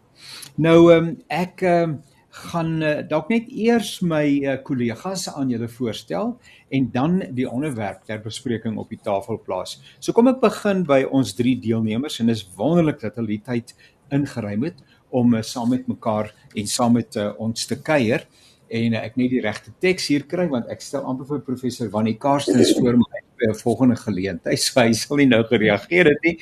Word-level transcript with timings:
Nou 0.55 0.93
um, 0.93 1.17
ek 1.27 1.61
um, 1.61 2.01
gaan 2.29 2.83
uh, 2.83 2.99
dalk 3.09 3.29
net 3.33 3.47
eers 3.49 3.99
my 4.05 4.23
uh, 4.45 4.57
kollegas 4.63 5.25
aan 5.31 5.49
julle 5.49 5.69
voorstel 5.71 6.35
en 6.69 6.89
dan 6.93 7.19
die 7.33 7.47
onderwerp 7.49 8.03
ter 8.05 8.21
bespreking 8.21 8.77
op 8.77 8.89
die 8.93 8.99
tafel 9.01 9.39
plaas. 9.41 9.79
So 9.99 10.13
kom 10.13 10.29
ek 10.29 10.41
begin 10.43 10.83
by 10.85 11.03
ons 11.09 11.33
drie 11.37 11.55
deelnemers 11.59 12.19
en 12.21 12.29
dis 12.29 12.45
wonderlik 12.57 13.01
dat 13.01 13.17
hulle 13.17 13.33
die 13.33 13.43
tyd 13.45 13.73
ingeruim 14.13 14.67
het 14.69 14.83
om 15.09 15.33
uh, 15.33 15.41
saam 15.41 15.73
met 15.73 15.87
mekaar 15.89 16.33
en 16.53 16.69
saam 16.69 16.99
met 16.99 17.17
uh, 17.17 17.31
ons 17.41 17.65
te 17.65 17.79
kuier 17.81 18.27
en 18.69 18.93
uh, 18.93 19.01
ek 19.01 19.17
net 19.17 19.33
die 19.33 19.41
regte 19.41 19.73
teks 19.81 20.11
hier 20.13 20.27
kry 20.29 20.45
want 20.51 20.69
ek 20.69 20.85
stel 20.85 21.07
amper 21.09 21.25
vir 21.33 21.45
professor 21.47 21.89
Wannie 21.93 22.17
Karstens 22.21 22.75
voor 22.77 23.01
my 23.01 23.18
by 23.39 23.49
'n 23.49 23.59
volgende 23.63 23.95
geleentheid. 23.95 24.59
So 24.69 24.79
hy 24.79 24.93
sal 24.93 25.17
nie 25.17 25.27
nou 25.27 25.43
gereageer 25.43 26.05
het 26.05 26.23
nie. 26.23 26.37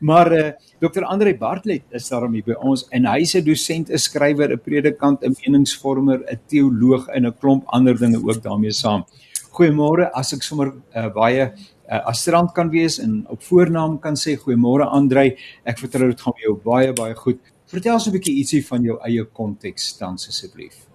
Maar 0.00 0.32
eh 0.32 0.46
uh, 0.46 0.52
Dr. 0.80 1.04
Andre 1.04 1.34
Bartlett 1.38 1.84
is 1.90 2.08
daarom 2.08 2.32
hier 2.32 2.44
by 2.44 2.56
ons 2.58 2.86
en 2.90 3.06
hy's 3.06 3.34
'n 3.34 3.44
dosent, 3.44 3.90
'n 3.90 3.98
skrywer, 3.98 4.52
'n 4.52 4.60
predikant, 4.60 5.24
'n 5.24 5.34
meningsvormer, 5.44 6.22
'n 6.30 6.40
teoloog 6.46 7.08
en 7.08 7.26
'n 7.26 7.34
klomp 7.40 7.64
ander 7.66 7.98
dinge 7.98 8.18
ook 8.18 8.42
daarmee 8.42 8.72
saam. 8.72 9.04
Goeiemôre, 9.52 10.10
as 10.14 10.32
ek 10.32 10.42
sommer 10.42 10.72
uh, 10.96 11.08
baie 11.12 11.52
uh, 11.92 12.06
astrand 12.06 12.52
kan 12.52 12.70
wees 12.70 12.98
en 12.98 13.24
op 13.28 13.42
voornaam 13.42 13.98
kan 14.00 14.16
sê 14.16 14.36
goeiemôre 14.36 14.86
Andre. 14.88 15.36
Ek 15.64 15.78
vertrou 15.78 16.08
dit 16.08 16.20
gaan 16.20 16.38
jou 16.44 16.56
baie 16.64 16.92
baie 16.92 17.14
goed. 17.14 17.40
Vertel 17.66 17.94
ons 17.94 18.06
'n 18.06 18.12
bietjie 18.12 18.36
ietsie 18.40 18.66
van 18.66 18.82
jou 18.82 18.98
eie 19.04 19.24
konteks 19.24 19.98
dan 19.98 20.14
asseblief. 20.14 20.86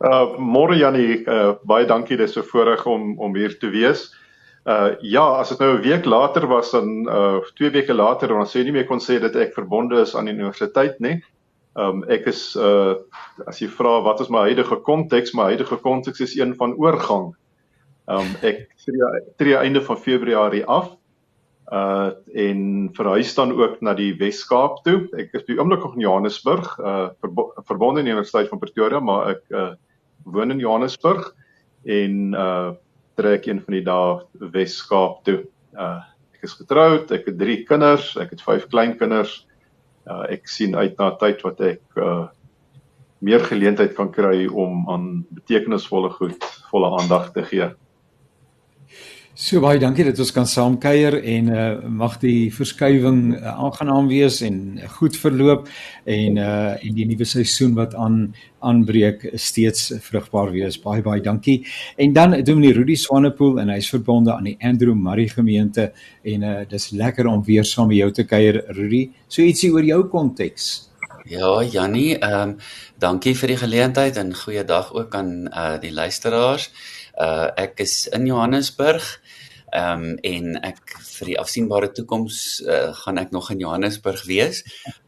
Uh 0.00 0.38
môre 0.38 0.76
Jannie, 0.78 1.24
uh 1.26 1.54
baie 1.64 1.86
dankie 1.86 2.16
dis 2.16 2.32
so 2.32 2.42
voorreg 2.42 2.86
om 2.86 3.18
om 3.18 3.34
hier 3.34 3.58
te 3.58 3.70
wees. 3.70 4.14
Uh 4.66 4.94
ja, 5.00 5.22
as 5.38 5.48
dit 5.48 5.58
nou 5.58 5.76
'n 5.76 5.82
week 5.82 6.04
later 6.04 6.46
was 6.46 6.70
dan 6.70 7.08
uh 7.08 7.40
2 7.54 7.70
weke 7.70 7.94
later 7.94 8.28
dan 8.28 8.46
sê 8.46 8.58
jy 8.58 8.64
nie 8.64 8.72
meer 8.72 8.86
kon 8.86 9.00
sê 9.00 9.20
dat 9.20 9.36
ek 9.36 9.54
verbonde 9.54 10.00
is 10.00 10.16
aan 10.16 10.24
die 10.24 10.34
universiteit 10.34 11.00
nie. 11.00 11.22
Um 11.74 12.04
ek 12.08 12.26
is 12.26 12.56
uh 12.56 12.94
as 13.46 13.60
jy 13.60 13.68
vra 13.68 14.02
wat 14.02 14.20
is 14.20 14.28
my 14.28 14.48
huidige 14.50 14.82
konteks? 14.82 15.34
My 15.34 15.54
huidige 15.54 15.76
konteks 15.76 16.20
is 16.20 16.36
een 16.36 16.54
van 16.56 16.74
oorgang. 16.74 17.34
Um 18.08 18.34
ek 18.42 18.68
tree 18.84 19.22
tree 19.36 19.56
einde 19.56 19.80
van 19.80 19.96
Februarie 19.96 20.64
af. 20.64 20.96
Uh 21.72 22.10
en 22.34 22.90
verhuis 22.96 23.34
dan 23.34 23.52
ook 23.52 23.80
na 23.80 23.94
die 23.94 24.16
Wes-Kaap 24.16 24.82
toe. 24.84 25.08
Ek 25.16 25.32
is 25.32 25.44
by 25.44 25.58
oomblik 25.58 25.84
nog 25.84 25.94
in 25.94 26.00
Johannesburg, 26.00 26.78
uh 26.78 27.08
verbonde 27.68 28.00
aan 28.00 28.08
die 28.08 28.12
Universiteit 28.12 28.48
van 28.48 28.58
Pretoria, 28.58 29.00
maar 29.00 29.36
ek 29.36 29.42
uh 29.50 29.72
woon 30.24 30.50
in 30.50 30.58
Johannesburg 30.58 31.34
en 31.84 32.34
uh 32.34 32.72
trek 33.18 33.48
een 33.48 33.60
van 33.64 33.76
die 33.76 33.84
dae 33.86 34.48
Wes-Kaap 34.54 35.24
toe. 35.26 35.42
Uh 35.74 35.98
ek 36.38 36.46
is 36.46 36.54
getroud, 36.54 37.10
ek 37.10 37.24
het 37.26 37.38
3 37.40 37.54
kinders, 37.66 38.12
ek 38.22 38.30
het 38.36 38.42
5 38.46 38.68
kleinkinders. 38.70 39.40
Uh 40.06 40.22
ek 40.30 40.46
sien 40.46 40.76
uit 40.78 40.94
na 41.00 41.10
tyd 41.18 41.42
wat 41.46 41.62
ek 41.66 41.82
uh 41.98 42.28
meer 43.18 43.42
geleentheid 43.42 43.96
kan 43.96 44.12
kry 44.14 44.46
om 44.46 44.84
aan 44.90 45.06
betekenisvolle 45.34 46.12
goed 46.14 46.44
volle 46.70 46.92
aandag 47.00 47.32
te 47.34 47.42
gee. 47.42 47.66
So 49.38 49.60
baie 49.62 49.78
dankie 49.78 50.02
dat 50.02 50.18
ons 50.18 50.32
kan 50.34 50.48
saam 50.50 50.76
kuier 50.82 51.14
en 51.14 51.50
uh 51.54 51.66
mag 52.00 52.16
die 52.18 52.48
verskywing 52.50 53.36
uh, 53.36 53.52
aangenaam 53.52 54.08
wees 54.10 54.40
en 54.42 54.80
goed 54.96 55.14
verloop 55.14 55.68
en 56.10 56.40
uh 56.42 56.72
en 56.74 56.96
die 56.96 57.06
nuwe 57.06 57.28
seisoen 57.32 57.76
wat 57.76 57.94
aan 57.94 58.16
aanbreek 58.58 59.28
steeds 59.38 59.92
vrugbaar 60.08 60.50
wees. 60.56 60.80
Baie 60.82 61.06
baie 61.06 61.22
dankie. 61.22 61.62
En 61.94 62.18
dan 62.18 62.34
doen 62.42 62.66
die 62.66 62.74
Rudy 62.74 62.98
Swanepoel 62.98 63.62
en 63.62 63.70
hy's 63.76 63.92
verbonde 63.94 64.34
aan 64.34 64.50
die 64.50 64.56
Andrew 64.58 64.98
Murray 65.06 65.30
gemeente 65.30 65.92
en 66.26 66.42
uh 66.42 66.58
dis 66.66 66.90
lekker 66.90 67.30
om 67.30 67.46
weer 67.46 67.64
saam 67.64 67.94
met 67.94 68.02
jou 68.02 68.10
te 68.10 68.26
kuier 68.26 68.64
Rudy. 68.74 69.06
So 69.28 69.46
ietsie 69.46 69.70
oor 69.70 69.86
jou 69.86 70.02
konteks. 70.10 70.88
Ja, 71.30 71.62
Jannie, 71.62 72.18
ehm 72.18 72.56
um, 72.56 72.58
dankie 72.98 73.38
vir 73.38 73.54
die 73.54 73.62
geleentheid 73.62 74.16
en 74.18 74.34
goeiedag 74.34 74.94
ook 74.98 75.14
aan 75.14 75.34
uh 75.46 75.76
die 75.78 75.94
luisteraars. 75.94 76.72
Uh 77.18 77.50
ek 77.56 77.80
is 77.84 78.06
in 78.14 78.26
Johannesburg. 78.26 79.20
Ehm 79.74 80.04
um, 80.04 80.18
en 80.24 80.56
ek 80.64 80.94
vir 81.04 81.32
die 81.32 81.38
afsienbare 81.40 81.90
toekoms 81.92 82.62
uh, 82.64 82.94
gaan 83.02 83.18
ek 83.20 83.34
nog 83.36 83.50
in 83.52 83.60
Johannesburg 83.60 84.24
wees. 84.24 84.62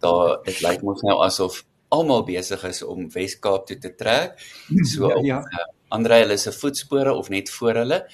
Daar 0.05 0.41
dit 0.45 0.61
lyk 0.61 0.83
mos 0.85 1.01
nou 1.07 1.21
asof 1.25 1.63
almal 1.91 2.27
besig 2.27 2.65
is 2.69 2.83
om 2.87 3.09
Wes-Kaap 3.15 3.67
toe 3.67 3.79
te 3.79 3.95
trek. 3.97 4.37
So 4.93 5.09
ja, 5.09 5.23
ja. 5.25 5.39
Uh, 5.41 5.69
Andre 5.91 6.21
hulle 6.21 6.37
se 6.39 6.53
voetspore 6.55 7.13
of 7.19 7.31
net 7.33 7.51
voor 7.51 7.81
hulle. 7.83 8.05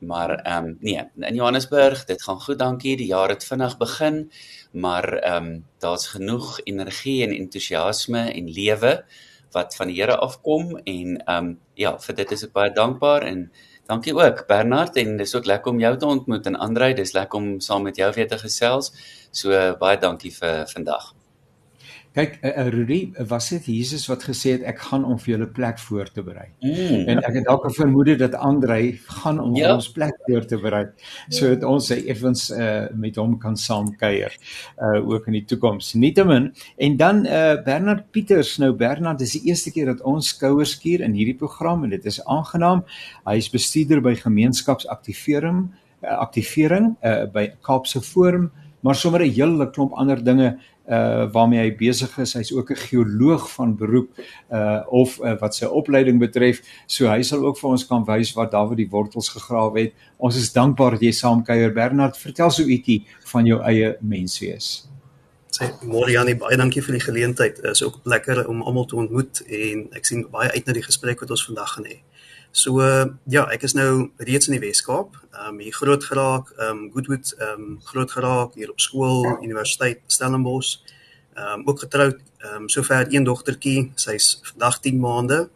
Maar 0.00 0.30
ehm 0.38 0.64
um, 0.64 0.76
nee, 0.80 1.02
in 1.28 1.34
Johannesburg, 1.34 2.04
dit 2.04 2.22
gaan 2.22 2.40
goed, 2.40 2.58
dankie. 2.58 2.96
Die 2.96 3.10
jaar 3.10 3.28
het 3.28 3.44
vinnig 3.44 3.76
begin, 3.76 4.30
maar 4.72 5.04
ehm 5.18 5.44
um, 5.44 5.64
daar's 5.78 6.06
genoeg 6.14 6.60
energie 6.64 7.22
en 7.26 7.34
entoesiasme 7.36 8.30
en 8.32 8.48
lewe 8.48 9.04
wat 9.52 9.76
van 9.76 9.90
die 9.90 9.98
Here 10.00 10.16
afkom 10.16 10.76
en 10.84 11.18
ehm 11.24 11.36
um, 11.36 11.58
ja, 11.74 11.96
vir 11.98 12.14
dit 12.14 12.32
is 12.32 12.44
ek 12.44 12.52
baie 12.52 12.72
dankbaar 12.76 13.24
en 13.24 13.50
Dankie 13.90 14.14
ook 14.14 14.46
Bernard 14.46 14.96
en 14.96 15.16
dis 15.16 15.34
ook 15.34 15.48
lekker 15.50 15.72
om 15.72 15.80
jou 15.82 15.96
te 15.98 16.06
ontmoet 16.06 16.46
en 16.46 16.56
Andrei, 16.56 16.92
dis 16.94 17.12
lekker 17.12 17.38
om 17.38 17.48
saam 17.60 17.82
met 17.82 17.96
jou 17.96 18.12
weer 18.14 18.28
te 18.28 18.38
gesels. 18.38 18.92
So 19.32 19.74
baie 19.82 19.98
dankie 19.98 20.30
vir 20.36 20.68
vandag. 20.70 21.14
Kyk, 22.10 22.40
uh, 22.42 22.50
uh, 22.50 22.70
Rudy, 22.74 23.12
was 23.30 23.48
dit 23.52 23.66
Jesus 23.70 24.08
wat 24.10 24.24
gesê 24.26 24.56
het 24.56 24.64
ek 24.66 24.80
gaan 24.88 25.04
om 25.06 25.18
vir 25.22 25.36
julle 25.36 25.46
plek 25.54 25.78
voor 25.78 26.08
te 26.10 26.24
berei. 26.26 26.48
Mm. 26.58 27.04
En 27.12 27.20
ek 27.22 27.36
het 27.38 27.44
dalk 27.46 27.68
'n 27.68 27.74
vermoede 27.76 28.16
dat 28.18 28.34
Andrei 28.34 28.98
gaan 29.20 29.38
om 29.38 29.54
ja. 29.54 29.74
ons 29.74 29.86
plek 29.94 30.16
voor 30.26 30.44
te 30.44 30.58
berei 30.58 30.88
sodat 31.28 31.62
ons 31.62 31.90
effens 31.90 32.50
uh, 32.50 32.90
met 32.94 33.16
hom 33.16 33.38
kan 33.38 33.56
saam 33.56 33.94
kuier 33.96 34.34
uh 34.82 34.98
ook 35.06 35.26
in 35.26 35.32
die 35.38 35.44
toekoms. 35.44 35.94
Nietemin 35.94 36.50
en 36.76 36.96
dan 36.96 37.26
uh 37.26 37.62
Bernard 37.64 38.10
Pieters. 38.10 38.58
Nou 38.58 38.72
Bernard, 38.72 39.18
dis 39.18 39.38
die 39.38 39.46
eerste 39.46 39.70
keer 39.70 39.86
dat 39.86 40.02
ons 40.02 40.28
skouers 40.28 40.70
skuur 40.70 41.00
in 41.00 41.14
hierdie 41.14 41.38
program 41.38 41.84
en 41.84 41.90
dit 41.90 42.04
is 42.04 42.24
aangenaam. 42.24 42.82
Hy 43.24 43.36
is 43.36 43.50
bestuurder 43.50 44.02
by 44.02 44.14
gemeenskapsaktivering 44.14 45.70
uh, 46.02 46.18
aktivering 46.18 46.96
uh 47.04 47.30
by 47.30 47.52
Kaapse 47.62 48.02
Forum 48.02 48.50
maar 48.80 48.94
sommer 48.94 49.20
'n 49.20 49.32
hele 49.32 49.70
klomp 49.70 49.92
ander 49.92 50.24
dinge 50.24 50.58
uh 50.88 51.26
waarmee 51.32 51.60
hy 51.60 51.70
besig 51.76 52.18
is. 52.18 52.34
Hy's 52.34 52.52
ook 52.52 52.70
'n 52.70 52.76
geoloog 52.88 53.50
van 53.52 53.76
beroep 53.76 54.10
uh 54.50 54.82
of 54.88 55.18
uh, 55.20 55.38
wat 55.40 55.54
sy 55.54 55.64
opleiding 55.64 56.18
betref. 56.18 56.62
So 56.86 57.08
hy 57.08 57.22
sal 57.22 57.44
ook 57.46 57.58
vir 57.58 57.70
ons 57.70 57.86
kan 57.86 58.04
wys 58.04 58.32
wat 58.32 58.50
Dawid 58.50 58.76
die 58.76 58.90
wortels 58.90 59.28
gegrawe 59.28 59.80
het. 59.80 59.92
Ons 60.16 60.36
is 60.36 60.52
dankbaar 60.52 60.90
dat 60.90 61.02
jy 61.02 61.12
saam 61.12 61.44
kuier 61.44 61.72
Bernard. 61.72 62.16
Vertel 62.18 62.50
so 62.50 62.62
ietsie 62.62 63.06
van 63.24 63.46
jou 63.46 63.60
eie 63.62 63.96
menswees. 64.00 64.90
Sê 65.50 65.66
môre 65.82 66.12
Janie, 66.12 66.36
baie 66.38 66.56
dankie 66.56 66.82
vir 66.82 66.92
die 66.92 67.04
geleentheid. 67.04 67.56
Dit 67.56 67.70
is 67.70 67.82
ook 67.82 68.00
lekker 68.04 68.46
om 68.48 68.62
almal 68.62 68.86
te 68.86 68.96
ontmoet 68.96 69.42
en 69.46 69.88
ek 69.98 70.06
sien 70.06 70.22
baie 70.30 70.50
uit 70.50 70.66
na 70.66 70.72
die 70.72 70.86
gesprek 70.86 71.20
wat 71.20 71.30
ons 71.30 71.46
vandag 71.46 71.74
gaan 71.74 71.88
hê. 71.90 71.98
So 72.50 72.80
uh, 72.82 73.06
ja, 73.30 73.44
ek 73.54 73.62
is 73.62 73.76
nou 73.78 74.10
reeds 74.18 74.48
in 74.50 74.56
die 74.56 74.64
Weskaap. 74.64 75.14
Ehm 75.30 75.54
um, 75.54 75.58
hier 75.62 75.74
groot 75.74 76.04
geraak, 76.04 76.50
ehm 76.58 76.86
um, 76.86 76.92
Goodwood 76.94 77.34
ehm 77.38 77.60
um, 77.60 77.76
groot 77.84 78.10
geraak 78.10 78.54
hier 78.58 78.70
op 78.70 78.80
skool, 78.80 79.26
Universiteit 79.42 80.00
Stellenbosch. 80.06 80.80
Ehm 81.34 81.60
um, 81.60 81.68
ook 81.68 81.84
getroud, 81.86 82.18
ehm 82.38 82.62
um, 82.62 82.68
sover 82.68 83.06
een 83.10 83.24
dogtertjie, 83.24 83.92
sy's 83.94 84.40
vandag 84.42 84.80
10 84.80 84.98
maande. 85.00 85.48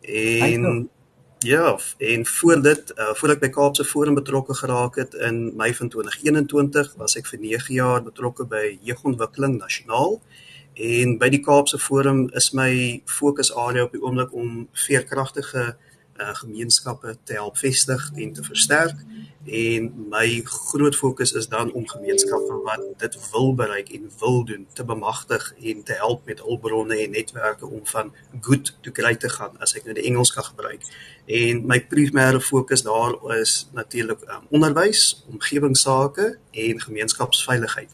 En 0.00 0.90
ja, 1.38 1.78
en 1.98 2.26
voor 2.26 2.62
dit, 2.62 2.92
uh, 2.96 3.14
voor 3.14 3.34
ek 3.34 3.40
by 3.40 3.48
Kaapse 3.48 3.84
Forum 3.84 4.14
betrokke 4.14 4.54
geraak 4.54 4.96
het 4.96 5.14
in 5.14 5.50
Mei 5.56 5.74
van 5.74 5.88
2021, 5.88 6.94
was 6.96 7.16
ek 7.18 7.26
vir 7.26 7.42
9 7.42 7.74
jaar 7.74 8.02
betrokke 8.02 8.46
by 8.46 8.78
Jeugontwikkeling 8.82 9.58
Nasionaal. 9.58 10.20
En 10.74 11.18
by 11.18 11.28
die 11.32 11.42
Kaapse 11.42 11.78
Forum 11.78 12.28
is 12.38 12.52
my 12.52 13.02
fokusarea 13.04 13.84
op 13.84 13.92
die 13.92 14.02
oomblik 14.02 14.32
om 14.32 14.68
veerkragtige 14.86 15.74
uh, 16.20 16.34
gemeenskappe 16.34 17.16
te 17.24 17.32
help 17.32 17.58
vestig 17.58 18.10
en 18.14 18.32
te 18.32 18.42
versterk 18.42 19.04
en 19.46 20.08
my 20.10 20.42
groot 20.44 20.96
fokus 20.96 21.32
is 21.32 21.48
dan 21.48 21.72
om 21.72 21.88
gemeenskappe 21.88 22.54
wat 22.64 22.82
dit 22.98 23.30
wil 23.30 23.54
bereik 23.54 23.88
en 23.88 24.10
wil 24.18 24.44
doen 24.44 24.66
te 24.72 24.84
bemagtig 24.84 25.54
en 25.62 25.82
te 25.82 25.92
help 25.92 26.24
met 26.24 26.40
hulpbronne 26.40 26.98
en 26.98 27.10
netwerke 27.10 27.66
om 27.66 27.86
van 27.86 28.12
good 28.40 28.76
to 28.80 28.90
great 28.92 29.20
te 29.20 29.28
gaan 29.28 29.54
as 29.58 29.76
ek 29.78 29.84
nou 29.86 29.94
die 29.94 30.06
Engels 30.10 30.32
kan 30.34 30.44
gebruik. 30.44 30.82
En 31.26 31.62
my 31.66 31.78
primêre 31.86 32.40
fokus 32.42 32.82
daar 32.82 33.14
is 33.38 33.68
natuurlik 33.72 34.24
um, 34.26 34.48
onderwys, 34.50 35.24
omgewingsake 35.30 36.38
en 36.50 36.80
gemeenskapsveiligheid. 36.80 37.90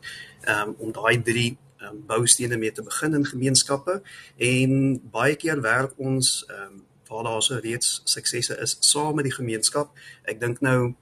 Um, 0.48 0.74
om 0.78 0.92
daai 0.92 1.22
drie 1.22 1.58
um, 1.82 2.00
boustene 2.06 2.56
mee 2.56 2.72
te 2.72 2.82
begin 2.82 3.14
in 3.14 3.26
gemeenskappe 3.28 4.00
en 4.36 4.96
baie 5.12 5.36
keer 5.36 5.60
werk 5.60 5.92
ons 5.96 6.40
um, 6.48 6.80
waar 7.12 7.28
daar 7.28 7.42
so 7.42 7.60
reeds 7.60 8.00
suksesse 8.04 8.56
is 8.64 8.76
saam 8.80 9.14
met 9.14 9.28
die 9.28 9.36
gemeenskap. 9.36 9.92
Ek 10.24 10.40
dink 10.40 10.64
nou 10.64 10.94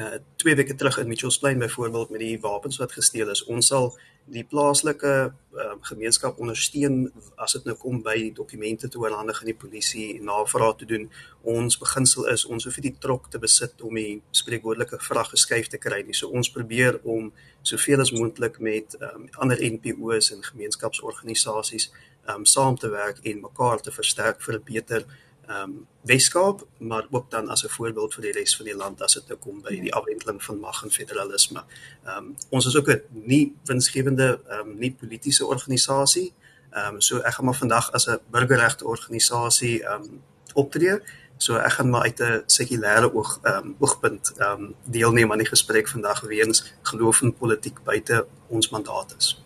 uh 0.00 0.16
twee 0.40 0.56
weke 0.56 0.74
terug 0.74 0.96
in 0.98 1.08
Mitchells 1.08 1.38
Plain 1.38 1.58
byvoorbeeld 1.58 2.10
met 2.10 2.20
die 2.20 2.40
wapens 2.40 2.80
wat 2.80 2.92
gesteel 2.92 3.28
is. 3.30 3.44
Ons 3.44 3.66
sal 3.66 3.92
die 4.30 4.44
plaaslike 4.44 5.12
uh, 5.32 5.72
gemeenskap 5.80 6.38
ondersteun 6.40 7.10
as 7.42 7.56
dit 7.56 7.66
nou 7.66 7.74
kom 7.78 7.98
by 8.04 8.30
dokumente 8.34 8.88
te 8.88 8.98
oorhandig 8.98 9.40
aan 9.40 9.50
die 9.50 9.58
polisie 9.58 10.06
en 10.16 10.28
navraag 10.30 10.76
te 10.80 10.88
doen. 10.88 11.08
Ons 11.42 11.78
beginsel 11.80 12.28
is 12.30 12.46
ons 12.46 12.64
hoef 12.64 12.78
nie 12.78 12.90
die 12.90 13.00
trok 13.02 13.28
te 13.30 13.40
besit 13.42 13.82
om 13.82 13.98
die 13.98 14.22
spreekwoordelike 14.30 15.00
vrag 15.02 15.32
geskuif 15.34 15.68
te 15.72 15.80
kry 15.82 16.02
nie. 16.06 16.16
So 16.16 16.30
ons 16.30 16.52
probeer 16.54 17.00
om 17.02 17.32
soveel 17.66 18.00
as 18.00 18.14
moontlik 18.14 18.60
met 18.62 18.96
um, 19.00 19.26
ander 19.42 19.58
NPO's 19.58 20.32
en 20.36 20.46
gemeenskapsorganisasies 20.46 21.90
um, 22.28 22.44
saam 22.44 22.78
te 22.78 22.88
werk 22.88 23.18
en 23.22 23.40
mekaar 23.40 23.80
te 23.80 23.92
versterk 23.92 24.42
vir 24.42 24.54
'n 24.54 24.64
beter 24.64 25.04
um, 25.48 25.86
Weskaap, 26.02 26.66
maar 26.78 27.06
ook 27.10 27.30
dan 27.30 27.48
as 27.48 27.64
'n 27.64 27.68
voorbeeld 27.68 28.14
vir 28.14 28.22
die 28.22 28.32
res 28.32 28.56
van 28.56 28.66
die 28.66 28.76
land 28.76 29.02
as 29.02 29.14
dit 29.14 29.28
nou 29.28 29.38
kom 29.38 29.62
by 29.62 29.80
die 29.80 29.94
afwendeling 29.94 30.42
van 30.42 30.58
mag 30.58 30.82
en 30.82 30.90
federalisme. 30.90 31.64
Um, 32.06 32.36
ons 32.48 32.66
is 32.66 32.76
ook 32.76 32.88
'n 32.88 33.02
nie 33.10 33.54
winsgewende 33.64 34.40
um, 34.50 34.78
nie 34.78 34.92
politieke 34.92 35.46
organisasie. 35.46 36.32
Um, 36.72 37.00
so 37.00 37.18
ek 37.18 37.34
gaan 37.34 37.44
maar 37.44 37.54
vandag 37.54 37.92
as 37.92 38.06
'n 38.06 38.18
burgerregte 38.30 38.84
organisasie 38.84 39.84
um, 39.84 40.22
optree. 40.54 41.00
So 41.36 41.56
ek 41.56 41.72
gaan 41.72 41.90
maar 41.90 42.02
uit 42.02 42.20
'n 42.20 42.42
sekulêre 42.46 43.14
oog 43.14 43.38
ehm 43.42 43.56
um, 43.56 43.76
oogpunt 43.78 44.32
ehm 44.36 44.62
um, 44.62 44.74
deelneem 44.84 45.32
aan 45.32 45.38
die 45.38 45.46
gesprek 45.46 45.88
vandag 45.88 46.20
weens 46.20 46.72
geloof 46.82 47.22
in 47.22 47.34
politiek 47.34 47.82
buite 47.84 48.26
ons 48.48 48.68
mandaat 48.68 49.14
is. 49.18 49.41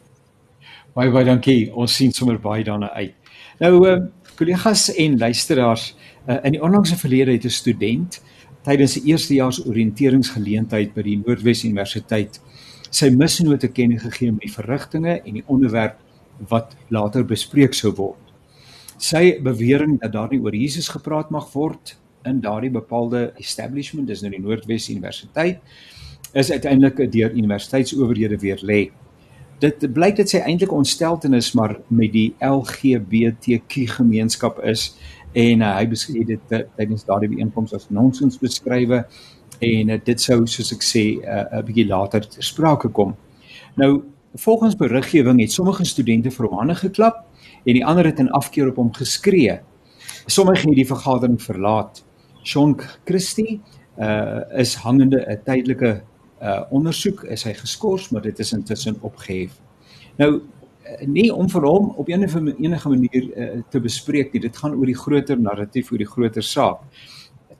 Baie 0.96 1.10
baie 1.12 1.26
dankie. 1.28 1.66
Ons 1.76 1.92
sien 1.98 2.12
sommer 2.16 2.38
baie 2.40 2.62
daarna 2.64 2.88
uit. 2.96 3.12
Nou 3.60 3.72
uh, 3.84 3.98
Kollegas 4.38 4.86
en 4.96 5.18
luisteraars, 5.20 5.90
uh, 6.24 6.38
in 6.48 6.56
die 6.56 6.62
onlangse 6.64 6.96
verlede 6.96 7.34
het 7.34 7.44
'n 7.44 7.52
student 7.52 8.16
tydens 8.64 8.96
'n 8.96 9.04
eerstejaars 9.04 9.60
oriënteringsgeleentheid 9.66 10.94
by 10.94 11.02
die 11.02 11.18
Noordwes 11.18 11.64
Universiteit 11.64 12.40
sy 12.90 13.10
misnote 13.10 13.68
kennis 13.68 14.02
gegee 14.02 14.32
met 14.32 14.48
die 14.48 14.52
verrigtinge 14.52 15.20
en 15.20 15.34
die 15.34 15.44
onderwerp 15.46 16.00
wat 16.48 16.76
later 16.88 17.24
bespreek 17.24 17.74
sou 17.74 17.92
word. 17.92 18.32
Sy 18.96 19.38
bewering 19.42 20.00
dat 20.00 20.12
daar 20.12 20.28
nie 20.30 20.40
oor 20.40 20.54
Jesus 20.54 20.88
gepraat 20.88 21.30
mag 21.30 21.52
word 21.52 21.96
in 22.24 22.40
daardie 22.40 22.70
bepaalde 22.70 23.32
establishment, 23.36 24.08
dis 24.08 24.22
nou 24.22 24.30
die 24.30 24.40
Noordwes 24.40 24.88
Universiteit, 24.88 25.60
is 26.32 26.50
uiteindelik 26.50 27.12
deur 27.12 27.30
universiteitsowerhede 27.36 28.38
weer 28.38 28.58
lê 28.62 28.90
dit 29.60 29.86
blyk 29.92 30.16
dit 30.16 30.28
sy 30.28 30.40
eintlik 30.44 30.72
ontsteltenis 30.72 31.52
maar 31.56 31.78
met 31.88 32.12
die 32.12 32.34
LGBTQ 32.44 33.86
gemeenskap 33.96 34.60
is 34.64 34.90
en 35.36 35.62
uh, 35.62 35.76
hy 35.76 35.86
beskryf 35.88 36.26
dit 36.28 36.52
tydens 36.76 37.04
daardie 37.04 37.30
bijeenkoms 37.32 37.74
as 37.76 37.88
nonsens 37.90 38.38
beskrywe 38.40 39.04
en 39.64 39.92
uh, 39.92 40.00
dit 40.04 40.20
sou 40.20 40.42
soos 40.46 40.72
ek 40.72 40.84
sê 40.84 41.04
uh, 41.20 41.44
'n 41.44 41.60
uh, 41.60 41.64
bietjie 41.64 41.86
later 41.88 42.26
ter 42.28 42.44
sprake 42.44 42.88
kom. 42.88 43.16
Nou 43.76 44.02
volgens 44.36 44.76
beriggewing 44.76 45.40
het 45.40 45.52
sommige 45.52 45.84
studente 45.84 46.30
vir 46.30 46.46
hom 46.46 46.58
hande 46.58 46.74
geklap 46.74 47.24
en 47.64 47.72
die 47.74 47.84
ander 47.84 48.04
het 48.04 48.18
in 48.18 48.30
afkeer 48.30 48.68
op 48.68 48.76
hom 48.76 48.92
geskree. 48.92 49.60
Sommige 50.26 50.68
het 50.68 50.76
die 50.76 50.86
vergadering 50.86 51.42
verlaat. 51.42 52.04
Sean 52.42 52.76
Christie 53.04 53.60
uh, 53.98 54.40
is 54.58 54.74
hangende 54.74 55.24
'n 55.24 55.40
tydelike 55.44 56.02
uh 56.42 56.62
ondersoek 56.70 57.24
is 57.32 57.44
hy 57.44 57.54
geskort, 57.56 58.10
maar 58.10 58.22
dit 58.22 58.38
is 58.38 58.52
intussen 58.52 58.96
opgehef. 59.00 59.54
Nou 60.20 60.30
uh, 60.36 61.06
nie 61.06 61.28
om 61.34 61.48
vir 61.48 61.64
hom 61.64 61.92
op 61.96 62.08
enige 62.08 62.42
enige 62.58 62.88
manier 62.88 63.28
uh, 63.28 63.60
te 63.70 63.80
bespreek 63.80 64.32
nie. 64.32 64.42
Dit 64.44 64.56
gaan 64.56 64.76
oor 64.76 64.86
die 64.86 64.98
groter 64.98 65.40
narratief, 65.40 65.92
oor 65.92 66.02
die 66.02 66.10
groter 66.10 66.44
saak. 66.44 66.82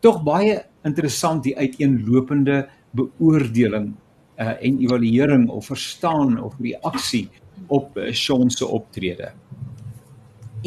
Tog 0.04 0.22
baie 0.26 0.60
interessant 0.84 1.44
die 1.44 1.56
uiteenlopende 1.56 2.66
beoordeling 2.96 3.94
uh 4.36 4.52
en 4.60 4.78
evaluering 4.84 5.48
of 5.48 5.66
verstaan 5.72 6.36
of 6.42 6.54
reaksie 6.60 7.28
op 7.72 7.96
uh, 7.96 8.12
Sean 8.12 8.50
se 8.50 8.66
optrede. 8.66 9.32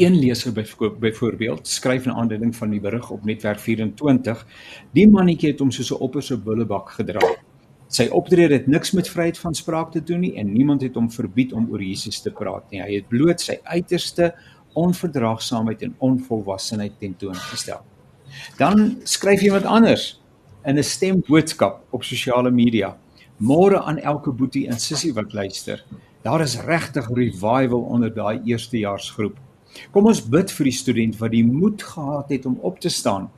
Een 0.00 0.18
leser 0.18 0.52
byvoorbeeld 0.98 1.68
skryf 1.68 2.04
'n 2.06 2.10
aandeling 2.10 2.56
van 2.56 2.70
die 2.70 2.80
berig 2.80 3.10
op 3.10 3.24
netwerk 3.24 3.58
24. 3.58 4.46
Die 4.92 5.08
mannetjie 5.08 5.50
het 5.50 5.58
hom 5.58 5.70
soos 5.70 5.90
'n 5.90 6.02
opperse 6.02 6.38
bullebak 6.38 6.90
gedra. 6.90 7.20
Sy 7.90 8.06
optrede 8.14 8.54
het 8.54 8.68
niks 8.70 8.92
met 8.94 9.08
vryheid 9.10 9.38
van 9.38 9.54
spraak 9.54 9.90
te 9.90 10.02
doen 10.02 10.20
nie 10.22 10.36
en 10.38 10.52
niemand 10.52 10.84
het 10.86 10.94
hom 10.94 11.08
verbied 11.10 11.52
om 11.52 11.66
oor 11.72 11.82
Jesus 11.82 12.20
te 12.22 12.30
praat 12.30 12.70
nie. 12.70 12.78
Hy 12.78 13.00
het 13.00 13.08
bloot 13.10 13.42
sy 13.42 13.56
uiterste 13.66 14.30
onverdraagsaamheid 14.78 15.82
en 15.82 15.96
onvolwassenheid 15.98 17.00
tentoongestel. 17.02 17.82
Dan 18.60 19.00
skryf 19.02 19.42
iemand 19.42 19.66
anders 19.66 20.20
in 20.64 20.78
'n 20.78 20.82
stemboodskap 20.82 21.82
op 21.90 22.04
sosiale 22.04 22.50
media. 22.50 22.96
Môre 23.36 23.82
aan 23.82 23.98
elke 23.98 24.30
boetie 24.30 24.68
en 24.68 24.78
sussie 24.78 25.12
wat 25.14 25.32
luister. 25.32 25.84
Daar 26.22 26.40
is 26.40 26.60
regtig 26.60 27.08
revival 27.08 27.80
onder 27.80 28.14
daai 28.14 28.40
eerstejaarsgroep. 28.44 29.36
Kom 29.90 30.06
ons 30.06 30.28
bid 30.28 30.50
vir 30.50 30.64
die 30.64 30.72
student 30.72 31.18
wat 31.18 31.30
die 31.30 31.44
moed 31.44 31.82
gehad 31.82 32.30
het 32.30 32.46
om 32.46 32.58
op 32.60 32.80
te 32.80 32.88
staan. 32.88 33.30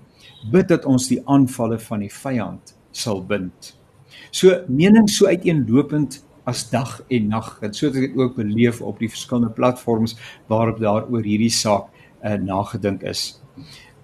Bid 0.50 0.68
dat 0.68 0.84
ons 0.84 1.08
die 1.08 1.22
aanvalle 1.24 1.78
van 1.78 2.00
die 2.00 2.12
vyand 2.12 2.74
sal 2.90 3.22
bind. 3.24 3.81
So 4.30 4.62
menings 4.68 5.16
so 5.16 5.26
uiteenlopend 5.26 6.22
as 6.44 6.64
dag 6.70 7.00
en 7.08 7.28
nag 7.28 7.58
en 7.62 7.74
so 7.74 7.86
het 7.86 7.98
ek 8.00 8.08
dit 8.10 8.18
ook 8.18 8.36
beleef 8.36 8.80
op 8.82 8.98
die 8.98 9.10
verskillende 9.10 9.52
platforms 9.54 10.16
waarop 10.50 10.80
daar 10.82 11.06
oor 11.10 11.22
hierdie 11.22 11.52
saak 11.52 11.88
uh, 12.22 12.34
nagedink 12.34 13.02
is. 13.06 13.40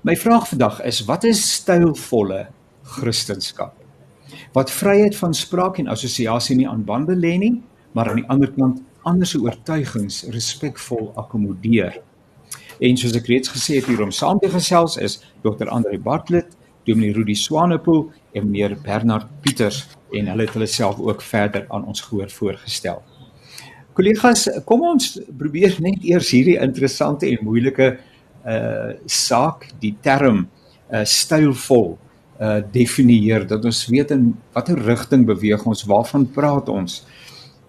My 0.06 0.14
vraag 0.16 0.48
vandag 0.48 0.82
is 0.86 1.02
wat 1.08 1.26
is 1.26 1.42
stylvolle 1.58 2.46
Christendom? 2.82 3.74
Wat 4.54 4.70
vryheid 4.70 5.16
van 5.16 5.34
spraak 5.34 5.80
en 5.80 5.90
assosiasie 5.90 6.56
nie 6.56 6.68
aan 6.68 6.84
bande 6.84 7.16
lê 7.16 7.34
nie, 7.40 7.56
maar 7.92 8.10
aan 8.10 8.22
die 8.22 8.28
ander 8.30 8.52
kant 8.54 8.82
ander 9.08 9.26
se 9.26 9.40
oortuigings 9.40 10.22
respekvol 10.34 11.12
akkommodeer. 11.16 12.00
En 12.78 12.98
soos 13.00 13.16
ek 13.18 13.30
reeds 13.30 13.50
gesê 13.50 13.80
het 13.80 13.88
hier 13.88 14.02
om 14.04 14.12
saam 14.14 14.38
te 14.38 14.50
gesels 14.52 14.98
is 15.02 15.18
Dr. 15.42 15.70
Andre 15.72 15.98
Bartlett, 15.98 16.54
Dominee 16.86 17.16
Rudi 17.16 17.34
Swanepoel 17.34 18.06
en 18.36 18.50
meneer 18.50 18.76
Bernard 18.84 19.26
Pieters 19.42 19.86
en 20.12 20.26
hulle 20.32 20.46
het 20.46 20.56
hulle 20.56 20.66
self 20.66 20.98
ook 20.98 21.22
verder 21.22 21.66
aan 21.68 21.86
ons 21.86 22.00
gehoor 22.00 22.30
voorgestel. 22.30 23.02
Kollegas, 23.98 24.46
kom 24.64 24.84
ons 24.86 25.16
probeer 25.38 25.74
net 25.82 26.04
eers 26.06 26.30
hierdie 26.30 26.58
interessante 26.62 27.26
en 27.26 27.42
moeilike 27.42 27.96
uh 28.48 28.92
saak, 29.10 29.66
die 29.82 29.96
term 30.00 30.44
uh 30.92 31.02
stylvol 31.04 31.96
uh 32.38 32.60
definieer 32.72 33.46
dat 33.50 33.64
ons 33.66 33.80
weet 33.90 34.14
in 34.14 34.30
watter 34.54 34.78
rigting 34.86 35.26
beweeg 35.26 35.66
ons, 35.66 35.82
waarvan 35.90 36.28
praat 36.30 36.70
ons? 36.70 37.00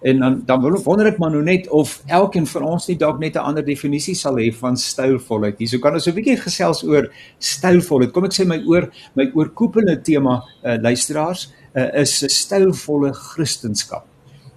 En 0.00 0.22
dan 0.22 0.42
dan 0.46 0.62
wil 0.62 0.78
wonder 0.86 1.10
ek 1.10 1.18
maar 1.18 1.34
nou 1.34 1.42
net 1.44 1.66
of 1.68 1.98
elkeen 2.06 2.46
van 2.46 2.68
ons 2.76 2.86
nie 2.88 2.96
dalk 2.96 3.18
net 3.18 3.34
'n 3.34 3.48
ander 3.50 3.64
definisie 3.64 4.14
sal 4.14 4.38
hê 4.38 4.48
van 4.54 4.76
stylvolheid. 4.76 5.58
Hierso 5.58 5.78
kan 5.78 5.94
ons 5.94 6.06
'n 6.06 6.14
bietjie 6.14 6.36
gesels 6.36 6.84
oor 6.84 7.10
stylvolheid. 7.38 8.12
Kom 8.12 8.24
ek 8.24 8.32
sê 8.32 8.46
my 8.46 8.62
oor 8.64 8.88
my 9.14 9.30
oorkoepelende 9.34 10.00
tema 10.00 10.44
uh 10.64 10.78
luisteraars 10.78 11.50
uh, 11.74 12.00
is 12.00 12.22
'n 12.22 12.28
stylvolle 12.28 13.12
Christendom. 13.12 14.02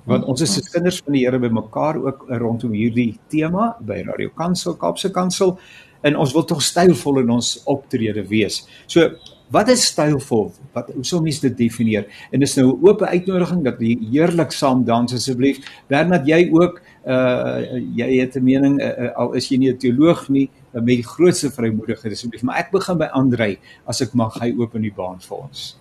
Want 0.06 0.26
ons 0.26 0.42
is 0.42 0.58
as 0.58 0.70
kinders 0.70 1.00
van 1.00 1.14
die 1.14 1.24
Here 1.24 1.40
bymekaar 1.40 1.96
ook 1.96 2.26
rondom 2.28 2.72
hierdie 2.72 3.20
tema 3.30 3.76
by 3.80 4.04
Radio 4.04 4.30
Kansel 4.36 4.76
Kaapse 4.76 5.12
Kansel 5.12 5.58
en 6.02 6.18
ons 6.18 6.34
wil 6.34 6.44
tog 6.44 6.62
stylvol 6.62 7.20
in 7.20 7.30
ons 7.30 7.64
optrede 7.66 8.28
wees. 8.28 8.68
So 8.88 9.16
Wat 9.54 9.70
is 9.70 9.84
stylvol? 9.86 10.48
Wat 10.74 10.88
hoe 10.96 11.04
sou 11.06 11.20
mens 11.22 11.38
dit 11.44 11.54
definieer? 11.58 12.08
En 12.34 12.42
dis 12.42 12.56
nou 12.58 12.74
'n 12.74 12.88
oop 12.88 13.02
uitnodiging 13.02 13.64
dat 13.64 13.78
jy 13.80 13.98
heerlik 14.12 14.52
saam 14.52 14.84
dans 14.84 15.14
asseblief. 15.14 15.60
Bernard, 15.88 16.26
jy 16.28 16.50
ook 16.52 16.82
uh 17.06 17.62
jy 17.96 18.20
het 18.22 18.36
'n 18.36 18.44
mening 18.44 18.82
uh, 18.82 19.14
al 19.16 19.34
is 19.34 19.50
jy 19.50 19.58
nie 19.58 19.70
'n 19.70 19.78
teoloog 19.78 20.30
nie, 20.30 20.50
uh, 20.74 20.82
met 20.82 20.96
die 20.96 21.04
grootste 21.04 21.52
vrymoedigheid 21.52 22.14
asseblief. 22.14 22.42
Maar 22.44 22.58
ek 22.58 22.72
begin 22.72 22.98
by 22.98 23.10
Andrei 23.14 23.60
as 23.86 24.02
ek 24.02 24.14
mag 24.14 24.34
hy 24.40 24.54
oop 24.58 24.76
in 24.76 24.82
die 24.82 24.94
baan 24.96 25.20
vir 25.20 25.38
ons. 25.38 25.78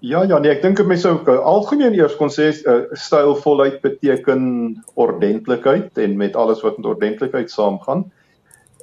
Ja 0.00 0.22
ja 0.22 0.38
nee 0.38 0.52
ek 0.54 0.62
dink 0.62 0.78
mense 0.86 1.08
sou 1.08 1.38
algemeen 1.42 1.96
eers 1.98 2.14
kon 2.16 2.30
sê 2.30 2.52
uh, 2.54 2.84
stylvolheid 2.94 3.80
beteken 3.82 4.76
ordentlikheid 4.94 5.98
en 5.98 6.14
met 6.20 6.36
alles 6.38 6.62
wat 6.62 6.78
met 6.78 6.86
ordentlikheid 6.86 7.50
saamgaan. 7.50 8.06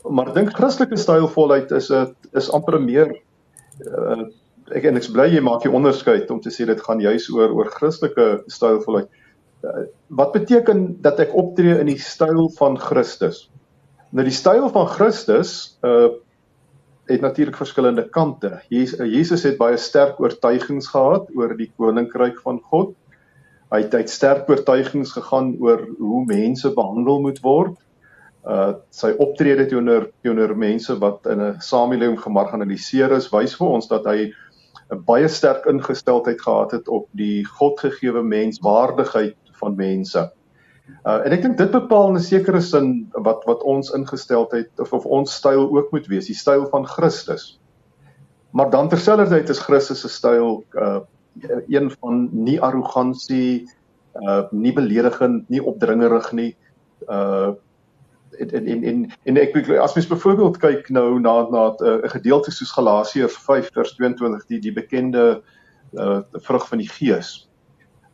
maar 0.09 0.33
dink 0.33 0.53
Christelike 0.53 0.97
stylvolheid 0.97 1.71
is 1.71 1.89
'n 1.89 2.15
is 2.33 2.49
amper 2.51 2.81
meer 2.81 3.15
uh, 3.87 4.25
ek 4.71 4.83
en 4.85 4.97
ek 4.97 5.07
bly 5.13 5.27
jy 5.33 5.41
maak 5.41 5.63
jy 5.63 5.71
onderskeid 5.71 6.31
om 6.31 6.41
te 6.41 6.49
sê 6.49 6.65
dit 6.65 6.81
gaan 6.81 6.99
juis 6.99 7.29
oor 7.29 7.53
oor 7.53 7.71
Christelike 7.71 8.43
stylvolheid. 8.47 9.09
Uh, 9.63 9.87
wat 10.09 10.33
beteken 10.33 11.01
dat 11.01 11.19
ek 11.19 11.33
optree 11.33 11.79
in 11.79 11.87
die 11.87 11.97
styl 11.97 12.49
van 12.59 12.77
Christus? 12.77 13.49
Nou 14.11 14.23
die 14.23 14.35
styl 14.35 14.69
van 14.69 14.87
Christus 14.87 15.77
uh 15.81 16.11
het 17.07 17.21
natuurlik 17.21 17.57
verskillende 17.57 18.09
kante. 18.09 18.61
Jesus, 18.69 19.43
het 19.43 19.57
baie 19.57 19.77
sterk 19.77 20.19
oortuigings 20.19 20.87
gehad 20.87 21.29
oor 21.35 21.55
die 21.57 21.71
koninkryk 21.77 22.39
van 22.41 22.59
God. 22.71 22.95
Hy 23.71 23.81
het, 23.83 23.93
hy 23.93 24.03
het 24.05 24.09
sterk 24.09 24.49
oortuigings 24.49 25.11
gegaan 25.11 25.55
oor 25.59 25.87
hoe 25.99 26.25
mense 26.25 26.73
behandel 26.73 27.21
moet 27.21 27.41
word 27.43 27.77
uh 28.45 28.73
sy 28.93 29.09
optrede 29.17 29.65
teenoor 29.69 30.11
teenoor 30.21 30.53
mense 30.57 30.93
wat 31.01 31.25
in 31.25 31.41
'n 31.41 31.61
samelewing 31.61 32.19
gemarginaliseer 32.21 33.11
is 33.17 33.31
wys 33.33 33.55
vir 33.57 33.67
ons 33.67 33.87
dat 33.87 34.05
hy 34.05 34.33
'n 34.93 35.01
baie 35.05 35.27
sterk 35.27 35.65
ingesteldheid 35.65 36.41
gehad 36.41 36.71
het 36.71 36.87
op 36.87 37.07
die 37.11 37.43
godgegewe 37.45 38.21
menswaardigheid 38.21 39.37
van 39.59 39.75
mense. 39.75 40.31
Uh 41.05 41.21
en 41.25 41.33
ek 41.33 41.41
dink 41.41 41.57
dit 41.57 41.71
bepaal 41.71 42.11
in 42.13 42.17
'n 42.17 42.25
sekere 42.25 42.61
sin 42.61 43.07
wat 43.27 43.45
wat 43.49 43.63
ons 43.63 43.91
ingesteldheid 43.93 44.69
of 44.79 44.93
of 44.93 45.05
ons 45.05 45.33
styl 45.33 45.69
ook 45.77 45.91
moet 45.91 46.07
wees, 46.07 46.29
die 46.29 46.37
styl 46.37 46.65
van 46.69 46.85
Christus. 46.85 47.59
Maar 48.51 48.69
dan 48.69 48.89
terselfdertyd 48.89 49.49
is 49.49 49.59
Christus 49.59 50.01
se 50.01 50.09
styl 50.09 50.63
uh 50.73 50.99
een 51.67 51.91
van 51.99 52.29
nie 52.31 52.61
arrogansie, 52.61 53.67
uh 54.21 54.43
nie 54.51 54.73
beledigend, 54.73 55.49
nie 55.49 55.63
opdringerig 55.63 56.31
nie. 56.31 56.55
Uh 57.09 57.53
en 58.39 58.65
en 58.65 58.83
en 58.83 59.11
en 59.23 59.37
ek 59.37 59.69
as 59.79 59.95
mens 59.95 60.07
byvoorbeeld 60.07 60.57
kyk 60.57 60.89
nou 60.89 61.19
na 61.19 61.35
na 61.49 61.67
'n 61.71 61.85
uh, 61.85 62.09
gedeelte 62.09 62.51
soos 62.51 62.71
Galasiërs 62.71 63.37
5 63.37 63.69
vers 63.73 63.95
22 63.95 64.45
die 64.47 64.59
die 64.59 64.73
bekende 64.73 65.41
uh 65.93 66.21
vrug 66.31 66.67
van 66.67 66.77
die 66.77 66.89
gees. 66.89 67.49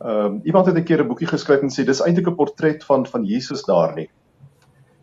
Ehm 0.02 0.24
um, 0.24 0.40
iemand 0.44 0.66
het 0.66 0.76
'n 0.76 0.82
keer 0.82 1.00
'n 1.02 1.06
boekie 1.06 1.26
geskryf 1.26 1.60
en 1.62 1.70
sê 1.70 1.84
dis 1.84 2.00
eintlik 2.00 2.26
'n 2.26 2.34
portret 2.34 2.84
van 2.84 3.06
van 3.06 3.24
Jesus 3.24 3.62
daar 3.62 3.94
nie. 3.94 4.10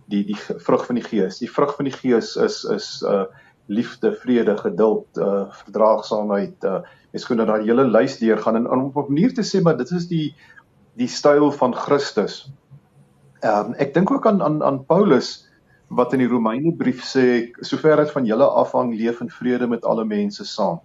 Die 0.05 0.25
die 0.25 0.35
vrug 0.37 0.85
van 0.85 0.95
die 0.95 1.03
gees. 1.03 1.37
Die 1.37 1.51
vrug 1.51 1.75
van 1.75 1.85
die 1.85 1.93
gees 1.93 2.35
is 2.35 2.63
is 2.63 3.03
uh 3.07 3.23
liefde, 3.65 4.13
vrede, 4.13 4.57
geduld, 4.57 5.07
uh 5.17 5.45
verdraagsaamheid. 5.49 6.63
Uh 6.63 6.81
mens 7.11 7.25
kon 7.25 7.37
daai 7.37 7.63
hele 7.63 7.85
lys 7.87 8.17
deurgaan 8.17 8.55
en 8.55 8.69
om 8.69 8.91
op 8.93 9.09
'n 9.09 9.13
manier 9.13 9.33
te 9.33 9.43
sê 9.43 9.61
maar 9.61 9.77
dit 9.77 9.91
is 9.91 10.07
die 10.07 10.35
die 10.95 11.07
styl 11.07 11.51
van 11.51 11.75
Christus. 11.75 12.51
Ehm 13.39 13.65
um, 13.65 13.73
ek 13.73 13.93
dink 13.93 14.11
ook 14.11 14.27
aan 14.27 14.43
aan 14.43 14.63
aan 14.63 14.85
Paulus 14.85 15.47
wat 15.87 16.13
in 16.13 16.19
die 16.19 16.27
Romeine 16.27 16.75
brief 16.75 17.03
sê 17.05 17.51
sover 17.61 17.95
dit 17.95 18.11
van 18.11 18.25
julle 18.25 18.45
afhang 18.45 18.93
leef 18.95 19.21
in 19.21 19.29
vrede 19.29 19.67
met 19.67 19.85
alle 19.85 20.05
mense 20.05 20.45
saam. 20.45 20.79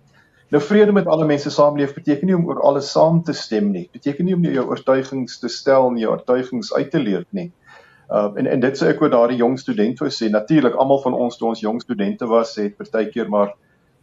Nou 0.52 0.62
vrede 0.62 0.92
met 0.92 1.06
alle 1.06 1.26
mense 1.26 1.50
saamleef 1.50 1.94
beteken 1.94 2.26
nie 2.26 2.36
om 2.36 2.46
oor 2.46 2.60
alles 2.60 2.90
saam 2.90 3.22
te 3.22 3.32
stem 3.32 3.70
nie. 3.72 3.88
Beteken 3.92 4.24
nie 4.24 4.34
om 4.34 4.44
jou 4.44 4.66
oortuigings 4.68 5.38
te 5.40 5.48
stel 5.48 5.88
en 5.88 5.98
jou 5.98 6.10
oortuigings 6.12 6.72
uit 6.74 6.90
te 6.90 7.00
leef 7.00 7.24
nie. 7.30 7.50
Uh 8.12 8.30
en 8.36 8.46
en 8.46 8.60
dit 8.60 8.78
sê 8.78 8.90
ek 8.92 9.00
oor 9.02 9.10
daardie 9.10 9.40
jong 9.40 9.56
student 9.58 10.00
wou 10.02 10.10
sê 10.12 10.28
natuurlik 10.30 10.76
almal 10.76 11.00
van 11.02 11.16
ons 11.16 11.38
toe 11.40 11.48
ons 11.48 11.60
jong 11.64 11.80
studente 11.80 12.26
was 12.28 12.52
het 12.60 12.76
partykeer 12.76 13.28
maar 13.32 13.54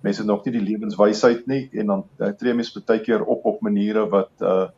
mense 0.02 0.26
nog 0.26 0.46
nie 0.46 0.56
die 0.58 0.64
lewenswysheid 0.66 1.46
nie 1.48 1.68
en 1.78 1.94
dan 1.94 2.04
uh, 2.18 2.32
tree 2.40 2.54
mense 2.58 2.74
partykeer 2.74 3.22
op 3.22 3.46
op 3.46 3.62
maniere 3.62 4.08
wat 4.10 4.32
uh 4.42 4.70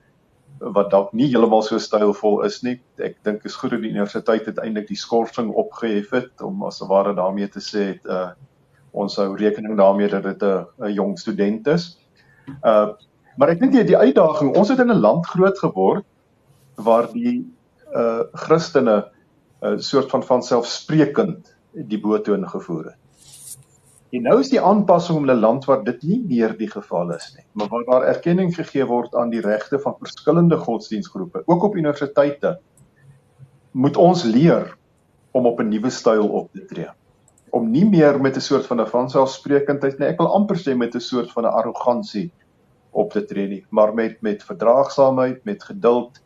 wat 0.59 0.91
dalk 0.91 1.13
nie 1.17 1.27
heeltemal 1.27 1.63
so 1.65 1.79
stylvol 1.81 2.43
is 2.45 2.61
nie. 2.63 2.77
Ek 3.01 3.17
dink 3.25 3.43
is 3.43 3.55
goed 3.59 3.73
dat 3.73 3.81
die 3.83 3.89
universiteit 3.91 4.45
uiteindelik 4.47 4.87
die 4.87 4.99
skorsing 4.99 5.49
opgehef 5.49 6.13
het 6.13 6.43
om 6.45 6.61
as 6.63 6.79
ware 6.87 7.15
daarmee 7.17 7.49
te 7.51 7.63
sê 7.63 7.87
het 7.93 8.05
uh 8.05 8.31
ons 8.93 9.15
hou 9.17 9.33
rekening 9.37 9.77
daarmee 9.77 10.09
dat 10.09 10.23
dit 10.23 10.43
'n 10.43 10.93
jong 10.93 11.17
student 11.19 11.67
is. 11.67 11.97
Uh 12.61 12.93
maar 13.37 13.49
ek 13.49 13.59
dink 13.59 13.71
die, 13.73 13.83
die 13.83 13.97
uitdaging, 13.97 14.51
ons 14.55 14.69
het 14.69 14.79
in 14.79 14.91
'n 14.91 15.01
land 15.01 15.25
groot 15.25 15.57
geword 15.57 16.05
waar 16.75 17.07
die 17.13 17.45
uh 17.93 18.23
Christene 18.33 19.09
'n 19.61 19.73
uh, 19.73 19.77
soort 19.77 20.09
van 20.09 20.23
van 20.23 20.43
selfsprekend 20.43 21.55
die 21.73 21.99
boetoon 21.99 22.49
gevoer 22.49 22.83
het. 22.83 22.99
En 24.13 24.21
nou 24.21 24.39
is 24.39 24.49
die 24.49 24.61
aanpassing 24.61 25.17
om 25.17 25.25
'n 25.25 25.39
land 25.39 25.65
waar 25.65 25.83
dit 25.83 26.03
nie 26.03 26.23
meer 26.27 26.57
die 26.57 26.69
geval 26.69 27.13
is 27.15 27.33
nie, 27.35 27.45
maar 27.51 27.67
waar 27.67 27.85
daar 27.85 28.03
erkenning 28.03 28.55
gegee 28.55 28.85
word 28.85 29.15
aan 29.15 29.29
die 29.29 29.41
regte 29.41 29.79
van 29.79 29.95
verskillende 29.99 30.57
godsdienstgroepe, 30.57 31.41
ook 31.45 31.63
op 31.63 31.75
universiteite, 31.75 32.59
moet 33.71 33.97
ons 33.97 34.23
leer 34.23 34.77
om 35.31 35.45
op 35.45 35.59
'n 35.59 35.69
nuwe 35.69 35.89
styl 35.89 36.27
op 36.29 36.51
te 36.51 36.65
tree. 36.65 36.89
Om 37.53 37.69
nie 37.71 37.85
meer 37.85 38.17
met 38.21 38.35
'n 38.37 38.41
soort 38.41 38.65
van 38.65 38.81
'n 38.81 38.89
vanselfsprekendheid 38.89 39.99
nie, 39.99 40.07
ek 40.07 40.17
wil 40.17 40.33
amper 40.33 40.57
sê 40.57 40.75
met 40.75 40.95
'n 40.95 40.99
soort 40.99 41.31
van 41.31 41.45
'n 41.45 41.55
arrogansie 41.59 42.31
op 42.91 43.11
te 43.11 43.25
tree 43.25 43.47
nie, 43.47 43.65
maar 43.69 43.93
met 43.93 44.21
met 44.21 44.43
verdraagsaamheid, 44.43 45.45
met 45.45 45.63
geduld, 45.63 46.21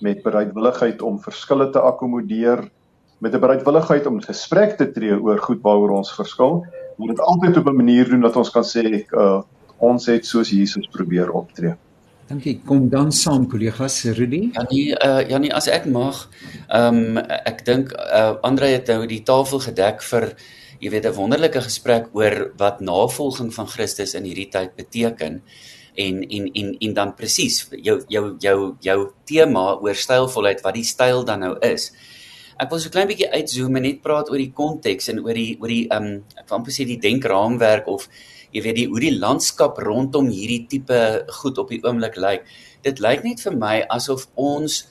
met 0.00 0.22
bereidwilligheid 0.22 1.02
om 1.02 1.20
verskille 1.20 1.70
te 1.70 1.80
akkommodeer, 1.80 2.70
met 3.18 3.34
'n 3.34 3.40
bereidwilligheid 3.40 4.06
om 4.06 4.20
gesprek 4.20 4.76
te 4.76 4.90
tree 4.92 5.22
oor 5.22 5.38
goed 5.38 5.62
waaroor 5.62 5.90
ons 5.90 6.14
verskil 6.14 6.64
moet 6.96 7.08
dit 7.08 7.20
altyd 7.20 7.56
op 7.56 7.66
'n 7.66 7.76
manier 7.76 8.08
doen 8.08 8.20
dat 8.20 8.36
ons 8.36 8.50
kan 8.50 8.64
sê 8.64 9.04
uh, 9.10 9.42
ons 9.76 10.06
het 10.06 10.26
soos 10.26 10.50
Jesus 10.50 10.86
probeer 10.86 11.30
optree. 11.30 11.74
Dankie. 12.26 12.60
Kom 12.64 12.88
dan 12.88 13.12
saam 13.12 13.46
kollegas 13.46 14.04
Rudy. 14.04 14.50
Janie, 14.52 14.96
uh 15.04 15.28
Janie, 15.28 15.54
as 15.54 15.68
ek 15.68 15.84
mag, 15.86 16.28
ehm 16.68 16.94
um, 16.94 17.18
ek 17.18 17.64
dink 17.64 17.92
uh 17.92 18.34
Andre 18.40 18.66
het 18.66 18.86
nou 18.86 19.06
die 19.06 19.22
tafel 19.22 19.58
gedek 19.58 20.02
vir 20.02 20.34
jy 20.80 20.90
weet 20.90 21.06
'n 21.06 21.14
wonderlike 21.14 21.60
gesprek 21.60 22.08
oor 22.12 22.52
wat 22.56 22.80
navolging 22.80 23.54
van 23.54 23.66
Christus 23.66 24.14
in 24.14 24.24
hierdie 24.24 24.50
tyd 24.50 24.76
beteken 24.76 25.42
en 25.94 26.22
en 26.28 26.52
en 26.52 26.76
en 26.78 26.94
dan 26.94 27.14
presies 27.14 27.66
jou 27.70 28.02
jou 28.08 28.36
jou 28.38 28.76
jou 28.80 29.12
tema 29.24 29.78
oor 29.80 29.94
stylvolheid 29.94 30.60
wat 30.62 30.74
die 30.74 30.84
styl 30.84 31.24
dan 31.24 31.40
nou 31.40 31.56
is. 31.60 31.92
Ek 32.56 32.70
wil 32.70 32.80
so 32.80 32.88
klein 32.88 33.08
bietjie 33.08 33.30
uitzoom 33.32 33.76
en 33.76 33.82
net 33.82 34.02
praat 34.02 34.30
oor 34.30 34.40
die 34.40 34.52
konteks 34.52 35.08
en 35.12 35.20
oor 35.24 35.34
die 35.34 35.56
oor 35.60 35.68
die 35.68 35.86
ehm 35.88 36.04
um, 36.04 36.24
ek 36.36 36.48
wil 36.48 36.58
amper 36.58 36.72
sê 36.72 36.86
die 36.88 37.00
denkraamwerk 37.00 37.88
of 37.88 38.08
jy 38.52 38.62
weet 38.62 38.76
die 38.76 38.86
hoe 38.88 39.00
die 39.00 39.16
landskap 39.18 39.78
rondom 39.78 40.28
hierdie 40.32 40.66
tipe 40.68 41.00
goed 41.40 41.58
op 41.58 41.72
die 41.72 41.82
oomblik 41.84 42.16
lyk. 42.16 42.46
Dit 42.82 43.00
lyk 43.00 43.24
net 43.24 43.40
vir 43.40 43.56
my 43.56 43.80
asof 43.88 44.28
ons 44.34 44.84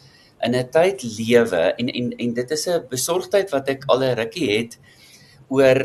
in 0.44 0.56
'n 0.56 0.70
tyd 0.70 1.04
lewe 1.18 1.64
en 1.80 1.90
en 1.90 2.12
en 2.20 2.34
dit 2.34 2.52
is 2.52 2.68
'n 2.68 2.86
besorgdheid 2.90 3.52
wat 3.52 3.70
ek 3.70 3.86
al 3.88 4.04
'n 4.04 4.18
rukkie 4.22 4.50
het 4.58 4.78
oor 5.54 5.82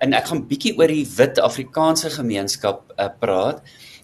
en 0.00 0.14
ek 0.16 0.28
gaan 0.30 0.44
bietjie 0.48 0.74
oor 0.78 0.90
die 0.90 1.06
wit 1.16 1.40
Afrikaanse 1.42 2.10
gemeenskap 2.14 2.92
uh, 2.96 3.08
praat. 3.20 3.62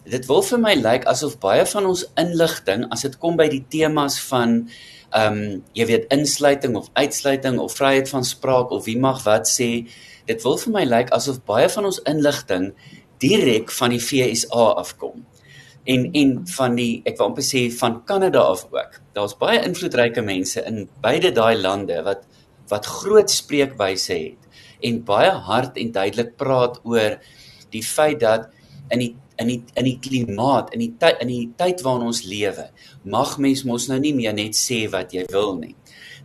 Dit 0.08 0.26
wil 0.28 0.42
vir 0.44 0.60
my 0.62 0.74
lyk 0.78 1.06
asof 1.10 1.36
baie 1.42 1.64
van 1.68 1.88
ons 1.88 2.04
inligting 2.20 2.86
as 2.94 3.04
dit 3.06 3.18
kom 3.20 3.36
by 3.38 3.48
die 3.52 3.64
temas 3.70 4.18
van 4.28 4.64
ehm 5.08 5.38
um, 5.38 5.60
jy 5.72 5.86
weet 5.88 6.10
insluiting 6.12 6.74
of 6.76 6.90
uitsluiting 6.92 7.56
of 7.62 7.72
vryheid 7.78 8.10
van 8.12 8.26
spraak 8.28 8.74
of 8.76 8.84
wie 8.84 8.98
mag 9.00 9.22
wat 9.24 9.48
sê 9.48 9.86
dit 10.28 10.42
wil 10.44 10.58
vir 10.60 10.74
my 10.74 10.82
lyk 10.84 11.12
asof 11.16 11.38
baie 11.48 11.68
van 11.72 11.88
ons 11.88 12.00
inligting 12.10 12.66
direk 13.24 13.72
van 13.72 13.94
die 13.94 14.02
FSA 14.04 14.66
afkom. 14.82 15.24
En 15.88 16.04
en 16.12 16.34
van 16.56 16.76
die 16.76 17.00
ek 17.08 17.16
wil 17.16 17.30
amper 17.30 17.46
sê 17.46 17.64
van 17.78 18.02
Kanada 18.04 18.42
af 18.52 18.66
ook. 18.68 19.00
Daar's 19.16 19.38
baie 19.40 19.62
invloedryke 19.64 20.20
mense 20.22 20.60
in 20.68 20.84
beide 21.00 21.32
daai 21.32 21.56
lande 21.56 22.02
wat 22.04 22.28
wat 22.68 22.86
groot 23.00 23.32
spreekwyse 23.32 24.12
het 24.12 24.47
en 24.84 25.00
baie 25.04 25.30
hard 25.48 25.78
en 25.80 25.92
duidelik 25.92 26.36
praat 26.40 26.78
oor 26.84 27.18
die 27.72 27.82
feit 27.84 28.20
dat 28.20 28.48
in 28.90 29.02
die 29.04 29.14
in 29.38 29.50
die 29.52 29.58
in 29.78 29.86
die 29.86 29.98
klimaat 30.02 30.72
in 30.74 30.82
die 30.82 30.92
tyd 30.98 31.20
in 31.22 31.30
die 31.30 31.48
tyd 31.60 31.82
waarin 31.86 32.08
ons 32.10 32.24
lewe 32.26 32.68
mag 33.04 33.36
mens 33.38 33.64
mos 33.68 33.88
nou 33.90 33.98
nie 34.02 34.14
meer 34.16 34.34
net 34.34 34.58
sê 34.58 34.84
wat 34.90 35.14
jy 35.14 35.24
wil 35.32 35.54
nie. 35.60 35.74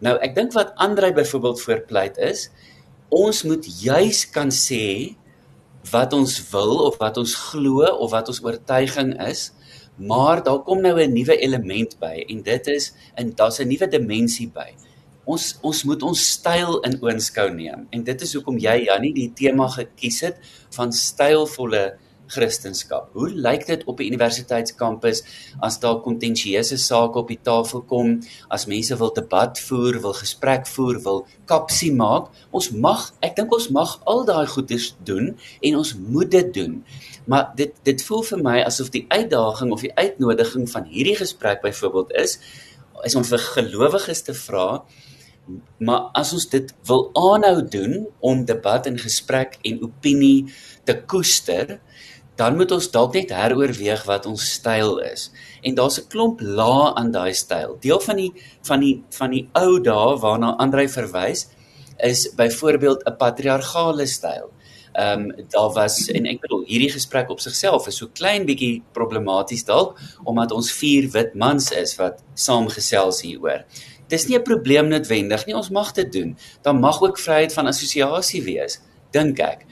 Nou 0.01 0.15
ek 0.25 0.35
dink 0.35 0.55
wat 0.57 0.73
Andrei 0.81 1.11
byvoorbeeld 1.13 1.61
voorpleit 1.61 2.17
is 2.17 2.47
ons 3.13 3.43
moet 3.45 3.67
juis 3.83 4.23
kan 4.33 4.49
sê 4.49 5.15
wat 5.91 6.15
ons 6.17 6.39
wil 6.53 6.79
of 6.87 6.97
wat 7.01 7.19
ons 7.21 7.35
glo 7.51 7.85
of 7.85 8.13
wat 8.15 8.31
ons 8.31 8.41
oortuiging 8.41 9.13
is 9.21 9.51
maar 9.97 10.41
daar 10.43 10.63
kom 10.65 10.81
nou 10.81 10.97
'n 10.99 11.13
nuwe 11.13 11.37
element 11.37 11.99
by 11.99 12.25
en 12.27 12.41
dit 12.41 12.67
is 12.67 12.93
en 13.15 13.33
daar's 13.35 13.59
'n 13.59 13.67
nuwe 13.67 13.87
dimensie 13.87 14.49
by. 14.49 14.73
Ons 15.23 15.53
ons 15.63 15.83
moet 15.87 16.01
ons 16.03 16.23
styl 16.33 16.81
in 16.87 16.97
oënskou 16.99 17.47
neem 17.55 17.85
en 17.95 18.01
dit 18.03 18.23
is 18.25 18.33
hoekom 18.35 18.57
jy 18.59 18.73
Jannie 18.87 19.13
die 19.15 19.29
tema 19.31 19.69
gekies 19.71 20.19
het 20.25 20.41
van 20.75 20.91
stylvolle 20.91 21.93
Christendom. 22.33 23.07
Hoe 23.13 23.29
lyk 23.29 23.65
dit 23.67 23.83
op 23.85 23.99
'n 23.99 24.09
universiteitskampus 24.11 25.23
as 25.59 25.79
daar 25.79 26.01
kontensieuse 26.01 26.77
sake 26.77 27.17
op 27.19 27.27
die 27.27 27.39
tafel 27.41 27.81
kom, 27.81 28.19
as 28.49 28.65
mense 28.65 28.97
wil 28.97 29.13
debat 29.13 29.59
voer, 29.59 30.01
wil 30.01 30.13
gesprek 30.13 30.67
voer, 30.67 31.01
wil 31.03 31.27
kapsie 31.45 31.93
maak? 31.93 32.27
Ons 32.51 32.71
mag, 32.71 33.13
ek 33.21 33.35
dink 33.35 33.53
ons 33.53 33.69
mag 33.69 34.01
al 34.05 34.25
daai 34.25 34.47
goedes 34.47 34.95
doen 35.03 35.37
en 35.61 35.75
ons 35.75 35.95
moet 35.95 36.31
dit 36.31 36.53
doen. 36.53 36.83
Maar 37.25 37.51
dit 37.55 37.73
dit 37.83 38.03
voel 38.03 38.23
vir 38.23 38.43
my 38.43 38.61
asof 38.61 38.89
die 38.89 39.05
uitdaging 39.09 39.71
of 39.71 39.81
die 39.81 39.95
uitnodiging 39.95 40.69
van 40.69 40.83
hierdie 40.83 41.15
gesprek 41.15 41.61
byvoorbeeld 41.61 42.11
is 42.11 42.39
is 43.03 43.15
om 43.15 43.23
vir 43.23 43.39
gelowiges 43.39 44.21
te 44.21 44.33
vra 44.33 44.83
Maar 45.77 46.09
as 46.15 46.33
ons 46.33 46.45
dit 46.49 46.73
wil 46.87 47.09
aanhou 47.19 47.67
doen 47.67 48.07
om 48.19 48.45
debat 48.45 48.85
en 48.87 48.97
gesprek 48.99 49.57
en 49.61 49.81
opinie 49.83 50.45
te 50.87 50.95
koester, 51.05 51.79
dan 52.39 52.55
moet 52.57 52.71
ons 52.71 52.89
dalk 52.91 53.13
net 53.13 53.33
heroorweeg 53.35 54.05
wat 54.09 54.25
ons 54.25 54.45
styl 54.55 54.97
is. 55.05 55.29
En 55.61 55.75
daar's 55.75 55.99
'n 55.99 56.07
klomp 56.07 56.41
lae 56.41 56.93
aan 56.95 57.11
daai 57.11 57.33
styl. 57.33 57.77
Deel 57.79 57.99
van 57.99 58.15
die 58.15 58.33
van 58.61 58.79
die 58.79 59.03
van 59.09 59.31
die 59.31 59.49
ou 59.53 59.81
dae 59.81 60.17
waarna 60.17 60.55
Andrei 60.57 60.87
verwys 60.87 61.47
is 61.97 62.33
byvoorbeeld 62.35 63.03
'n 63.05 63.17
patriargale 63.17 64.05
styl. 64.05 64.51
Ehm 64.93 65.19
um, 65.19 65.45
daar 65.49 65.71
was 65.73 66.07
en 66.07 66.25
ek 66.25 66.41
bedoel 66.41 66.63
hierdie 66.65 66.91
gesprek 66.91 67.29
op 67.29 67.39
sigself 67.39 67.87
is 67.87 67.95
so 67.97 68.07
klein 68.13 68.45
bietjie 68.45 68.83
problematies 68.91 69.65
dalk 69.65 69.97
omdat 70.23 70.51
ons 70.51 70.71
vier 70.71 71.09
wit 71.11 71.33
mans 71.33 71.71
is 71.71 71.95
wat 71.95 72.23
saamgesels 72.33 73.21
hieroor. 73.21 73.65
Dis 74.13 74.27
nie 74.29 74.37
'n 74.37 74.45
probleem 74.45 74.87
noodwendig 74.87 75.45
nie, 75.45 75.55
ons 75.55 75.69
mag 75.73 75.91
dit 75.91 76.11
doen. 76.11 76.35
Daar 76.61 76.75
mag 76.75 77.01
ook 77.01 77.17
vryheid 77.17 77.53
van 77.53 77.67
assosiasie 77.67 78.43
wees, 78.43 78.79
dink 79.11 79.39
ek. 79.39 79.65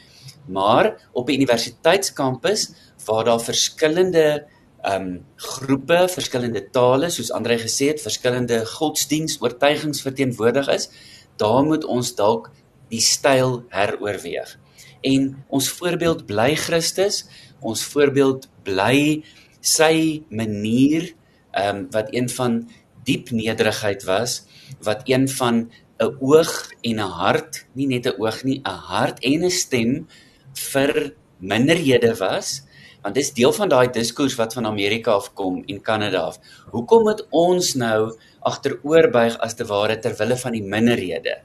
Maar 0.48 0.98
op 1.14 1.30
'n 1.30 1.34
universiteitskampus 1.34 2.72
waar 3.06 3.26
daar 3.26 3.42
verskillende 3.42 4.46
ehm 4.82 5.02
um, 5.02 5.26
groepe, 5.36 6.08
verskillende 6.10 6.70
tale, 6.72 7.10
soos 7.10 7.32
Andre 7.32 7.58
gesê 7.58 7.88
het, 7.92 8.02
verskillende 8.02 8.66
godsdienstoortuigings 8.66 10.02
verteenwoordig 10.02 10.68
is, 10.68 10.90
daar 11.38 11.64
moet 11.64 11.86
ons 11.86 12.16
dalk 12.16 12.50
die 12.90 13.02
styl 13.02 13.64
heroorweeg. 13.70 14.58
En 15.02 15.44
ons 15.50 15.70
voorbeeld 15.70 16.26
bly 16.26 16.56
Christus, 16.56 17.26
ons 17.60 17.84
voorbeeld 17.84 18.50
bly 18.64 19.24
sy 19.62 20.24
manier 20.30 21.14
ehm 21.52 21.78
um, 21.78 21.88
wat 21.92 22.08
een 22.16 22.30
van 22.30 22.70
diep 23.04 23.32
nederigheid 23.32 24.04
was, 24.04 24.44
wat 24.84 25.02
een 25.06 25.30
van 25.30 25.72
'n 26.00 26.18
oog 26.20 26.70
en 26.82 27.00
'n 27.00 27.12
hart, 27.22 27.66
nie 27.74 27.88
net 27.88 28.06
'n 28.06 28.18
oog 28.18 28.44
nie, 28.44 28.62
'n 28.66 28.80
hart 28.90 29.20
en 29.24 29.46
'n 29.46 29.52
stem 29.52 30.08
vir 30.54 31.14
minderhede 31.40 32.16
was 32.20 32.62
want 33.02 33.18
dis 33.18 33.32
deel 33.34 33.54
van 33.54 33.70
daai 33.70 33.90
diskurs 33.94 34.36
wat 34.40 34.54
van 34.54 34.68
Amerika 34.70 35.16
af 35.18 35.32
kom 35.38 35.62
en 35.66 35.82
Kanada 35.82 36.26
af. 36.30 36.38
Hoekom 36.74 37.08
moet 37.08 37.24
ons 37.30 37.74
nou 37.74 38.12
agteroorbuig 38.46 39.40
as 39.42 39.58
te 39.58 39.66
ware 39.70 39.98
ter 40.00 40.16
wille 40.20 40.38
van 40.38 40.58
die 40.58 40.64
minderhede? 40.64 41.40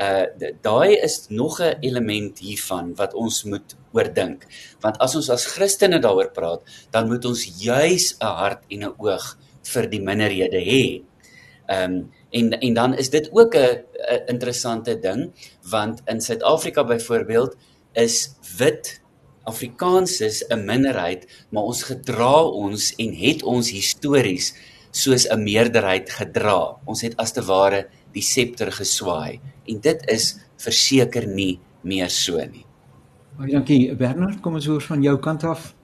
Uh 0.00 0.48
daai 0.64 0.96
is 0.96 1.26
nog 1.28 1.60
'n 1.60 1.76
element 1.80 2.38
hiervan 2.38 2.94
wat 2.96 3.14
ons 3.14 3.44
moet 3.44 3.76
oordink. 3.92 4.46
Want 4.80 4.98
as 4.98 5.14
ons 5.14 5.30
as 5.30 5.46
Christene 5.46 5.98
daaroor 6.00 6.32
praat, 6.32 6.62
dan 6.90 7.08
moet 7.08 7.24
ons 7.24 7.44
juis 7.60 8.16
'n 8.20 8.24
hart 8.24 8.64
en 8.68 8.84
'n 8.84 8.94
oog 8.98 9.36
vir 9.62 9.90
die 9.90 10.00
minderhede 10.00 10.60
hê. 10.64 11.02
Um 11.68 12.10
en 12.30 12.52
en 12.60 12.74
dan 12.74 12.94
is 12.94 13.10
dit 13.10 13.28
ook 13.32 13.54
'n 13.54 13.82
interessante 14.26 14.98
ding 15.00 15.32
want 15.70 16.02
in 16.06 16.20
Suid-Afrika 16.20 16.84
byvoorbeeld 16.84 17.56
is 17.92 18.34
wit 18.58 19.00
Afrikaans 19.44 20.20
is 20.20 20.44
'n 20.48 20.64
minderheid, 20.64 21.26
maar 21.50 21.62
ons 21.62 21.82
gedra 21.82 22.44
ons 22.44 22.94
en 22.96 23.14
het 23.14 23.42
ons 23.42 23.70
histories 23.70 24.54
soos 24.90 25.26
'n 25.26 25.42
meerderheid 25.42 26.10
gedra. 26.10 26.76
Ons 26.84 27.00
het 27.02 27.16
as 27.16 27.32
te 27.32 27.42
ware 27.42 27.88
die 28.12 28.22
septer 28.22 28.72
geswaai 28.72 29.40
en 29.66 29.80
dit 29.80 30.00
is 30.10 30.38
verseker 30.56 31.26
nie 31.26 31.58
meer 31.82 32.10
so 32.10 32.36
nie. 32.36 32.66
Baie 33.38 33.52
dankie 33.52 33.94
Bernard, 33.94 34.40
kom 34.40 34.54
ons 34.54 34.66
hoor 34.66 34.82
van 34.82 35.02
jou 35.02 35.18
kant 35.18 35.44
af. 35.44 35.74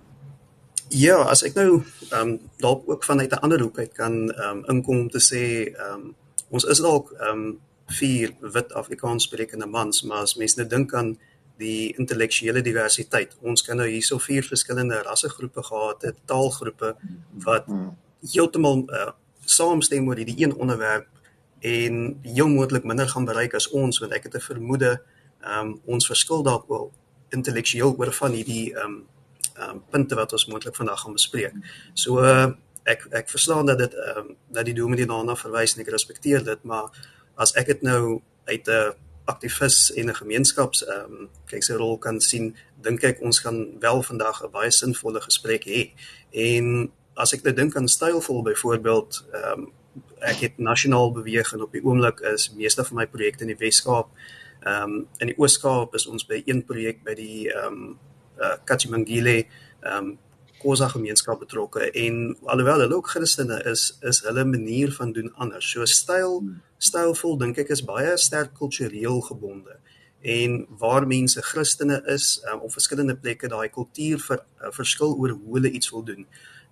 Ja, 0.89 1.17
as 1.27 1.43
ek 1.43 1.55
nou 1.59 1.83
ehm 2.11 2.21
um, 2.21 2.41
dalk 2.63 2.85
ook 2.87 3.05
vanuit 3.05 3.31
'n 3.33 3.43
ander 3.43 3.61
hoek 3.61 3.79
uit 3.79 3.93
kan 3.93 4.31
ehm 4.31 4.59
um, 4.59 4.65
inkom 4.67 4.99
om 4.99 5.11
te 5.11 5.19
sê 5.19 5.75
ehm 5.75 5.95
um, 5.95 6.15
ons 6.49 6.65
is 6.65 6.79
dalk 6.79 7.11
ehm 7.13 7.29
um, 7.29 7.61
vier 7.87 8.35
wit 8.41 8.73
Afrikaans 8.73 9.25
sprekende 9.25 9.67
mans, 9.67 10.03
maar 10.03 10.23
as 10.23 10.35
mense 10.35 10.59
nou 10.59 10.69
dink 10.69 10.95
aan 10.95 11.19
die 11.59 11.95
intellektuele 11.97 12.63
diversiteit. 12.63 13.37
Ons 13.41 13.63
kan 13.63 13.77
nou 13.77 13.89
hierso 13.89 14.19
vier 14.19 14.43
verskillende 14.43 15.03
rassegroepe 15.03 15.63
gehad 15.63 16.03
het, 16.03 16.17
taalgroepe 16.25 16.97
wat 17.45 17.65
heeltemal 18.33 18.85
uh, 18.89 19.11
saamstem 19.45 20.09
oor 20.09 20.17
hierdie 20.17 20.45
een 20.45 20.55
onderwerp 20.55 21.07
en 21.61 22.21
heel 22.23 22.49
moontlik 22.49 22.85
minder 22.85 23.09
gaan 23.09 23.25
bereik 23.25 23.55
as 23.55 23.71
ons 23.71 23.99
want 23.99 24.13
ek 24.13 24.23
het 24.29 24.35
'n 24.35 24.41
vermoede 24.41 25.01
um, 25.47 25.81
ons 25.85 26.07
verskil 26.07 26.43
dalk 26.43 26.69
wel 26.69 26.93
intellektueel 27.31 27.95
oor 27.99 28.13
van 28.13 28.33
hierdie 28.33 28.75
um, 28.77 29.07
um, 29.61 29.83
punte 29.91 30.15
wat 30.15 30.33
ons 30.33 30.47
moontlik 30.47 30.77
vandag 30.77 31.01
gaan 31.01 31.13
bespreek. 31.13 31.55
So 31.95 32.23
uh, 32.23 32.53
ek 32.85 33.07
ek 33.11 33.31
verstaan 33.31 33.67
dat 33.67 33.79
dit 33.79 33.95
um, 33.95 34.37
dat 34.49 34.65
die 34.65 34.75
dominee 34.75 35.07
daarna 35.07 35.37
verwys 35.37 35.75
en 35.75 35.83
ek 35.83 35.91
respekteer 35.91 36.45
dit, 36.45 36.63
maar 36.65 36.91
as 37.37 37.55
ek 37.57 37.67
dit 37.67 37.83
nou 37.83 38.21
uit 38.47 38.69
'n 38.69 38.71
uh, 38.71 38.93
aktivis 39.27 39.93
en 39.93 40.09
'n 40.09 40.15
gemeenskaps 40.15 40.85
ehm 40.87 41.13
um, 41.13 41.29
kyk 41.51 41.63
sy 41.63 41.75
rol 41.75 41.99
kan 41.99 42.21
sien, 42.21 42.55
dink 42.83 43.03
ek 43.03 43.21
ons 43.21 43.39
gaan 43.39 43.79
wel 43.81 44.03
vandag 44.03 44.43
'n 44.43 44.51
baie 44.51 44.71
sinvolle 44.71 45.21
gesprek 45.21 45.65
hê. 45.65 45.91
En 46.31 46.93
as 47.15 47.33
ek 47.33 47.43
net 47.43 47.57
dink 47.57 47.77
aan 47.77 47.89
stylvol 47.89 48.43
byvoorbeeld, 48.43 49.25
ehm 49.33 49.61
um, 49.61 49.73
ek 50.21 50.41
het 50.41 50.59
nasionaal 50.59 51.13
beweeg 51.13 51.53
en 51.53 51.63
op 51.63 51.73
die 51.73 51.85
oomblik 51.85 52.21
is 52.21 52.53
meeste 52.55 52.85
van 52.85 52.97
my 52.97 53.07
projekte 53.07 53.43
in 53.43 53.49
die 53.55 53.65
Wes-Kaap. 53.65 54.09
Ehm 54.63 54.83
um, 54.83 55.07
in 55.19 55.27
die 55.27 55.39
Oos-Kaap 55.39 55.95
is 55.95 56.07
ons 56.07 56.27
by 56.27 56.43
een 56.47 56.65
projek 56.65 57.05
by 57.05 57.15
die 57.15 57.53
ehm 57.53 57.73
um, 57.73 57.99
uh, 58.41 58.57
Kachimangile 58.65 59.45
ehm 59.83 59.97
um, 59.97 60.15
Khoza 60.57 60.89
gemeenskap 60.89 61.39
betrokke 61.39 61.91
en 61.91 62.15
alhoewel 62.49 62.81
hulle 62.81 62.97
ook 62.97 63.11
Christene 63.13 63.59
is, 63.71 63.99
is 64.01 64.23
hulle 64.25 64.45
manier 64.45 64.93
van 64.93 65.13
doen 65.13 65.29
anders. 65.35 65.69
So 65.71 65.85
styl 65.85 66.41
stylvol 66.79 67.37
dink 67.39 67.59
ek 67.61 67.75
is 67.77 67.85
baie 67.85 68.17
sterk 68.17 68.55
kultureel 68.57 69.21
gebonde 69.29 69.77
en 70.27 70.57
waar 70.81 71.07
mense 71.07 71.43
Christene 71.43 72.01
is 72.13 72.41
um, 72.51 72.65
op 72.67 72.73
verskillende 72.73 73.17
plekke 73.21 73.51
daai 73.53 73.69
kultuur 73.69 74.23
vir 74.25 74.41
uh, 74.41 74.73
verskil 74.75 75.13
oor 75.15 75.37
hoe 75.37 75.59
hulle 75.59 75.71
iets 75.71 75.93
wil 75.93 76.05
doen. 76.09 76.25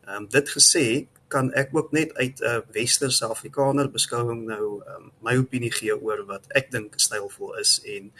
Ehm 0.06 0.24
um, 0.24 0.28
dit 0.32 0.54
gesê 0.56 0.86
kan 1.28 1.52
ek 1.52 1.70
ook 1.76 1.92
net 1.92 2.14
uit 2.14 2.40
'n 2.40 2.44
uh, 2.44 2.60
westerse 2.72 3.26
Afrikaner 3.26 3.90
beskouing 3.90 4.44
nou 4.46 4.80
um, 4.94 5.12
my 5.20 5.36
opinie 5.36 5.72
gee 5.72 5.94
oor 5.94 6.24
wat 6.26 6.44
ek 6.48 6.70
dink 6.70 6.96
stylvol 6.96 7.54
is 7.60 7.80
en 7.84 8.10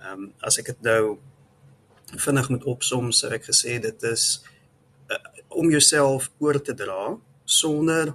ehm 0.00 0.12
um, 0.12 0.32
as 0.40 0.58
ek 0.58 0.66
dit 0.66 0.82
nou 0.82 1.18
vinnig 2.16 2.48
moet 2.48 2.64
opsom 2.64 3.12
sou 3.12 3.30
ek 3.32 3.44
gesê 3.50 3.78
dit 3.80 4.02
is 4.02 4.42
uh, 5.10 5.18
om 5.48 5.70
jouself 5.70 6.30
oor 6.38 6.60
te 6.62 6.74
dra 6.74 7.16
sonder 7.44 8.14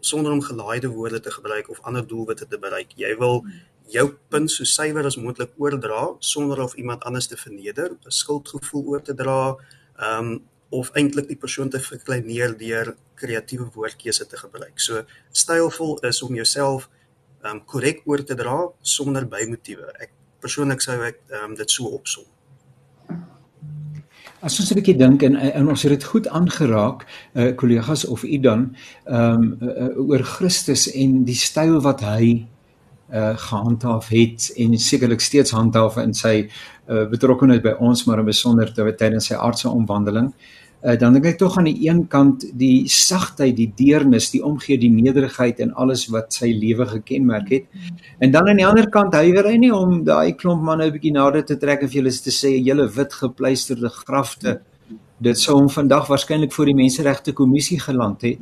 sonder 0.00 0.32
om 0.32 0.42
gelaaide 0.42 0.88
woorde 0.88 1.20
te 1.20 1.30
gebruik 1.30 1.68
of 1.70 1.80
ander 1.80 2.06
doelwitte 2.06 2.46
te 2.48 2.58
bereik. 2.58 2.94
Jy 2.96 3.10
wil 3.20 3.42
jou 3.90 4.06
punt 4.32 4.50
so 4.50 4.64
suiwer 4.64 5.04
as 5.06 5.18
moontlik 5.20 5.52
oordra 5.58 6.14
sonder 6.18 6.62
of 6.62 6.74
iemand 6.74 7.04
anders 7.04 7.26
te 7.26 7.36
verneder, 7.36 7.90
'n 7.90 8.10
skuldgevoel 8.10 8.84
oor 8.86 9.02
te 9.02 9.14
dra, 9.14 9.56
ehm 9.98 10.18
um, 10.18 10.40
of 10.70 10.90
eintlik 10.94 11.26
die 11.26 11.36
persoon 11.36 11.68
te 11.68 11.80
verkleineer 11.80 12.56
deur 12.58 12.96
kreatiewe 13.14 13.70
woordkeuse 13.74 14.26
te 14.26 14.36
gebruik. 14.36 14.80
So 14.80 15.04
stylvol 15.32 15.98
is 15.98 16.22
om 16.22 16.34
jouself 16.34 16.88
ehm 17.42 17.56
um, 17.56 17.64
korrek 17.64 18.02
oor 18.04 18.24
te 18.24 18.34
dra 18.34 18.68
sonder 18.80 19.28
bymotiewe. 19.28 19.92
Ek 19.98 20.10
persoonlik 20.40 20.80
sou 20.80 21.02
ek 21.02 21.20
ehm 21.28 21.50
um, 21.50 21.54
dit 21.54 21.70
so 21.70 21.84
opsom. 21.84 22.24
As 24.42 24.58
ons 24.60 24.70
'n 24.72 24.78
bietjie 24.78 24.96
dink 24.96 25.22
en, 25.22 25.36
en 25.36 25.68
ons 25.68 25.82
het 25.82 25.92
dit 25.92 26.04
goed 26.04 26.28
aangeraak, 26.28 27.04
uh, 27.34 27.50
kollegas 27.56 28.06
of 28.06 28.22
u 28.24 28.38
dan, 28.38 28.76
ehm 29.04 29.42
um, 29.42 29.58
uh, 29.60 30.08
oor 30.08 30.22
Christus 30.24 30.88
en 30.92 31.24
die 31.24 31.36
styl 31.36 31.80
wat 31.80 32.00
hy 32.00 32.46
uh 33.10 33.34
gehandhaaf 33.36 34.08
het 34.08 34.52
en 34.56 34.78
sekerlik 34.78 35.20
steeds 35.20 35.50
handhaaf 35.50 35.96
in 35.98 36.14
sy 36.14 36.46
uh, 36.46 37.08
betrokkeheid 37.10 37.62
by 37.62 37.74
ons 37.82 38.04
maar 38.06 38.18
in 38.18 38.24
besonder 38.24 38.70
tydens 38.72 39.26
sy 39.26 39.34
aardse 39.34 39.68
omwandeling. 39.68 40.30
Uh 40.30 40.59
uh, 40.84 40.96
dan 40.98 41.16
dink 41.16 41.26
ek 41.32 41.38
tog 41.40 41.58
aan 41.58 41.68
die 41.68 41.86
een 41.86 42.06
kant 42.08 42.44
die 42.58 42.88
sagtheid, 42.88 43.56
die 43.56 43.70
deernis, 43.76 44.30
die 44.32 44.42
omgee, 44.44 44.78
die 44.80 44.92
nederigheid 44.92 45.60
en 45.60 45.74
alles 45.74 46.06
wat 46.12 46.32
sy 46.36 46.50
lewe 46.56 46.86
gekenmerk 46.88 47.50
het. 47.52 47.66
En 48.18 48.32
dan 48.32 48.48
aan 48.48 48.60
die 48.60 48.66
ander 48.66 48.88
kant 48.92 49.14
huiwer 49.14 49.50
hy 49.50 49.56
nie 49.60 49.72
om 49.74 50.00
daai 50.04 50.32
klomp 50.40 50.62
manne 50.64 50.86
'n 50.86 50.94
bietjie 50.96 51.12
nader 51.12 51.44
te 51.44 51.56
trek 51.56 51.82
en 51.82 51.88
vir 51.88 52.02
hulle 52.02 52.12
te 52.12 52.34
sê 52.34 52.56
julle 52.56 52.88
wit 52.88 53.12
gepleisterde 53.12 53.88
grafte. 53.88 54.60
Dit 55.20 55.38
sou 55.38 55.58
hom 55.58 55.68
vandag 55.68 56.08
waarskynlik 56.08 56.52
voor 56.52 56.66
die 56.66 56.74
menseregte 56.74 57.32
kommissie 57.32 57.80
geland 57.80 58.22
het. 58.22 58.38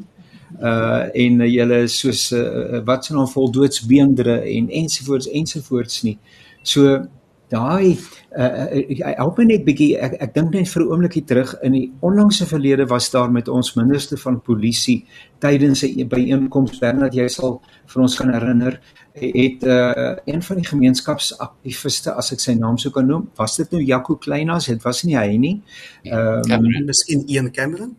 Uh 0.63 1.11
en 1.13 1.41
uh, 1.41 1.47
julle 1.47 1.87
soos 1.89 2.33
uh, 2.33 2.81
wat 2.85 3.05
se 3.05 3.13
naam 3.13 3.29
vol 3.29 3.51
doodsbeendere 3.53 4.41
en 4.41 4.71
ensovoorts 4.71 5.29
ensovoorts 5.29 6.03
nie. 6.03 6.19
So 6.63 7.09
daai 7.49 7.97
uh, 8.37 8.67
uh, 8.77 9.15
help 9.17 9.39
my 9.39 9.45
net 9.49 9.65
bietjie 9.65 9.97
ek 9.97 10.17
ek 10.21 10.35
dink 10.35 10.55
net 10.55 10.69
vir 10.69 10.83
'n 10.83 10.91
oombliekie 10.93 11.25
terug 11.25 11.55
in 11.63 11.73
die 11.73 11.93
onlangse 12.01 12.47
verlede 12.47 12.87
was 12.87 13.11
daar 13.11 13.31
met 13.33 13.49
ons 13.49 13.75
minister 13.77 14.19
van 14.19 14.41
polisie 14.41 15.05
tydens 15.41 15.85
'n 15.85 16.09
byeenkoms 16.09 16.79
Bernard 16.79 17.15
jy 17.15 17.29
sal 17.29 17.61
vir 17.87 18.03
ons 18.03 18.17
kan 18.17 18.33
herinner 18.33 18.81
het 19.15 19.65
uh, 19.65 20.17
een 20.25 20.43
van 20.43 20.57
die 20.57 20.67
gemeenskapsaktiviste 20.67 22.13
as 22.13 22.33
ek 22.33 22.41
sy 22.41 22.55
naam 22.55 22.79
sou 22.79 22.93
kan 22.93 23.07
noem 23.07 23.31
was 23.37 23.57
dit 23.57 23.71
nou 23.73 23.83
Jaco 23.83 24.17
Kleinas 24.17 24.67
dit 24.67 24.83
was 24.83 25.05
nie 25.05 25.17
hy 25.17 25.37
nie. 25.37 25.63
Ehm 26.05 26.53
um, 26.53 26.85
miskien 26.87 27.25
een 27.27 27.51
Cameron? 27.53 27.97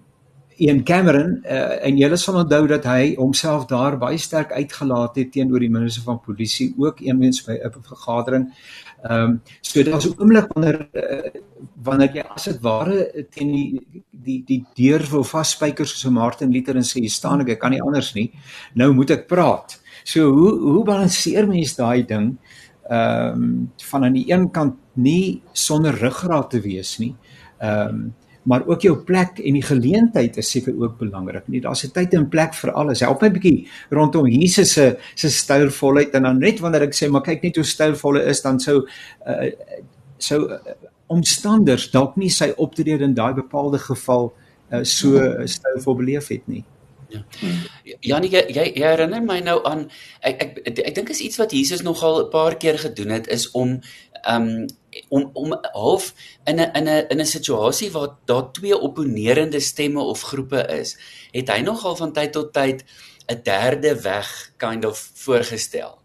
Ian 0.60 0.84
Cameron 0.84 1.40
uh, 1.48 1.86
en 1.86 1.98
julle 1.98 2.18
sal 2.20 2.42
onthou 2.42 2.66
dat 2.68 2.84
hy 2.90 3.14
homself 3.16 3.64
daar 3.70 3.96
baie 4.00 4.18
sterk 4.20 4.52
uitgelaat 4.52 5.16
het 5.16 5.32
teenoor 5.32 5.64
die 5.64 5.72
minister 5.72 6.04
van 6.04 6.20
polisie 6.20 6.74
ook 6.78 7.00
eenweens 7.06 7.40
by 7.46 7.56
'n 7.56 7.84
vergadering. 7.92 8.50
Ehm 9.04 9.24
um, 9.24 9.42
so 9.62 9.84
daar's 9.84 10.06
'n 10.06 10.16
oomblik 10.20 10.48
wanneer 10.54 10.88
uh, 10.94 11.42
wanneer 11.84 12.12
jy 12.14 12.24
as 12.36 12.44
dit 12.44 12.62
ware 12.62 13.26
teen 13.32 13.52
die 13.52 14.04
die 14.12 14.44
die 14.46 14.66
deur 14.76 15.06
wil 15.12 15.24
vasspyker 15.24 15.88
soos 15.88 16.12
Martin 16.12 16.52
Luther 16.52 16.76
en 16.76 16.84
sê 16.84 17.08
staan 17.08 17.42
ek, 17.42 17.50
ek 17.50 17.60
kan 17.60 17.72
nie 17.72 17.82
anders 17.82 18.14
nie. 18.14 18.32
Nou 18.76 18.94
moet 18.94 19.12
ek 19.12 19.28
praat. 19.28 19.80
So 20.04 20.32
hoe 20.32 20.52
hoe 20.60 20.84
balanseer 20.84 21.48
mens 21.48 21.76
daai 21.76 22.04
ding? 22.06 22.38
Ehm 22.90 23.44
um, 23.44 23.72
van 23.90 24.04
aan 24.04 24.14
die 24.14 24.28
een 24.32 24.52
kant 24.52 24.76
nie 24.94 25.42
sonder 25.54 25.96
ruggraat 25.96 26.50
te 26.50 26.60
wees 26.60 26.98
nie. 27.00 27.16
Ehm 27.60 27.88
um, 27.88 28.14
maar 28.50 28.66
ook 28.66 28.82
jou 28.82 28.96
plek 29.06 29.38
en 29.46 29.58
die 29.60 29.66
geleentheid 29.66 30.38
is 30.42 30.50
seker 30.50 30.74
ook 30.74 30.98
belangrik. 30.98 31.48
Nie 31.48 31.62
daar's 31.62 31.84
'n 31.86 31.92
tyd 31.94 32.14
en 32.14 32.30
plek 32.30 32.54
vir 32.54 32.72
alles. 32.72 33.00
Help 33.00 33.22
my 33.22 33.30
bietjie 33.30 33.68
rondom 33.90 34.28
Jesus 34.28 34.74
se 34.74 34.98
se 35.16 35.30
stylvolheid 35.30 36.14
en 36.14 36.24
dan 36.24 36.40
net 36.40 36.60
wanneer 36.60 36.82
ek 36.82 36.96
sê 36.96 37.10
maar 37.10 37.22
kyk 37.22 37.44
net 37.44 37.56
hoe 37.56 37.66
stylvol 37.66 38.16
hy 38.16 38.24
is 38.30 38.42
dan 38.42 38.60
sou 38.60 38.88
uh, 39.28 39.52
sou 40.18 40.50
uh, 40.50 40.58
omstanders 41.08 41.92
dalk 41.92 42.18
nie 42.18 42.30
sy 42.30 42.54
optrede 42.58 43.04
in 43.04 43.14
daai 43.14 43.34
bepaalde 43.34 43.78
geval 43.78 44.34
uh, 44.72 44.84
so 44.84 45.46
stylvol 45.46 45.96
beleef 45.96 46.28
het 46.28 46.48
nie. 46.48 46.64
Ja. 47.10 47.22
Janie, 48.00 48.30
jy, 48.30 48.44
jy 48.54 48.66
jy 48.76 48.86
herinner 48.86 49.22
my 49.22 49.40
nou 49.40 49.60
aan 49.66 49.90
ek 50.22 50.42
ek 50.42 50.60
ek, 50.66 50.80
ek 50.80 50.96
dink 50.96 51.10
is 51.10 51.22
iets 51.22 51.38
wat 51.38 51.52
Jesus 51.52 51.82
nogal 51.82 52.26
'n 52.26 52.30
paar 52.30 52.58
keer 52.58 52.78
gedoen 52.78 53.10
het 53.10 53.28
is 53.28 53.52
om 53.52 53.80
um 54.30 54.66
om 55.10 55.30
om 55.34 55.58
half 55.72 56.14
in 56.46 56.60
'n 56.60 56.72
in 56.74 56.88
'n 56.88 57.06
in 57.10 57.20
'n 57.20 57.26
situasie 57.26 57.92
waar 57.92 58.16
daar 58.26 58.52
twee 58.52 58.78
opponerende 58.78 59.60
stemme 59.60 60.02
of 60.02 60.22
groepe 60.22 60.62
is, 60.80 60.98
het 61.32 61.50
hy 61.50 61.62
nogal 61.62 61.96
van 61.96 62.14
tyd 62.14 62.32
tot 62.32 62.54
tyd 62.54 62.84
'n 63.28 63.42
derde 63.44 64.02
weg 64.02 64.52
kind 64.58 64.86
of 64.86 65.12
voorgestel. 65.14 66.02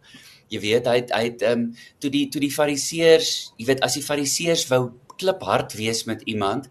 Jy 0.48 0.60
weet 0.60 0.86
hy 0.86 0.94
het 0.94 1.10
hy 1.12 1.24
het 1.24 1.42
um 1.42 1.74
toe 1.98 2.10
die 2.10 2.28
toe 2.28 2.40
die 2.40 2.52
fariseërs, 2.52 3.52
jy 3.56 3.66
weet 3.66 3.80
as 3.80 3.94
die 3.94 4.02
fariseërs 4.02 4.68
wou 4.68 4.90
kliphard 5.16 5.72
wees 5.72 6.04
met 6.04 6.22
iemand, 6.22 6.68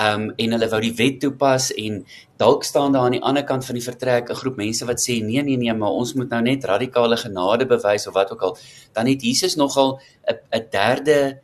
um 0.00 0.30
en 0.36 0.54
hulle 0.56 0.68
wou 0.72 0.80
die 0.80 0.94
wet 0.96 1.20
toepas 1.20 1.70
en 1.76 2.00
dalk 2.40 2.64
staan 2.64 2.94
daar 2.94 3.08
aan 3.08 3.18
die 3.18 3.22
ander 3.22 3.44
kant 3.44 3.66
van 3.66 3.76
die 3.76 3.84
vertrek 3.84 4.30
'n 4.30 4.40
groep 4.42 4.56
mense 4.56 4.86
wat 4.86 5.00
sê 5.00 5.20
nee 5.22 5.42
nee 5.42 5.56
nee 5.56 5.74
maar 5.74 5.92
ons 6.00 6.14
moet 6.14 6.30
nou 6.30 6.42
net 6.42 6.64
radikale 6.64 7.16
genade 7.16 7.66
bewys 7.66 8.06
of 8.06 8.14
wat 8.14 8.32
ook 8.32 8.42
al 8.42 8.58
dan 8.92 9.06
het 9.06 9.22
Jesus 9.22 9.56
nogal 9.56 10.00
'n 10.24 10.38
'n 10.56 10.66
derde 10.70 11.40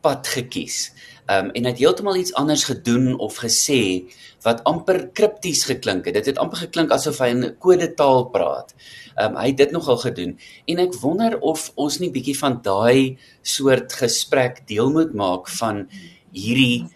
pad 0.00 0.26
gekies. 0.26 0.92
Um 1.26 1.50
en 1.50 1.66
hy 1.66 1.72
het 1.72 1.82
heeltemal 1.82 2.16
iets 2.20 2.34
anders 2.38 2.64
gedoen 2.68 3.18
of 3.18 3.38
gesê 3.42 4.06
wat 4.46 4.62
amper 4.64 5.08
kripties 5.12 5.64
geklink 5.66 6.06
het. 6.06 6.14
Dit 6.14 6.26
het 6.30 6.38
amper 6.38 6.66
geklink 6.66 6.92
asof 6.94 7.18
hy 7.18 7.30
'n 7.34 7.56
kodetaal 7.58 8.30
praat. 8.30 8.74
Um 9.18 9.36
hy 9.36 9.46
het 9.46 9.56
dit 9.56 9.72
nogal 9.72 9.98
gedoen 9.98 10.38
en 10.66 10.78
ek 10.78 10.94
wonder 11.00 11.38
of 11.40 11.72
ons 11.74 11.98
nie 11.98 12.10
bietjie 12.10 12.38
van 12.38 12.60
daai 12.62 13.18
soort 13.42 13.92
gesprek 13.92 14.66
deel 14.66 14.90
moet 14.90 15.14
maak 15.14 15.48
van 15.48 15.88
hierdie 16.32 16.86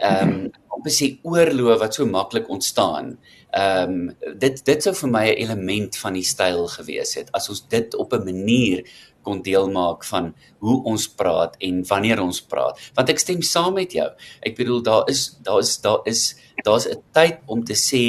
ehm 0.00 0.28
um, 0.28 0.50
te 0.84 0.92
sê 0.94 1.08
oorloof 1.26 1.80
wat 1.82 1.96
so 1.96 2.06
maklik 2.06 2.48
ontstaan. 2.54 3.16
Ehm 3.50 3.94
um, 3.94 4.34
dit 4.38 4.60
dit 4.64 4.82
sou 4.82 4.94
vir 4.94 5.10
my 5.10 5.24
'n 5.28 5.40
element 5.44 5.96
van 5.96 6.14
die 6.14 6.24
styl 6.24 6.66
gewees 6.68 7.14
het 7.18 7.32
as 7.32 7.48
ons 7.48 7.62
dit 7.68 7.94
op 7.94 8.12
'n 8.12 8.24
manier 8.24 8.84
kon 9.28 9.44
deel 9.44 9.68
maak 9.74 10.06
van 10.08 10.32
hoe 10.64 10.80
ons 10.88 11.06
praat 11.20 11.56
en 11.68 11.84
wanneer 11.90 12.22
ons 12.24 12.40
praat. 12.48 12.80
Want 12.96 13.12
ek 13.12 13.20
stem 13.22 13.44
saam 13.44 13.76
met 13.76 13.92
jou. 13.96 14.08
Ek 14.40 14.56
bedoel 14.58 14.82
daar 14.88 15.08
is 15.12 15.28
daar 15.44 15.60
is 15.64 15.76
daar 15.84 16.00
is 16.08 16.22
daar's 16.64 16.88
'n 16.88 17.02
tyd 17.12 17.40
om 17.46 17.64
te 17.64 17.76
sê 17.76 18.04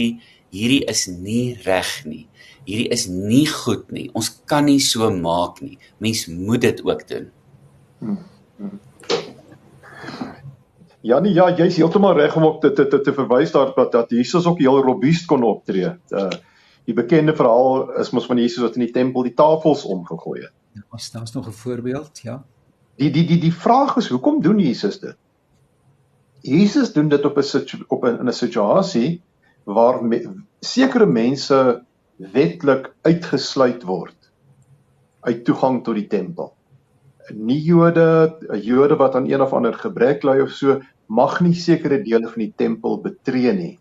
hierdie 0.51 0.85
is 0.87 1.07
nie 1.07 1.57
reg 1.65 2.05
nie. 2.05 2.27
Hierdie 2.65 2.91
is 2.91 3.07
nie 3.07 3.45
goed 3.47 3.91
nie. 3.91 4.09
Ons 4.13 4.29
kan 4.45 4.65
nie 4.65 4.79
so 4.79 5.09
maak 5.11 5.61
nie. 5.61 5.77
Mens 5.99 6.27
moet 6.27 6.61
dit 6.61 6.85
ook 6.85 7.07
doen. 7.07 7.31
Hmm. 7.99 8.19
Hmm. 8.57 8.79
Ja 11.01 11.19
nee 11.19 11.33
ja, 11.33 11.49
jy's 11.55 11.77
heeltemal 11.79 12.17
reg 12.17 12.35
om 12.35 12.43
op 12.43 12.61
te 12.61 12.71
te 12.71 12.87
te, 12.87 13.01
te 13.01 13.13
verwys 13.13 13.51
daar 13.51 13.73
dat 13.75 13.91
dat 13.91 14.09
Jesus 14.09 14.45
ook 14.45 14.59
heel 14.59 14.81
robuust 14.83 15.25
kon 15.25 15.43
optree. 15.43 15.95
Uh 16.09 16.29
die 16.89 16.95
bekende 16.97 17.35
verhaal 17.37 17.91
is 18.01 18.09
mos 18.09 18.25
van 18.25 18.39
Jesus 18.41 18.63
wat 18.63 18.75
in 18.75 18.87
die 18.87 18.93
tempel 18.93 19.23
die 19.23 19.35
tafels 19.37 19.83
omgegooi 19.85 20.41
het. 20.41 20.53
Ja, 20.73 20.83
as 20.89 21.11
daar's 21.11 21.33
nog 21.33 21.47
'n 21.47 21.51
voorbeeld, 21.51 22.19
ja. 22.19 22.43
Die 22.95 23.11
die 23.11 23.25
die 23.25 23.39
die 23.39 23.53
vraag 23.53 23.97
is 23.97 24.07
hoekom 24.07 24.41
doen 24.41 24.59
Jesus 24.59 24.99
dit? 24.99 25.17
Jesus 26.41 26.93
doen 26.93 27.09
dit 27.09 27.25
op 27.25 27.37
'n 27.37 27.85
op 27.87 28.03
'n 28.03 28.19
in 28.19 28.27
'n 28.27 28.33
situasie 28.33 29.21
waar 29.63 30.03
me, 30.03 30.43
sekere 30.59 31.05
mense 31.05 31.85
wetlik 32.17 32.93
uitgesluit 33.01 33.83
word 33.83 34.31
uit 35.19 35.45
toegang 35.45 35.83
tot 35.83 35.95
die 35.95 36.07
tempel 36.07 36.53
nie 37.33 37.59
Jode, 37.61 38.37
'n 38.49 38.61
Jode 38.61 38.95
wat 38.95 39.15
aan 39.15 39.29
een 39.29 39.41
of 39.41 39.53
ander 39.53 39.73
gebrek 39.73 40.23
ly 40.23 40.39
of 40.41 40.51
so, 40.51 40.79
mag 41.07 41.39
nie 41.41 41.53
sekere 41.53 42.01
dele 42.03 42.27
van 42.27 42.41
die 42.43 42.53
tempel 42.55 42.99
betree 43.01 43.53
nie. 43.53 43.79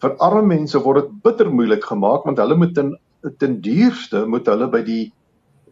Vir 0.00 0.16
arme 0.18 0.46
mense 0.46 0.78
word 0.78 1.02
dit 1.02 1.22
bitter 1.22 1.50
moeilik 1.50 1.84
gemaak 1.84 2.24
want 2.24 2.38
hulle 2.38 2.56
moet 2.56 2.74
ten 2.74 2.96
ten 3.38 3.60
duurste 3.60 4.26
moet 4.28 4.46
hulle 4.46 4.68
by 4.68 4.82
die 4.84 5.12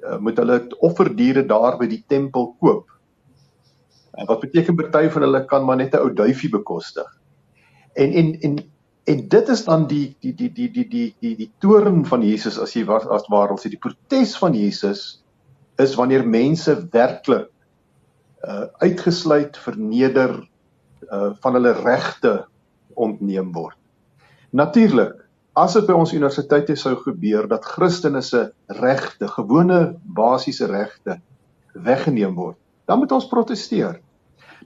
uh, 0.03 0.19
moet 0.19 0.37
hulle 0.37 0.59
offerdiere 0.81 1.47
daar 1.47 1.79
by 1.79 1.89
die 1.91 2.03
tempel 2.09 2.53
koop. 2.61 2.91
En 4.13 4.29
wat 4.29 4.43
beteken 4.45 4.77
party 4.77 5.09
van 5.09 5.27
hulle 5.27 5.45
kan 5.49 5.65
maar 5.65 5.81
net 5.81 5.95
'n 5.95 6.05
ou 6.05 6.13
duifie 6.13 6.51
bekostig. 6.51 7.09
En 7.95 8.13
en 8.13 8.35
en 8.41 8.59
en 9.05 9.29
dit 9.29 9.49
is 9.49 9.65
dan 9.65 9.87
die 9.87 10.17
die 10.21 10.35
die 10.35 10.53
die 10.53 10.71
die 10.71 10.89
die 10.89 11.15
die 11.21 11.37
die 11.37 11.51
toorn 11.59 12.05
van 12.07 12.23
Jesus 12.23 12.59
as 12.59 12.75
jy 12.75 12.85
was 12.85 13.07
as 13.07 13.27
waar 13.29 13.51
ons 13.51 13.65
sê 13.65 13.71
die 13.71 13.83
protes 13.83 14.37
van 14.39 14.55
Jesus 14.55 15.25
is 15.79 15.95
wanneer 15.95 16.27
mense 16.27 16.89
werklik 16.93 17.49
uh 18.43 18.67
uitgesluit 18.83 19.57
verneder 19.57 20.49
uh 21.11 21.33
van 21.41 21.55
hulle 21.55 21.73
regte 21.73 22.45
ontneem 22.95 23.53
word. 23.53 23.77
Natuurlik, 24.51 25.22
as 25.59 25.75
dit 25.77 25.87
by 25.89 25.95
ons 25.97 26.15
universiteite 26.15 26.77
sou 26.81 26.95
gebeur 27.03 27.49
dat 27.51 27.67
Christene 27.75 28.23
se 28.25 28.47
regte, 28.81 29.29
gewone 29.29 29.81
basiese 30.03 30.67
regte 30.71 31.21
weggeneem 31.75 32.35
word, 32.37 32.57
dan 32.89 32.99
moet 33.01 33.13
ons 33.13 33.29
proteseer. 33.29 34.01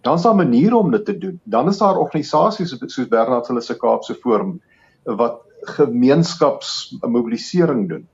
Dan 0.03 0.15
is 0.19 0.23
daar 0.27 0.37
maniere 0.37 0.77
om 0.77 0.91
dit 0.93 1.05
te 1.05 1.19
doen. 1.19 1.41
Dan 1.45 1.69
is 1.69 1.79
daar 1.79 1.99
organisasies 1.99 2.79
soos 2.79 3.09
Bernard 3.11 3.47
hulle 3.51 3.63
se 3.65 3.79
Kaapse 3.79 4.15
Forum 4.15 4.61
wat 5.05 5.41
gemeenskapsmobilisering 5.77 7.89
doen 7.91 8.09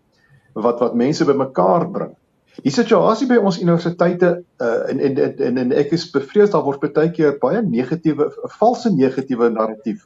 wat 0.53 0.81
wat 0.81 0.95
mense 0.95 1.25
bymekaar 1.25 1.91
bring. 1.91 2.17
Die 2.61 2.73
situasie 2.73 3.27
by 3.29 3.37
ons 3.41 3.61
universiteite 3.61 4.45
uh, 4.61 4.91
en, 4.93 5.01
en 5.01 5.39
en 5.49 5.59
en 5.63 5.73
ek 5.73 5.93
is 5.97 6.11
bevrees 6.13 6.51
daar 6.53 6.65
word 6.67 6.81
baie 6.85 7.11
keer 7.17 7.39
baie 7.41 7.63
negatiewe 7.65 8.29
valse 8.59 8.91
negatiewe 8.93 9.49
narratief 9.51 10.05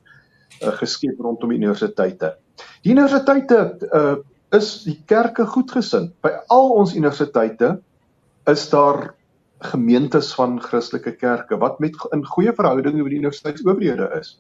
uh, 0.62 0.70
geskep 0.79 1.18
rondom 1.20 1.50
universiteite. 1.50 2.37
Die 2.85 2.92
universiteite 2.95 3.61
uh, 3.92 4.16
is 4.57 4.85
die 4.87 4.97
kerke 5.11 5.47
goedgesind. 5.47 6.14
By 6.25 6.33
al 6.53 6.73
ons 6.79 6.95
universiteite 6.95 7.77
is 8.51 8.66
daar 8.71 9.14
gemeentes 9.73 10.35
van 10.37 10.59
Christelike 10.62 11.16
kerke 11.16 11.59
wat 11.59 11.81
met 11.81 11.97
in 12.12 12.25
goeie 12.27 12.53
verhoudinge 12.55 13.03
met 13.03 13.14
die 13.14 13.23
universiteitsowerhede 13.23 14.11
is. 14.19 14.37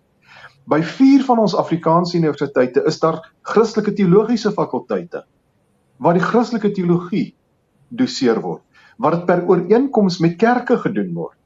By 0.68 0.82
4 0.82 1.24
van 1.24 1.40
ons 1.40 1.54
Afrikaanse 1.56 2.18
universiteite 2.18 2.82
is 2.86 2.98
daar 3.00 3.22
Christelike 3.42 3.94
teologiese 3.96 4.52
fakulteite 4.52 5.24
waar 6.02 6.18
die 6.18 6.24
Christelike 6.24 6.74
teologie 6.76 7.30
doseer 7.88 8.42
word 8.44 8.62
wat 9.02 9.12
dit 9.12 9.26
per 9.28 9.42
ooreenkoms 9.44 10.18
met 10.24 10.38
kerke 10.40 10.78
gedoen 10.80 11.10
word. 11.12 11.36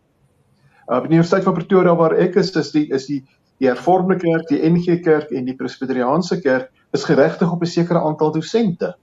Uh, 0.86 1.00
by 1.00 1.08
die 1.08 1.16
Universiteit 1.18 1.46
van 1.46 1.56
Pretoria 1.56 1.94
waar 1.98 2.14
ek 2.22 2.38
is, 2.38 2.52
is 2.58 2.70
die 2.74 2.84
is 2.94 3.08
die 3.10 3.20
die 3.60 3.68
Hervormde 3.68 4.16
Kerk, 4.20 4.48
die 4.48 4.60
NG 4.64 5.00
Kerk 5.04 5.32
en 5.36 5.48
die 5.48 5.56
Presbyteriaanse 5.56 6.40
Kerk 6.40 6.70
is 6.96 7.04
geregtig 7.04 7.52
op 7.52 7.62
'n 7.62 7.70
sekere 7.70 8.00
aantal 8.00 8.32
dosente 8.32 8.94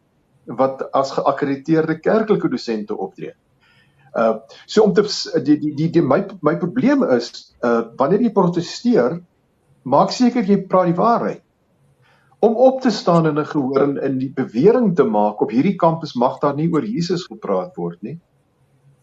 wat 0.45 0.87
as 0.93 1.11
geakkrediteerde 1.11 1.99
kerklike 1.99 2.49
dosente 2.49 2.97
optree. 2.97 3.33
Uh 4.15 4.39
so 4.65 4.83
om 4.83 4.93
te 4.93 5.03
die 5.43 5.59
die 5.59 5.75
die, 5.75 5.89
die 5.89 6.01
my 6.01 6.25
my 6.41 6.55
probleem 6.57 7.03
is 7.03 7.55
uh 7.63 7.83
wanneer 7.97 8.21
jy 8.21 8.31
proteseer, 8.31 9.19
maak 9.83 10.11
seker 10.11 10.43
jy 10.43 10.65
praat 10.67 10.93
die 10.93 11.01
waarheid 11.01 11.43
om 12.39 12.55
op 12.55 12.81
te 12.81 12.89
staan 12.89 13.25
in 13.25 13.39
'n 13.39 13.45
gehoor 13.45 13.81
en 13.81 13.97
in 13.97 14.17
die 14.17 14.33
bewering 14.33 14.95
te 14.95 15.03
maak 15.03 15.41
op 15.41 15.51
hierdie 15.51 15.75
kampus 15.75 16.15
mag 16.15 16.39
daar 16.39 16.55
nie 16.55 16.69
oor 16.73 16.85
Jesus 16.85 17.25
gepraat 17.25 17.75
word 17.75 18.01
nie 18.01 18.19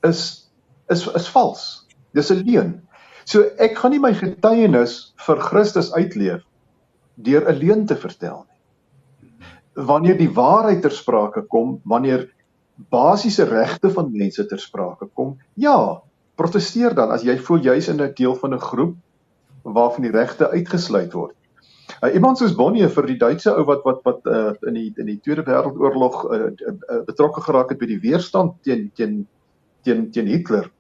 is 0.04 0.50
is 0.88 1.06
is 1.06 1.28
vals. 1.28 1.86
Dis 2.12 2.30
'n 2.30 2.44
leuen. 2.46 2.88
So 3.24 3.44
ek 3.58 3.78
gaan 3.78 3.94
nie 3.94 4.02
my 4.02 4.12
getuienis 4.16 5.14
vir 5.26 5.40
Christus 5.40 5.92
uitleef 5.92 6.42
deur 7.16 7.48
'n 7.48 7.58
leuen 7.58 7.86
te 7.86 7.96
vertel 7.96 8.44
nie. 8.44 9.86
Wanneer 9.86 10.18
die 10.18 10.30
waarheid 10.30 10.82
ter 10.82 10.92
sprake 10.92 11.42
kom, 11.48 11.80
wanneer 11.84 12.28
basiese 12.90 13.44
regte 13.44 13.90
van 13.90 14.12
mense 14.12 14.46
ter 14.46 14.58
sprake 14.58 15.08
kom, 15.14 15.38
ja, 15.54 16.02
proteseer 16.36 16.94
dan 16.94 17.10
as 17.10 17.22
jy 17.22 17.38
voel 17.38 17.62
jy's 17.62 17.88
in 17.88 18.00
'n 18.00 18.12
deel 18.14 18.34
van 18.34 18.54
'n 18.54 18.60
groep 18.60 18.96
waarvan 19.62 20.02
die 20.02 20.12
regte 20.12 20.50
uitgesluit 20.50 21.12
word. 21.12 21.34
Uh, 22.02 22.14
iemand 22.14 22.38
soos 22.38 22.54
Bonnie 22.56 22.88
vir 22.88 23.06
die 23.06 23.18
Duitse 23.20 23.52
ou 23.52 23.64
wat 23.64 23.84
wat 23.84 24.00
wat 24.04 24.26
uh, 24.26 24.52
in 24.68 24.74
die 24.74 24.92
in 24.96 25.06
die 25.06 25.20
Tweede 25.20 25.44
Wêreldoorlog 25.44 26.24
uh, 26.24 26.38
uh, 26.50 26.72
uh, 26.90 27.02
betrokke 27.06 27.40
geraak 27.40 27.70
het 27.70 27.78
by 27.78 27.86
die 27.86 28.00
weerstand 28.00 28.56
teen 28.64 28.90
teen 28.94 29.26
teen 29.84 30.10
teen 30.10 30.26
Hitler 30.26 30.70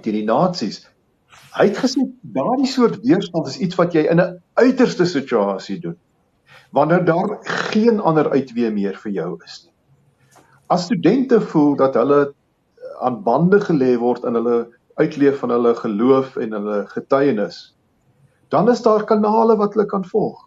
teen 0.00 0.14
die 0.14 0.24
nasies. 0.24 0.86
Hy 1.56 1.66
het 1.66 1.80
gesê 1.82 2.04
daardie 2.22 2.70
soort 2.70 3.00
weerstand 3.02 3.48
is 3.50 3.58
iets 3.58 3.78
wat 3.78 3.94
jy 3.94 4.06
in 4.06 4.20
'n 4.20 4.38
uiterste 4.54 5.04
situasie 5.04 5.80
doen 5.80 5.98
wanneer 6.70 7.04
daar 7.04 7.38
geen 7.42 8.00
ander 8.00 8.30
uitweë 8.30 8.70
meer 8.70 8.96
vir 9.02 9.12
jou 9.12 9.30
is 9.44 9.64
nie. 9.64 9.74
As 10.70 10.84
studente 10.86 11.40
voel 11.40 11.76
dat 11.76 11.94
hulle 11.94 12.34
aan 13.00 13.22
bande 13.22 13.58
gelê 13.60 13.96
word 13.98 14.24
in 14.24 14.34
hulle 14.38 14.68
uitleef 14.94 15.40
van 15.42 15.50
hulle 15.50 15.74
geloof 15.74 16.36
en 16.36 16.52
hulle 16.52 16.84
getuienis, 16.86 17.74
dan 18.48 18.70
is 18.70 18.82
daar 18.82 19.04
kanale 19.04 19.56
wat 19.56 19.74
hulle 19.74 19.86
kan 19.86 20.04
volg. 20.04 20.46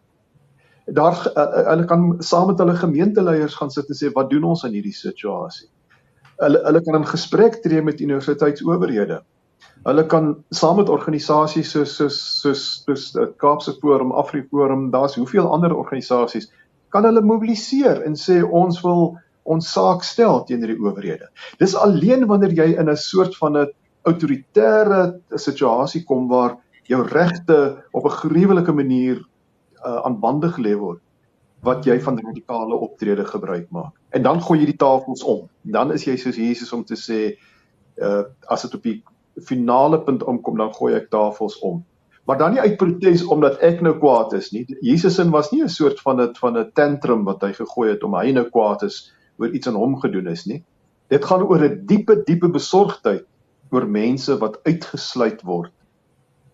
Daar 0.85 1.15
uh, 1.35 1.67
hulle 1.71 1.85
kan 1.85 2.15
saam 2.19 2.47
met 2.51 2.59
hulle 2.59 2.75
gemeenteleiers 2.75 3.55
gaan 3.55 3.71
sit 3.71 3.89
en 3.89 3.99
sê 3.99 4.11
wat 4.15 4.29
doen 4.29 4.43
ons 4.43 4.63
in 4.67 4.75
hierdie 4.75 4.95
situasie? 4.95 5.69
Hulle 6.39 6.63
hulle 6.67 6.81
kan 6.83 6.99
in 6.99 7.07
gesprek 7.07 7.61
tree 7.63 7.81
met 7.81 8.01
universiteitsowerhede. 8.03 9.21
Hulle 9.83 10.05
kan 10.07 10.43
saam 10.55 10.77
met 10.79 10.89
organisasies 10.89 11.71
soos 11.71 11.95
soos 11.95 12.17
soos 12.41 12.83
soos 12.85 13.11
die 13.11 13.27
Kaapse 13.37 13.73
Forum, 13.81 14.11
Afriforum, 14.11 14.91
daar's 14.91 15.15
hoeveel 15.19 15.49
ander 15.51 15.75
organisasies 15.75 16.47
kan 16.93 17.07
hulle 17.07 17.23
mobiliseer 17.25 18.03
en 18.07 18.15
sê 18.19 18.41
ons 18.43 18.79
wil 18.85 19.15
ons 19.43 19.71
saak 19.75 20.05
stel 20.07 20.43
teenoor 20.47 20.71
die 20.71 20.79
owerhede. 20.79 21.27
Dis 21.59 21.73
alleen 21.75 22.27
wanneer 22.29 22.53
jy 22.55 22.69
in 22.79 22.89
'n 22.89 22.97
soort 22.97 23.35
van 23.35 23.57
'n 23.57 23.71
autoritaire 24.05 25.19
situasie 25.35 26.03
kom 26.03 26.27
waar 26.27 26.57
jou 26.87 27.01
regte 27.07 27.83
op 27.91 28.05
'n 28.05 28.17
gruwelike 28.21 28.71
manier 28.71 29.17
uh, 29.85 30.05
aan 30.05 30.19
bande 30.19 30.47
gelê 30.47 30.77
word 30.77 31.01
wat 31.63 31.85
jy 31.85 31.99
van 31.99 32.19
radikale 32.19 32.75
optrede 32.75 33.25
gebruik 33.25 33.71
maak. 33.71 33.93
En 34.11 34.23
dan 34.23 34.41
gooi 34.41 34.59
jy 34.59 34.65
die 34.65 34.77
tafels 34.77 35.23
om. 35.23 35.49
Dan 35.61 35.91
is 35.91 36.03
jy 36.03 36.17
soos 36.17 36.35
Jesus 36.35 36.73
om 36.73 36.83
te 36.83 36.95
sê 36.95 37.37
uh 38.01 38.23
as 38.47 38.61
dit 38.61 38.73
op 38.75 38.83
die 38.83 39.03
finale 39.41 40.01
punt 40.03 40.23
omkom 40.23 40.57
dan 40.57 40.73
gooi 40.73 40.93
ek 40.95 41.09
tafels 41.09 41.59
om. 41.59 41.83
Maar 42.25 42.37
dan 42.37 42.51
nie 42.51 42.61
uit 42.61 42.77
protes 42.77 43.25
omdat 43.25 43.59
ek 43.59 43.81
nou 43.81 43.97
kwaad 43.99 44.33
is 44.33 44.51
nie. 44.51 44.63
Jesus 44.81 45.19
in 45.19 45.31
was 45.31 45.51
nie 45.51 45.63
'n 45.63 45.69
soort 45.69 45.99
van 45.99 46.21
'n 46.21 46.35
van 46.39 46.57
'n 46.57 46.71
tantrum 46.73 47.23
wat 47.23 47.41
hy 47.41 47.51
gegooi 47.53 47.89
het 47.89 48.03
om 48.03 48.15
hy 48.15 48.31
nou 48.31 48.49
kwaad 48.49 48.83
is 48.83 49.13
oor 49.37 49.49
iets 49.49 49.67
aan 49.67 49.75
hom 49.75 49.99
gedoen 49.99 50.27
is 50.27 50.45
nie. 50.45 50.63
Dit 51.09 51.25
gaan 51.25 51.43
oor 51.43 51.59
'n 51.59 51.85
diepe 51.85 52.23
diepe 52.23 52.49
besorgdheid 52.49 53.25
oor 53.71 53.87
mense 53.87 54.37
wat 54.37 54.59
uitgesluit 54.63 55.41
word 55.41 55.71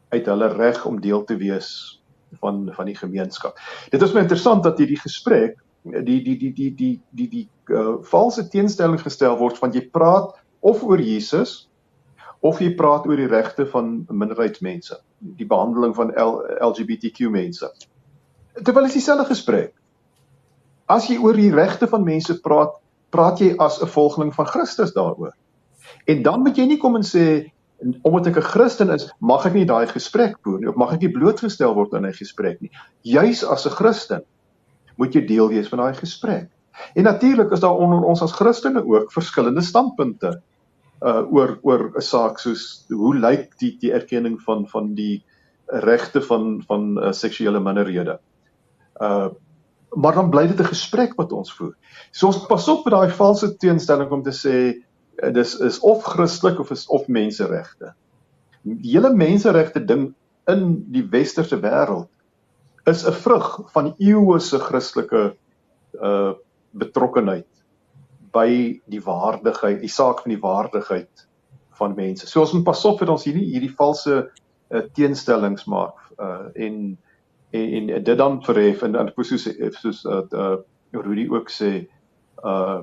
uit 0.10 0.26
hulle 0.26 0.48
reg 0.48 0.86
om 0.86 1.02
deel 1.02 1.24
te 1.24 1.38
wees 1.38 2.02
van 2.42 2.70
van 2.74 2.86
die 2.86 2.96
gemeenskap. 2.96 3.58
Dit 3.92 4.02
is 4.02 4.13
my 4.13 4.22
interessant 4.22 4.63
dat 4.63 4.78
hierdie 4.78 5.00
gesprek 5.00 5.58
die 5.84 6.22
die 6.24 6.38
die 6.38 6.54
die 6.54 6.76
die 6.76 7.02
die 7.12 7.30
die 7.30 7.50
uh, 7.72 7.98
valse 8.02 8.48
teenstelling 8.50 9.00
gestel 9.00 9.38
word 9.38 9.60
want 9.60 9.76
jy 9.76 9.89
praat 9.92 10.34
of 10.60 10.84
oor 10.84 11.00
Jesus 11.00 11.69
of 12.39 12.60
jy 12.63 12.71
praat 12.75 13.08
oor 13.08 13.19
die 13.19 13.28
regte 13.28 13.65
van 13.67 14.06
minderheidsmense, 14.08 14.99
die 15.19 15.47
behandeling 15.47 15.95
van 15.95 16.13
L, 16.15 16.39
LGBTQ 16.69 17.30
mense. 17.34 17.67
Terwyl 18.63 18.88
is 18.88 18.95
dieselfde 18.95 19.28
gesprek. 19.28 19.73
As 20.89 21.10
jy 21.10 21.19
oor 21.21 21.38
die 21.38 21.52
regte 21.54 21.88
van 21.88 22.04
mense 22.08 22.39
praat, 22.41 22.73
praat 23.12 23.39
jy 23.39 23.54
as 23.60 23.82
'n 23.82 23.88
volgeling 23.88 24.34
van 24.34 24.45
Christus 24.45 24.93
daaroor. 24.93 25.34
En 26.06 26.23
dan 26.23 26.41
moet 26.41 26.58
jy 26.58 26.65
nie 26.65 26.78
kom 26.78 26.95
en 26.95 27.04
sê 27.04 27.52
omdat 28.04 28.28
ek 28.28 28.38
'n 28.38 28.52
Christen 28.52 28.89
is, 28.89 29.10
mag 29.19 29.45
ek 29.45 29.54
nie 29.54 29.65
daai 29.65 29.88
gesprek 29.88 30.36
voer 30.43 30.60
nie 30.60 30.69
of 30.69 30.75
mag 30.75 30.93
ek 30.93 31.02
nie 31.02 31.12
blootgestel 31.12 31.73
word 31.75 31.93
aan 31.93 32.06
'n 32.06 32.13
gesprek 32.13 32.62
nie. 32.62 32.71
Juis 33.04 33.43
as 33.43 33.65
'n 33.65 33.71
Christen 33.71 34.23
moet 34.97 35.13
jy 35.13 35.25
deel 35.25 35.49
wees 35.49 35.67
van 35.67 35.80
daai 35.80 35.93
gesprek. 35.93 36.49
En 36.95 37.04
natuurlik 37.04 37.52
is 37.52 37.60
daar 37.60 37.75
onder 37.75 38.04
ons 38.04 38.21
as 38.21 38.32
Christene 38.32 38.86
ook 38.86 39.12
verskillende 39.12 39.62
standpunte 39.62 40.41
uh 41.02 41.24
oor 41.32 41.60
oor 41.62 41.92
'n 41.96 42.02
saak 42.02 42.40
soos 42.40 42.86
hoe 42.90 43.16
lyk 43.16 43.58
die 43.60 43.78
die 43.82 43.94
erkenning 43.94 44.40
van 44.42 44.68
van 44.68 44.94
die 44.96 45.24
regte 45.68 46.22
van 46.22 46.64
van 46.68 46.98
uh, 46.98 47.12
seksuele 47.12 47.60
minderhede. 47.60 48.20
Uh 49.02 49.30
maar 49.96 50.14
dan 50.14 50.30
bly 50.30 50.48
dit 50.48 50.60
'n 50.60 50.74
gesprek 50.74 51.16
wat 51.18 51.32
ons 51.32 51.54
voer. 51.54 51.74
So 52.12 52.28
ons 52.28 52.46
pas 52.46 52.68
op 52.68 52.86
met 52.86 52.94
daai 52.94 53.10
valse 53.10 53.58
teenstelling 53.58 54.12
om 54.12 54.24
te 54.24 54.32
sê 54.32 54.84
Eh, 55.20 55.34
dis 55.34 55.56
is 55.60 55.80
of 55.80 56.04
Christelik 56.04 56.60
of 56.60 56.72
is 56.72 56.88
of 56.88 57.08
menseregte. 57.08 57.94
Die 58.64 58.94
hele 58.94 59.12
menseregte 59.16 59.84
ding 59.86 60.14
in 60.50 60.66
die 60.94 61.04
westerse 61.12 61.60
wêreld 61.60 62.10
is 62.88 63.06
'n 63.06 63.14
vrug 63.14 63.72
van 63.74 63.94
eeue 63.98 64.40
se 64.40 64.60
Christelike 64.60 65.36
uh 66.02 66.34
betrokkenheid 66.72 67.48
by 68.32 68.82
die 68.86 69.02
waardigheid, 69.04 69.80
die 69.82 69.92
saak 69.92 70.24
van 70.24 70.34
die 70.34 70.42
waardigheid 70.42 71.28
van 71.80 71.96
mense. 71.96 72.28
So 72.28 72.44
ons 72.44 72.54
moet 72.54 72.68
pas 72.68 72.86
op 72.86 73.00
dat 73.00 73.10
ons 73.10 73.26
hierdie 73.28 73.48
hierdie 73.54 73.74
valse 73.76 74.15
uh, 74.70 74.84
teenstellings 74.94 75.65
maak 75.65 75.98
uh 76.20 76.50
en 76.54 76.98
en, 77.50 77.89
en 77.89 78.04
dit 78.04 78.18
dan 78.18 78.44
verhef 78.46 78.84
en 78.86 78.92
dan 78.98 79.12
soos 79.15 79.48
soos 79.82 80.06
uh, 80.06 80.22
uh 80.32 80.58
Rudy 80.92 81.28
ook 81.30 81.50
sê 81.54 81.88
uh 82.44 82.82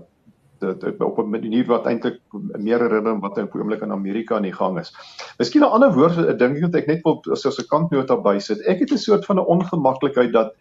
dit, 0.59 0.80
dit 0.80 1.00
op 1.02 1.18
'n 1.18 1.30
manier 1.30 1.66
wat 1.66 1.87
eintlik 1.87 2.20
meer 2.59 2.80
herinner 2.80 3.20
wat 3.20 3.38
op 3.38 3.52
die 3.52 3.61
oomblik 3.61 3.82
in 3.82 3.92
Amerika 3.92 4.37
aan 4.37 4.48
die 4.48 4.56
gang 4.56 4.78
is. 4.78 4.92
Miskien 5.38 5.62
'n 5.62 5.70
ander 5.70 5.92
woord, 5.92 6.18
ek 6.18 6.38
dink 6.38 6.61
wat 6.61 6.74
ek 6.74 6.87
net 6.87 7.02
wil 7.04 7.20
as 7.30 7.44
'n 7.44 7.68
kantnota 7.68 8.16
bysit. 8.16 8.61
Ek 8.66 8.78
het 8.80 8.92
'n 8.92 8.98
soort 8.98 9.26
van 9.26 9.37
'n 9.37 9.46
ongemaklikheid 9.46 10.32
dat 10.32 10.54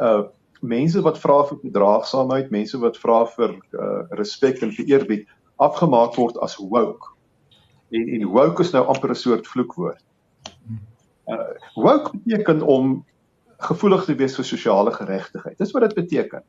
uh 0.00 0.22
mense 0.62 1.00
wat 1.02 1.18
vra 1.18 1.42
vir 1.48 1.58
verdraagsaamheid, 1.64 2.50
mense 2.54 2.78
wat 2.78 2.98
vra 3.02 3.22
vir 3.36 3.56
uh 3.74 4.02
respek 4.18 4.62
en 4.62 4.72
vir 4.76 4.90
eerbied 4.94 5.26
afgemaak 5.62 6.16
word 6.16 6.38
as 6.42 6.56
woke. 6.56 7.10
En 7.90 8.08
en 8.08 8.26
woke 8.30 8.62
is 8.62 8.72
nou 8.72 8.84
amper 8.86 9.10
'n 9.10 9.14
soort 9.14 9.46
vloekwoord. 9.46 10.02
Uh 11.26 11.54
woke 11.74 12.10
beteken 12.16 12.62
om 12.62 13.04
gevoelig 13.58 14.04
te 14.04 14.14
wees 14.14 14.36
vir 14.36 14.44
sosiale 14.44 14.92
geregtigheid. 14.92 15.58
Dis 15.58 15.72
wat 15.72 15.82
dit 15.82 15.94
beteken. 15.94 16.42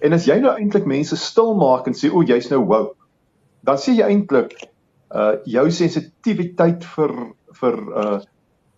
En 0.00 0.12
as 0.12 0.26
jy 0.26 0.38
nou 0.40 0.52
eintlik 0.56 0.84
mense 0.84 1.16
stil 1.16 1.54
maak 1.54 1.86
en 1.86 1.96
sê 1.96 2.08
o, 2.12 2.22
jy's 2.22 2.48
nou 2.50 2.64
woke, 2.64 2.96
dan 3.64 3.76
sê 3.76 3.96
jy 3.96 4.06
eintlik 4.08 4.54
uh 5.14 5.36
jou 5.44 5.70
sensitiwiteit 5.70 6.84
vir 6.84 7.12
vir 7.60 7.76
uh 8.04 8.20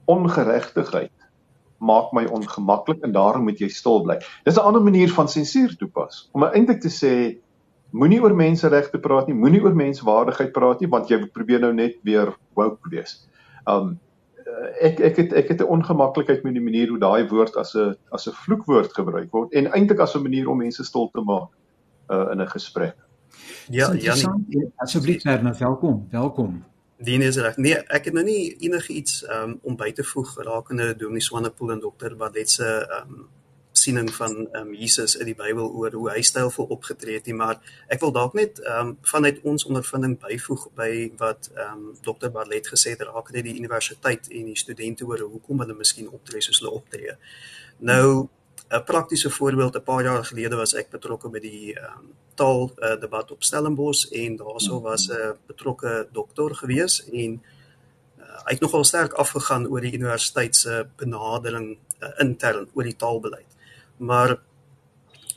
ongeregtigheid 0.07 1.26
maak 1.79 2.13
my 2.13 2.25
ongemaklik 2.25 3.03
en 3.05 3.13
daarom 3.13 3.45
moet 3.45 3.59
jy 3.61 3.69
stil 3.69 4.03
bly. 4.03 4.19
Dis 4.45 4.57
'n 4.57 4.65
ander 4.65 4.83
manier 4.83 5.09
van 5.09 5.29
sensuur 5.29 5.77
toepas. 5.77 6.29
Om 6.33 6.45
eintlik 6.45 6.81
te 6.81 6.89
sê 6.89 7.39
moenie 7.91 8.23
oor 8.23 8.35
menseregte 8.35 8.99
praat 8.99 9.27
nie, 9.27 9.35
moenie 9.35 9.63
oor 9.63 9.75
menswaardigheid 9.75 10.53
praat 10.53 10.81
nie 10.81 10.89
want 10.89 11.09
jy 11.09 11.27
probeer 11.33 11.61
nou 11.61 11.73
net 11.73 11.97
weer 12.03 12.35
woke 12.55 12.91
wees. 12.91 13.29
Um 13.67 14.01
ek 14.81 15.01
ek 15.01 15.17
het 15.17 15.33
ek 15.33 15.49
het 15.49 15.61
'n 15.61 15.73
ongemaklikheid 15.77 16.45
met 16.45 16.55
die 16.55 16.63
manier 16.63 16.89
hoe 16.89 16.99
daai 16.99 17.29
woord 17.29 17.57
as 17.57 17.75
'n 17.75 17.97
as 18.13 18.27
'n 18.29 18.33
vloekwoord 18.33 18.93
gebruik 18.93 19.33
word 19.33 19.53
en 19.53 19.73
eintlik 19.73 20.01
as 20.01 20.15
'n 20.15 20.23
manier 20.23 20.49
om 20.49 20.59
mense 20.59 20.85
stil 20.85 21.11
te 21.13 21.21
maak 21.21 21.51
uh, 22.11 22.33
in 22.33 22.41
'n 22.41 22.49
gesprek. 22.49 22.97
Ja, 23.69 23.95
Janie, 23.95 24.71
asseblief 24.77 25.23
Werner, 25.23 25.57
welkom, 25.59 26.07
welkom. 26.11 26.65
Dien 26.97 27.23
is 27.23 27.37
reg. 27.37 27.57
Nee, 27.61 27.77
ek 27.93 28.09
het 28.09 28.15
nou 28.17 28.25
nie 28.25 28.57
enige 28.65 28.93
iets 28.93 29.21
um, 29.29 29.59
om 29.63 29.77
by 29.77 29.91
te 29.93 30.05
voeg 30.05 30.31
rakende 30.47 30.95
Dominee 30.97 31.25
Swanepoel 31.25 31.75
en 31.75 31.83
dokter 31.83 32.17
Badet 32.17 32.51
se 32.51 32.69
um, 33.01 33.27
siening 33.77 34.09
van 34.15 34.37
ehm 34.53 34.63
um, 34.63 34.75
Jesus 34.75 35.17
in 35.17 35.29
die 35.29 35.37
Bybel 35.37 35.69
oor 35.69 35.93
hoe 35.93 36.09
hy 36.11 36.23
stylvol 36.25 36.71
opgetree 36.73 37.19
het 37.19 37.29
nie, 37.29 37.37
maar 37.37 37.61
ek 37.93 38.01
wil 38.01 38.15
dalk 38.17 38.35
net 38.39 38.63
ehm 38.65 38.95
um, 38.95 38.95
vanuit 39.13 39.43
ons 39.45 39.67
ondervinding 39.69 40.17
byvoeg 40.23 40.65
by 40.79 40.91
wat 41.21 41.51
ehm 41.53 41.85
um, 41.91 41.93
Dr. 42.07 42.33
Barlet 42.33 42.73
gesê 42.73 42.97
het 42.97 43.05
dit 43.33 43.45
die 43.45 43.59
universiteit 43.61 44.31
en 44.31 44.49
die 44.53 44.57
studente 44.57 45.05
oor 45.05 45.27
hoekom 45.27 45.61
hulle 45.61 45.77
miskien 45.77 46.09
optree 46.09 46.41
soos 46.41 46.63
hulle 46.63 46.73
optree. 46.81 47.19
Nou 47.79 48.29
'n 48.71 48.85
praktiese 48.85 49.31
voorbeeld 49.31 49.77
'n 49.77 49.83
paar 49.83 50.03
jaar 50.03 50.25
gelede 50.25 50.57
was 50.57 50.75
ek 50.75 50.91
betrokke 50.91 51.29
by 51.29 51.41
die 51.41 51.75
ehm 51.75 51.99
um, 51.99 52.15
taal 52.35 52.73
uh, 52.77 53.01
debat 53.01 53.31
op 53.31 53.43
Stellenbosch 53.43 54.11
en 54.13 54.37
daarso 54.37 54.81
was 54.81 55.09
'n 55.09 55.37
betrokke 55.47 56.09
dokter 56.13 56.55
gewees 56.55 57.05
en 57.13 57.43
uh, 58.19 58.25
hy 58.45 58.53
het 58.53 58.61
nogal 58.61 58.85
sterk 58.85 59.13
afgegaan 59.13 59.67
oor 59.67 59.81
die 59.81 59.95
universiteit 59.95 60.57
se 60.57 60.87
benadering 60.97 61.79
uh, 62.03 62.09
intern 62.19 62.69
oor 62.75 62.85
die 62.85 62.97
taalbeleid 62.97 63.57
maar 63.97 64.39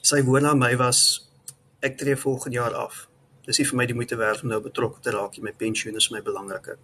sy 0.02 0.22
woord 0.24 0.44
aan 0.44 0.60
my 0.60 0.76
was 0.80 1.30
ek 1.86 1.98
tree 1.98 2.16
volgende 2.16 2.58
jaar 2.58 2.74
af. 2.76 3.06
Dis 3.48 3.60
nie 3.60 3.68
vir 3.70 3.78
my 3.80 3.86
die 3.90 3.96
moeite 3.98 4.18
werd 4.20 4.44
om 4.44 4.52
nou 4.52 4.60
betrokke 4.64 5.02
te 5.04 5.14
raak 5.16 5.38
nie. 5.38 5.46
My 5.48 5.54
pensioen 5.56 5.98
is 5.98 6.10
my 6.14 6.22
belangriker. 6.22 6.78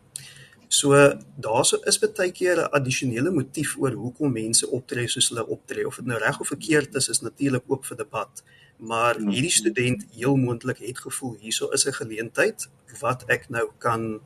So 0.67 0.93
daar's 1.35 1.73
is 1.85 1.99
baie 1.99 2.31
keer 2.31 2.57
'n 2.57 2.71
addisionele 2.71 3.31
motief 3.31 3.77
oor 3.77 3.91
hoekom 3.91 4.31
mense 4.31 4.69
optree 4.69 5.07
soos 5.07 5.29
hulle 5.29 5.47
optree 5.47 5.87
of 5.87 5.95
dit 5.95 6.05
nou 6.05 6.19
reg 6.19 6.39
of 6.39 6.47
verkeerd 6.47 6.95
is 6.95 7.09
is 7.09 7.21
natuurlik 7.21 7.63
oop 7.67 7.85
vir 7.85 7.97
debat. 7.97 8.43
Maar 8.77 9.15
hmm. 9.15 9.29
hierdie 9.29 9.51
student 9.51 10.05
heel 10.11 10.35
moontlik 10.35 10.77
het 10.77 10.99
gevoel 10.99 11.37
hierso 11.39 11.69
is 11.69 11.85
'n 11.85 11.93
geleentheid 11.93 12.69
wat 12.99 13.23
ek 13.27 13.49
nou 13.49 13.71
kan 13.77 14.21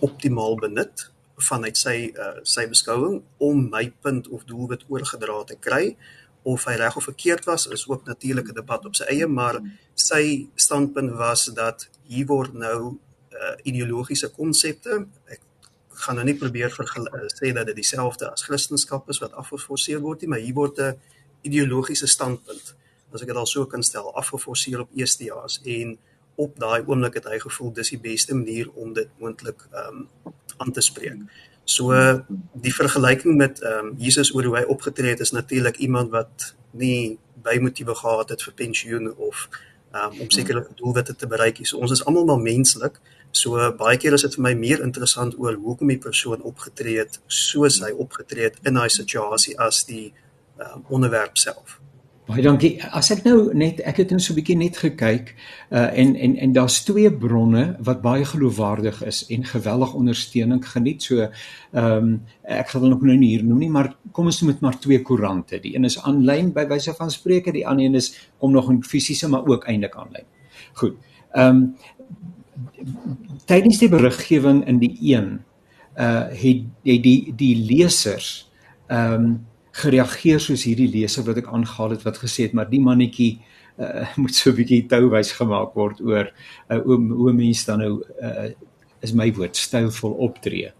optimaal 0.00 0.56
benut 0.56 1.10
vanuit 1.36 1.76
sy 1.76 2.12
uh, 2.18 2.40
sy 2.42 2.66
beskouing 2.70 3.22
om 3.42 3.68
my 3.70 3.92
punt 4.00 4.28
of 4.28 4.44
doelwit 4.44 4.84
oorgedra 4.88 5.44
te 5.44 5.56
kry 5.60 5.96
of 6.44 6.66
hy 6.68 6.76
reg 6.78 6.96
of 6.96 7.08
verkeerd 7.08 7.46
was 7.48 7.66
is 7.66 7.88
ook 7.88 8.04
natuurlik 8.06 8.48
'n 8.48 8.54
debat 8.54 8.84
op 8.84 8.94
sy 8.94 9.04
eie 9.04 9.26
maar 9.26 9.60
sy 9.94 10.46
standpunt 10.54 11.12
was 11.18 11.46
dat 11.54 11.88
hier 12.02 12.26
word 12.26 12.52
nou 12.52 12.98
uh, 13.32 13.54
ideologiese 13.62 14.30
konsepte 14.30 15.06
ek 15.26 15.40
gaan 15.94 16.14
nou 16.14 16.24
nie 16.26 16.38
probeer 16.38 16.70
sê 17.34 17.52
dat 17.52 17.66
dit 17.66 17.76
dieselfde 17.76 18.30
as 18.30 18.42
Christendom 18.42 19.02
is 19.08 19.18
wat 19.18 19.32
afgeforceer 19.32 20.00
word 20.00 20.20
nie 20.20 20.28
maar 20.28 20.42
hier 20.42 20.54
word 20.54 20.78
'n 20.78 20.98
ideologiese 21.42 22.06
standpunt 22.06 22.74
as 23.14 23.22
ek 23.22 23.30
dit 23.30 23.36
al 23.36 23.46
so 23.46 23.66
kan 23.66 23.82
stel 23.82 24.10
afgeforceer 24.14 24.80
op 24.80 24.90
eerstejaars 24.94 25.60
en 25.64 25.98
op 26.34 26.58
daai 26.58 26.82
oomblik 26.86 27.14
het 27.20 27.28
hy 27.30 27.38
gevoel 27.38 27.72
dis 27.72 27.92
die 27.94 28.00
beste 28.02 28.34
manier 28.34 28.70
om 28.74 28.94
dit 28.96 29.10
moontlik 29.22 29.66
ehm 29.70 30.06
um, 30.24 30.32
aan 30.56 30.72
te 30.72 30.80
spreek. 30.80 31.18
So 31.64 31.90
die 32.66 32.74
vergelyking 32.74 33.36
met 33.36 33.62
ehm 33.62 33.90
um, 33.90 33.94
Jesus 33.98 34.34
oor 34.34 34.44
hoe 34.50 34.56
hy 34.56 34.64
opgetree 34.76 35.14
het 35.14 35.20
is 35.20 35.34
natuurlik 35.36 35.76
iemand 35.76 36.10
wat 36.10 36.54
nie 36.70 37.18
bymotiewe 37.42 37.94
gehad 37.94 38.28
het 38.28 38.42
vir 38.42 38.54
pensioen 38.54 39.12
of 39.14 39.48
um, 39.92 40.20
om 40.20 40.30
sekere 40.30 40.66
doelwitte 40.74 41.16
te 41.16 41.26
bereik. 41.26 41.62
So 41.62 41.78
ons 41.78 41.90
is 41.90 42.04
almal 42.04 42.26
maar 42.26 42.42
menslik. 42.42 43.00
So 43.34 43.58
baie 43.78 43.98
keer 43.98 44.14
is 44.14 44.22
dit 44.22 44.36
vir 44.38 44.46
my 44.46 44.54
meer 44.58 44.82
interessant 44.84 45.34
oor 45.42 45.56
hoekom 45.58 45.90
die 45.90 46.00
persoon 46.02 46.44
opgetree 46.46 47.00
het 47.02 47.18
soos 47.26 47.80
hy 47.82 47.90
opgetree 47.90 48.50
het 48.50 48.60
in 48.68 48.78
daai 48.78 48.90
situasie 48.92 49.56
as 49.58 49.82
die 49.88 50.12
um, 50.60 50.84
onderwerp 50.88 51.40
self. 51.42 51.80
Baie 52.24 52.40
dankie. 52.40 52.78
As 52.96 53.10
ek 53.12 53.26
nou 53.26 53.50
net 53.52 53.82
ek 53.84 53.98
het 54.00 54.12
net 54.14 54.22
so 54.24 54.32
'n 54.32 54.38
bietjie 54.38 54.56
net 54.56 54.78
gekyk 54.80 55.34
uh 55.70 55.90
en 55.92 56.14
en 56.16 56.36
en 56.36 56.52
daar's 56.56 56.78
twee 56.84 57.10
bronne 57.10 57.76
wat 57.84 58.00
baie 58.00 58.24
geloofwaardig 58.24 59.02
is 59.04 59.26
en 59.28 59.44
geweldig 59.44 59.92
ondersteuning 59.94 60.62
geniet. 60.64 61.02
So 61.02 61.20
ehm 61.20 61.84
um, 61.84 62.22
ek 62.42 62.70
gaan 62.70 62.80
hulle 62.80 62.94
nog 62.94 63.02
nou 63.02 63.16
nie 63.16 63.28
hier 63.34 63.44
noem 63.44 63.58
nie, 63.58 63.70
maar 63.70 63.96
kom 64.12 64.26
ons 64.26 64.40
noem 64.40 64.52
dit 64.52 64.60
maar 64.60 64.78
twee 64.78 65.02
koerante. 65.02 65.60
Die 65.60 65.74
een 65.74 65.84
is 65.84 65.98
aanlyn 66.00 66.52
by 66.52 66.64
wyse 66.66 66.94
van 66.94 67.10
spreuke, 67.10 67.52
die 67.52 67.66
ander 67.66 67.84
een 67.84 67.94
is 67.94 68.14
kom 68.38 68.52
nog 68.52 68.70
in 68.70 68.82
fisiese 68.82 69.28
maar 69.28 69.44
ook 69.46 69.66
eintlik 69.68 69.96
aanlyn. 69.96 70.24
Goed. 70.72 70.96
Ehm 71.34 71.48
um, 71.48 71.76
tydens 73.46 73.78
die 73.78 73.88
beriggewing 73.88 74.62
in 74.66 74.78
die 74.78 74.94
een 75.00 75.40
uh 75.98 76.26
het, 76.34 76.62
het 76.82 77.02
die 77.02 77.32
die 77.36 77.56
lesers 77.56 78.50
ehm 78.86 79.14
um, 79.14 79.46
gereageer 79.74 80.38
soos 80.40 80.62
hierdie 80.64 80.90
leser 80.90 81.24
wat 81.26 81.40
ek 81.42 81.50
aangehaal 81.50 81.96
het 81.96 82.04
wat 82.06 82.18
gesê 82.22 82.46
het 82.46 82.52
maar 82.54 82.68
die 82.70 82.80
mannetjie 82.80 83.40
uh, 83.78 84.06
moet 84.22 84.34
so 84.34 84.50
'n 84.50 84.56
bietjie 84.60 84.86
touwys 84.86 85.32
gemaak 85.32 85.74
word 85.74 86.00
oor 86.00 86.30
uh, 86.70 86.78
hoe 86.78 86.98
hoe 87.10 87.32
mense 87.32 87.66
dan 87.66 87.78
nou 87.78 88.02
uh, 88.22 88.50
is 89.02 89.12
my 89.12 89.32
woord 89.34 89.56
stylvol 89.56 90.16
optree. 90.24 90.70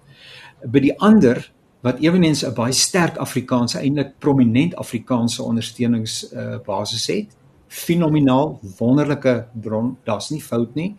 By 0.65 0.81
die 0.81 0.95
ander 0.99 1.43
wat 1.85 2.01
eweneens 2.01 2.45
'n 2.45 2.55
baie 2.55 2.73
sterk 2.73 3.17
Afrikaanse 3.17 3.79
eintlik 3.79 4.15
prominent 4.19 4.77
Afrikaanse 4.77 5.43
ondersteunings 5.43 6.33
uh, 6.33 6.59
het, 7.07 7.37
fenomenaal 7.69 8.61
wonderlike 8.79 9.49
bron, 9.53 9.97
daar's 10.05 10.31
nie 10.31 10.41
fout 10.41 10.75
nie, 10.75 10.97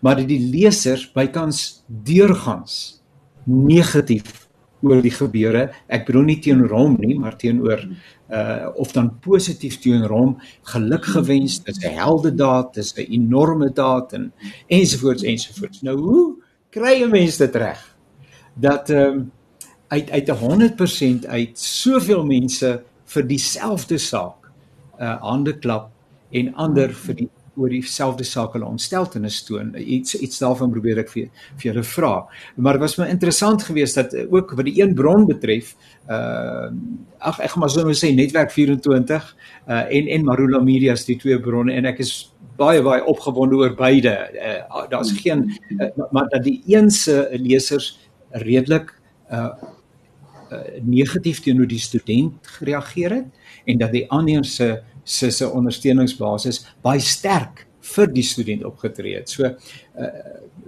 maar 0.00 0.16
dit 0.16 0.28
die 0.28 0.42
lesers 0.50 1.06
bykans 1.12 1.84
deurgangs 1.86 3.02
negatief 3.44 4.46
oor 4.84 5.00
die 5.02 5.14
gebeure. 5.14 5.70
Ek 5.88 6.06
bedoel 6.08 6.28
nie 6.30 6.38
teenoor 6.44 6.74
hom 6.76 6.96
nie, 7.00 7.16
maar 7.18 7.36
teenoor 7.40 7.82
uh 8.26 8.68
of 8.82 8.92
dan 8.92 9.12
positief 9.22 9.78
teenoor 9.82 10.12
hom 10.12 10.32
geluk 10.72 11.04
gewens. 11.14 11.60
Dit 11.64 11.76
is 11.76 11.84
'n 11.84 11.98
heldedaad, 11.98 12.74
dit 12.74 12.84
is 12.84 12.94
'n 12.96 13.12
enorme 13.12 13.70
daad 13.72 14.12
en 14.12 14.32
ensovoorts 14.68 15.22
ensovoorts. 15.22 15.82
Nou 15.82 15.96
hoe 15.98 16.36
kry 16.70 17.02
'n 17.02 17.10
mens 17.10 17.36
dit 17.36 17.54
reg? 17.54 17.96
Dat 18.54 18.90
ehm 18.90 19.12
um, 19.12 19.32
uit 19.88 20.10
uit 20.10 20.28
100% 20.28 21.26
uit 21.26 21.58
soveel 21.58 22.24
mense 22.26 22.82
vir 23.04 23.26
dieselfde 23.26 23.98
saak 23.98 24.50
uh 25.00 25.16
hande 25.22 25.58
klap 25.58 25.90
en 26.30 26.54
ander 26.54 26.92
vir 26.92 27.14
die 27.14 27.28
oor 27.56 27.72
dieselfde 27.72 28.24
saak 28.24 28.54
hulle 28.56 28.68
ontsteltenis 28.68 29.40
toon. 29.46 29.72
Iets 29.76 30.16
iets 30.20 30.40
daarvan 30.42 30.72
probeer 30.74 31.00
ek 31.02 31.10
vir 31.12 31.28
vir 31.56 31.68
julle 31.70 31.84
vra. 31.88 32.12
Maar 32.56 32.78
dit 32.78 32.84
was 32.84 32.96
my 33.00 33.08
interessant 33.12 33.64
geweest 33.66 33.98
dat 34.00 34.14
eh, 34.14 34.26
ook 34.32 34.54
wat 34.58 34.68
die 34.68 34.76
een 34.80 34.94
bron 34.98 35.26
betref, 35.28 35.74
uh 36.08 36.70
ag 37.26 37.38
ek 37.42 37.50
gaan 37.50 37.62
maar 37.64 37.72
so 37.72 37.82
net 37.82 37.98
sê 37.98 38.12
netwerk 38.14 38.52
24 38.54 39.30
uh 39.66 39.84
en 39.98 40.10
en 40.16 40.26
Marula 40.26 40.60
Media 40.62 40.92
is 40.94 41.06
die 41.08 41.16
twee 41.18 41.40
bronne 41.42 41.74
en 41.74 41.88
ek 41.88 42.02
is 42.04 42.12
baie 42.56 42.82
baie 42.84 43.04
opgewonde 43.04 43.56
oor 43.62 43.74
beide. 43.78 44.12
Uh 44.36 44.84
daar's 44.92 45.14
geen 45.22 45.48
uh, 45.80 45.88
maar 46.12 46.28
dat 46.30 46.44
die 46.44 46.60
een 46.66 46.90
se 46.90 47.26
lesers 47.32 47.96
redelik 48.30 48.92
uh 49.32 49.54
Uh, 50.46 50.58
negatief 50.78 51.40
teenoor 51.42 51.66
die 51.66 51.80
student 51.82 52.46
gereageer 52.46 53.10
het 53.10 53.48
en 53.66 53.80
dat 53.80 53.90
die 53.90 54.04
ander 54.14 54.44
se 54.46 54.68
se 55.06 55.30
se 55.30 55.46
ondersteuningsbasis 55.46 56.64
baie 56.82 57.00
sterk 57.00 57.66
vir 57.94 58.10
die 58.10 58.24
student 58.26 58.64
opgetree 58.66 59.20
het. 59.20 59.30
So 59.30 59.46
uh, 59.46 60.10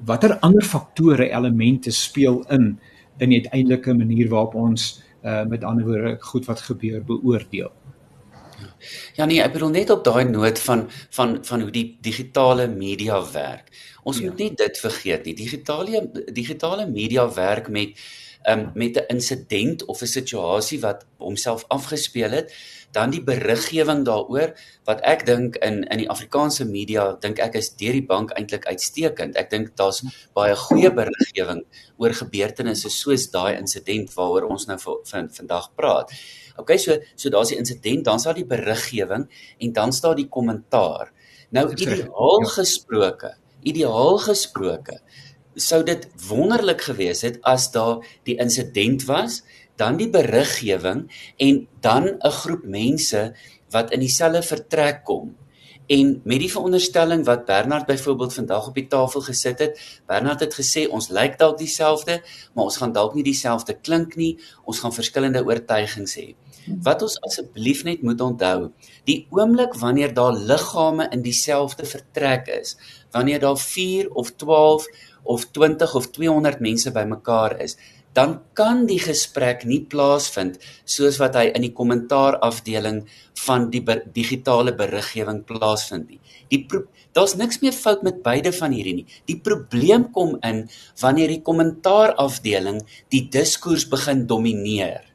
watter 0.06 0.36
ander 0.46 0.64
faktore 0.64 1.28
elemente 1.30 1.92
speel 1.94 2.44
in 2.54 2.78
in 3.18 3.32
die 3.32 3.40
uiteindelike 3.42 3.94
manier 3.98 4.28
waarop 4.30 4.54
ons 4.54 5.00
uh, 5.26 5.42
met 5.50 5.64
ander 5.66 5.84
woorde 5.84 6.12
goed 6.22 6.46
wat 6.46 6.60
gebeur 6.68 7.02
beoordeel. 7.02 7.72
Ja 9.18 9.26
nee, 9.26 9.40
ek 9.42 9.56
bedoel 9.56 9.74
net 9.74 9.90
op 9.90 10.04
daai 10.06 10.24
noot 10.30 10.60
van 10.62 10.86
van 11.18 11.38
van 11.42 11.66
hoe 11.66 11.72
die 11.74 11.98
digitale 12.02 12.68
media 12.70 13.18
werk. 13.32 13.72
Ons 14.06 14.22
ja. 14.22 14.28
moet 14.30 14.38
nie 14.38 14.52
dit 14.54 14.78
vergeet 14.78 15.26
nie. 15.26 15.34
Digitale 15.34 16.04
digitale 16.30 16.86
media 16.86 17.26
werk 17.34 17.68
met 17.74 17.98
um, 18.46 18.70
met 18.74 18.96
'n 18.96 19.14
insident 19.14 19.84
of 19.84 20.00
'n 20.02 20.06
situasie 20.06 20.80
wat 20.80 21.06
homself 21.16 21.64
afgespeel 21.68 22.30
het 22.30 22.54
dan 22.96 23.12
die 23.12 23.20
beriggewing 23.24 24.04
daaroor 24.06 24.54
wat 24.88 25.02
ek 25.06 25.26
dink 25.28 25.58
in 25.64 25.82
in 25.84 26.02
die 26.02 26.08
Afrikaanse 26.10 26.64
media 26.68 27.10
dink 27.20 27.40
ek 27.44 27.58
is 27.60 27.70
deur 27.76 27.96
die 27.98 28.06
bank 28.06 28.32
eintlik 28.38 28.66
uitstekend. 28.66 29.36
Ek 29.36 29.50
dink 29.52 29.74
daar's 29.76 30.02
baie 30.36 30.56
goeie 30.56 30.90
beriggewing 30.94 31.64
oor 31.98 32.16
gebeurtenisse 32.20 32.90
soos 32.92 33.28
daai 33.34 33.58
insident 33.58 34.14
waaroor 34.16 34.48
ons 34.48 34.68
nou 34.70 34.78
van 34.80 35.28
vandag 35.28 35.70
praat. 35.76 36.14
OK, 36.58 36.74
so 36.78 36.96
so 37.14 37.30
daar's 37.30 37.52
die 37.52 37.60
insident, 37.60 38.04
dan 38.08 38.20
sal 38.20 38.34
die 38.34 38.48
beriggewing 38.48 39.28
en 39.58 39.72
dan 39.72 39.92
staan 39.92 40.16
die 40.18 40.28
kommentaar. 40.28 41.12
Nou 41.54 41.68
ideaal 41.72 42.42
ja. 42.44 42.52
gesproke, 42.58 43.34
ideaal 43.64 44.18
gesproke 44.20 44.98
sou 45.58 45.82
dit 45.82 46.04
wonderlik 46.28 46.82
gewees 46.86 47.24
het 47.26 47.38
as 47.46 47.68
daar 47.74 48.04
die 48.28 48.36
insident 48.38 49.04
was 49.08 49.42
dan 49.78 49.98
die 50.00 50.10
beriggewing 50.10 51.06
en 51.36 51.66
dan 51.80 52.04
'n 52.18 52.36
groep 52.40 52.64
mense 52.64 53.34
wat 53.70 53.92
in 53.92 54.00
dieselfde 54.00 54.42
vertrek 54.42 55.04
kom. 55.04 55.36
En 55.88 56.20
met 56.24 56.42
die 56.42 56.50
veronderstelling 56.52 57.24
wat 57.24 57.44
Bernard 57.44 57.86
byvoorbeeld 57.86 58.34
vandag 58.34 58.66
op 58.68 58.74
die 58.74 58.86
tafel 58.86 59.20
gesit 59.20 59.58
het, 59.58 59.78
Bernard 60.06 60.40
het 60.44 60.52
gesê 60.54 60.84
ons 60.90 61.08
lyk 61.08 61.38
dalk 61.40 61.56
dieselfde, 61.58 62.20
maar 62.52 62.64
ons 62.64 62.76
gaan 62.76 62.92
dalk 62.92 63.14
nie 63.14 63.24
dieselfde 63.24 63.72
klink 63.72 64.16
nie, 64.16 64.34
ons 64.64 64.82
gaan 64.84 64.92
verskillende 64.92 65.40
oortuigings 65.44 66.16
hê. 66.20 66.34
Wat 66.84 67.02
ons 67.02 67.16
asseblief 67.24 67.84
net 67.88 68.02
moet 68.04 68.20
onthou, 68.20 68.72
die 69.08 69.26
oomblik 69.32 69.78
wanneer 69.80 70.12
daar 70.14 70.36
liggame 70.36 71.08
in 71.08 71.22
dieselfde 71.24 71.88
vertrek 71.88 72.52
is, 72.60 72.76
wanneer 73.16 73.40
daar 73.40 73.56
4 73.56 74.10
of 74.12 74.34
12 74.36 74.86
of 75.22 75.46
20 75.56 75.94
of 75.94 76.10
200 76.10 76.60
mense 76.60 76.92
bymekaar 76.92 77.60
is, 77.64 77.78
dan 78.18 78.38
kan 78.58 78.82
die 78.90 78.98
gesprek 78.98 79.62
nie 79.68 79.84
plaasvind 79.92 80.58
soos 80.82 81.20
wat 81.22 81.36
hy 81.38 81.48
in 81.54 81.62
die 81.68 81.74
kommentaar 81.80 82.40
afdeling 82.42 83.04
van 83.44 83.68
die 83.70 83.82
ber 83.84 84.02
digitale 84.14 84.74
beriggewing 84.74 85.44
plaasvind 85.46 86.08
nie. 86.10 86.18
Die 86.50 86.64
daar's 87.14 87.36
niks 87.38 87.60
meer 87.62 87.76
fout 87.76 88.02
met 88.06 88.22
beide 88.24 88.50
van 88.56 88.74
hierdie 88.74 88.96
nie. 89.00 89.06
Die 89.30 89.38
probleem 89.38 90.08
kom 90.14 90.34
in 90.46 90.64
wanneer 91.02 91.30
die 91.30 91.44
kommentaar 91.46 92.16
afdeling 92.18 92.82
die 93.14 93.28
diskurs 93.30 93.86
begin 93.90 94.26
domineer. 94.26 95.06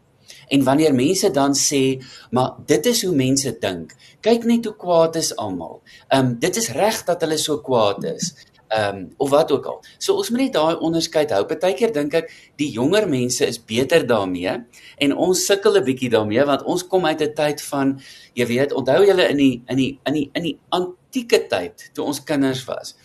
En 0.53 0.63
wanneer 0.63 0.95
mense 0.95 1.31
dan 1.33 1.55
sê, 1.57 1.99
maar 2.31 2.55
dit 2.67 2.87
is 2.91 3.03
hoe 3.03 3.13
mense 3.15 3.51
dink. 3.59 3.95
Kyk 4.23 4.47
net 4.47 4.67
hoe 4.69 4.75
kwaad 4.79 5.19
is 5.19 5.33
almal. 5.35 5.81
Ehm 6.07 6.33
um, 6.33 6.33
dit 6.39 6.59
is 6.61 6.71
reg 6.77 7.03
dat 7.07 7.23
hulle 7.25 7.39
so 7.41 7.59
kwaad 7.67 8.03
is 8.15 8.31
ehm 8.73 8.95
um, 8.95 9.13
of 9.17 9.29
wat 9.29 9.51
ook 9.51 9.65
al. 9.65 9.79
So 9.97 10.15
ons 10.17 10.29
moet 10.29 10.45
net 10.45 10.53
daai 10.53 10.75
onderskeid 10.75 11.31
hou. 11.35 11.43
Partykeer 11.45 11.93
dink 11.93 12.13
ek 12.17 12.31
die 12.57 12.71
jonger 12.73 13.05
mense 13.09 13.45
is 13.45 13.59
beter 13.59 14.05
daarmee 14.07 14.55
en 14.97 15.15
ons 15.27 15.45
sukkel 15.45 15.77
'n 15.77 15.85
bietjie 15.85 16.09
daarmee 16.09 16.45
want 16.45 16.63
ons 16.63 16.87
kom 16.87 17.05
uit 17.05 17.21
'n 17.21 17.33
tyd 17.35 17.61
van 17.61 17.99
jy 18.33 18.45
weet, 18.45 18.73
onthou 18.73 19.05
julle 19.05 19.29
in 19.29 19.37
die 19.37 19.63
in 19.67 19.77
die 19.77 19.99
in 20.05 20.13
die 20.13 20.29
in 20.33 20.43
die 20.43 20.57
antieke 20.69 21.47
tyd 21.47 21.89
toe 21.93 22.05
ons 22.05 22.23
kinders 22.23 22.65
was. 22.65 22.95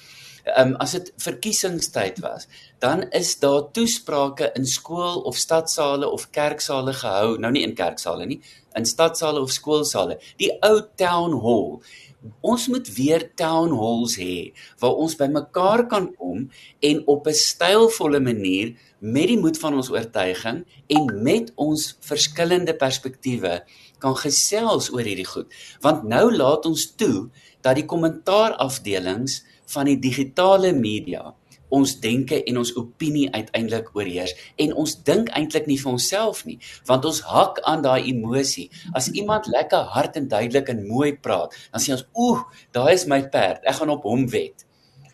Ehm 0.48 0.68
um, 0.68 0.76
as 0.80 0.92
dit 0.96 1.12
verkiesingstyd 1.20 2.20
was, 2.24 2.48
dan 2.80 3.02
is 3.12 3.38
daar 3.38 3.70
toesprake 3.72 4.50
in 4.54 4.66
skool 4.66 5.20
of 5.28 5.36
stadsale 5.36 6.08
of 6.08 6.30
kerksale 6.30 6.92
gehou, 6.92 7.36
nou 7.38 7.50
nie 7.52 7.62
in 7.62 7.74
kerksale 7.74 8.26
nie, 8.26 8.40
in 8.74 8.86
stadsale 8.86 9.40
of 9.40 9.52
skoolsale. 9.52 10.18
Die 10.38 10.50
ou 10.62 10.80
town 10.96 11.40
hall 11.42 11.82
ons 12.40 12.68
moet 12.68 12.88
weer 12.96 13.24
town 13.34 13.72
halls 13.76 14.16
hê 14.20 14.52
waar 14.80 14.98
ons 15.02 15.16
bymekaar 15.18 15.86
kan 15.90 16.08
kom 16.16 16.48
en 16.80 17.02
op 17.06 17.26
'n 17.26 17.34
stylvolle 17.34 18.20
manier 18.20 18.74
met 18.98 19.28
die 19.30 19.38
moed 19.38 19.58
van 19.58 19.74
ons 19.74 19.90
oortuiging 19.90 20.64
en 20.86 21.22
met 21.22 21.52
ons 21.56 21.96
verskillende 22.00 22.74
perspektiewe 22.74 23.62
kan 23.98 24.16
gesels 24.16 24.92
oor 24.92 25.06
hierdie 25.06 25.26
goed. 25.26 25.46
Want 25.80 26.02
nou 26.02 26.36
laat 26.36 26.66
ons 26.66 26.94
toe 26.94 27.30
dat 27.60 27.74
die 27.74 27.86
kommentaarafdelings 27.86 29.44
van 29.66 29.84
die 29.90 29.98
digitale 29.98 30.72
media 30.72 31.34
ons 31.74 31.94
denke 32.00 32.42
en 32.44 32.60
ons 32.62 32.74
opinie 32.76 33.26
uiteindelik 33.32 33.90
oorheers. 33.96 34.34
En 34.56 34.74
ons 34.74 34.94
dink 35.04 35.32
eintlik 35.36 35.66
nie 35.66 35.78
vir 35.80 35.92
onsself 35.92 36.44
nie 36.48 36.58
want 36.88 37.04
ons 37.04 37.20
hak 37.28 37.60
aan 37.68 37.82
daai 37.82 38.08
emosie. 38.08 38.68
As 38.96 39.10
iemand 39.12 39.46
lekker 39.46 39.90
hard 39.94 40.16
en 40.16 40.28
duidelik 40.28 40.68
en 40.72 40.86
mooi 40.86 41.12
praat 41.16 41.54
dan 41.72 41.82
sê 41.82 41.94
ons 41.96 42.06
oeh 42.16 42.42
daai 42.72 42.94
is 42.94 43.06
my 43.06 43.22
perd. 43.28 43.64
Ek 43.64 43.80
gaan 43.80 43.94
op 43.94 44.06
hom 44.08 44.26
wet 44.32 44.64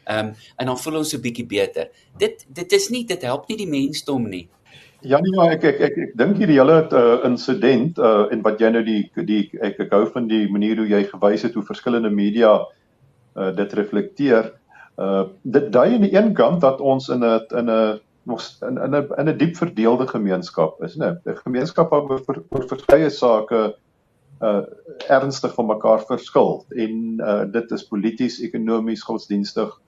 um, 0.09 0.33
en 0.57 0.67
dan 0.67 0.79
voel 0.79 1.01
ons 1.03 1.15
'n 1.15 1.21
bietjie 1.21 1.47
beter. 1.47 1.89
Dit 2.19 2.47
dit 2.49 2.73
is 2.73 2.89
nie 2.91 3.05
dit 3.05 3.23
help 3.23 3.49
nie 3.49 3.57
die 3.57 3.71
mensdom 3.71 4.29
nie. 4.29 4.49
Ja 5.01 5.21
nee 5.21 5.35
maar 5.37 5.53
ek 5.53 5.65
ek 5.65 5.81
ek, 5.81 5.97
ek 5.99 6.13
dink 6.17 6.37
hierdie 6.37 6.59
hele 6.61 6.89
uh, 6.93 7.25
insident 7.25 7.99
uh, 7.99 8.27
en 8.33 8.43
wat 8.43 8.61
jy 8.61 8.71
nou 8.71 8.83
die 8.85 9.11
die 9.25 9.51
ek, 9.61 9.81
ek 9.81 9.91
hou 9.93 10.07
van 10.13 10.29
die 10.29 10.49
manier 10.49 10.77
hoe 10.77 10.89
jy 10.89 11.05
gewys 11.05 11.43
het 11.43 11.55
hoe 11.55 11.65
verskillende 11.65 12.11
media 12.11 12.55
uh, 13.37 13.51
dit 13.57 13.73
reflekteer 13.73 14.53
Uh 14.97 15.25
dit 15.43 15.73
dui 15.73 15.95
aan 15.95 16.05
die 16.07 16.17
een 16.17 16.35
kant 16.35 16.61
dat 16.61 16.81
ons 16.81 17.09
in 17.09 17.25
'n 17.25 17.47
in 17.59 17.71
'n 17.71 18.01
nog 18.23 18.43
in 18.61 18.79
in 18.79 18.95
'n 18.95 19.09
in 19.17 19.29
'n 19.29 19.37
diep 19.39 19.57
verdeelde 19.57 20.07
gemeenskap 20.07 20.83
is, 20.83 20.95
né? 20.97 21.21
'n 21.25 21.37
Gemeenskap 21.37 21.91
waar 21.91 22.03
oor, 22.03 22.23
oor 22.49 22.67
verskeie 22.69 23.11
sake 23.11 23.77
uh 24.41 24.63
ernstig 25.09 25.55
van 25.55 25.67
mekaar 25.67 26.05
verskil 26.07 26.65
en 26.69 27.21
uh 27.21 27.45
dit 27.53 27.71
is 27.71 27.87
polities, 27.89 28.41
ekonomies, 28.41 29.03
godsdienstig 29.03 29.81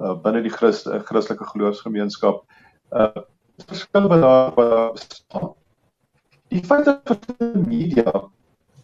uh 0.00 0.14
binne 0.22 0.42
die 0.42 0.50
Christ, 0.50 0.88
Christelike 1.04 1.44
geloofsgemeenskap 1.44 2.44
uh 2.92 3.22
verskil 3.66 4.08
wat 4.08 4.20
daar 4.20 4.92
bestaan. 4.92 5.52
Die 6.48 6.64
feit 6.64 6.84
dat 6.84 7.26
die 7.26 7.62
media 7.66 8.12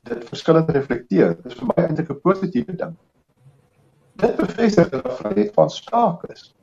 dit 0.02 0.24
verskillend 0.28 0.70
reflekteer, 0.70 1.36
is 1.44 1.54
vir 1.54 1.66
my 1.66 1.82
eintlik 1.82 2.10
'n 2.10 2.20
positiewe 2.20 2.76
ding 2.76 2.96
dit 4.16 4.36
bevestig 4.36 4.88
dat 4.88 5.04
daar 5.04 5.16
vryheid 5.16 5.54
van 5.54 5.70
sprake 5.70 6.32
is. 6.32 6.54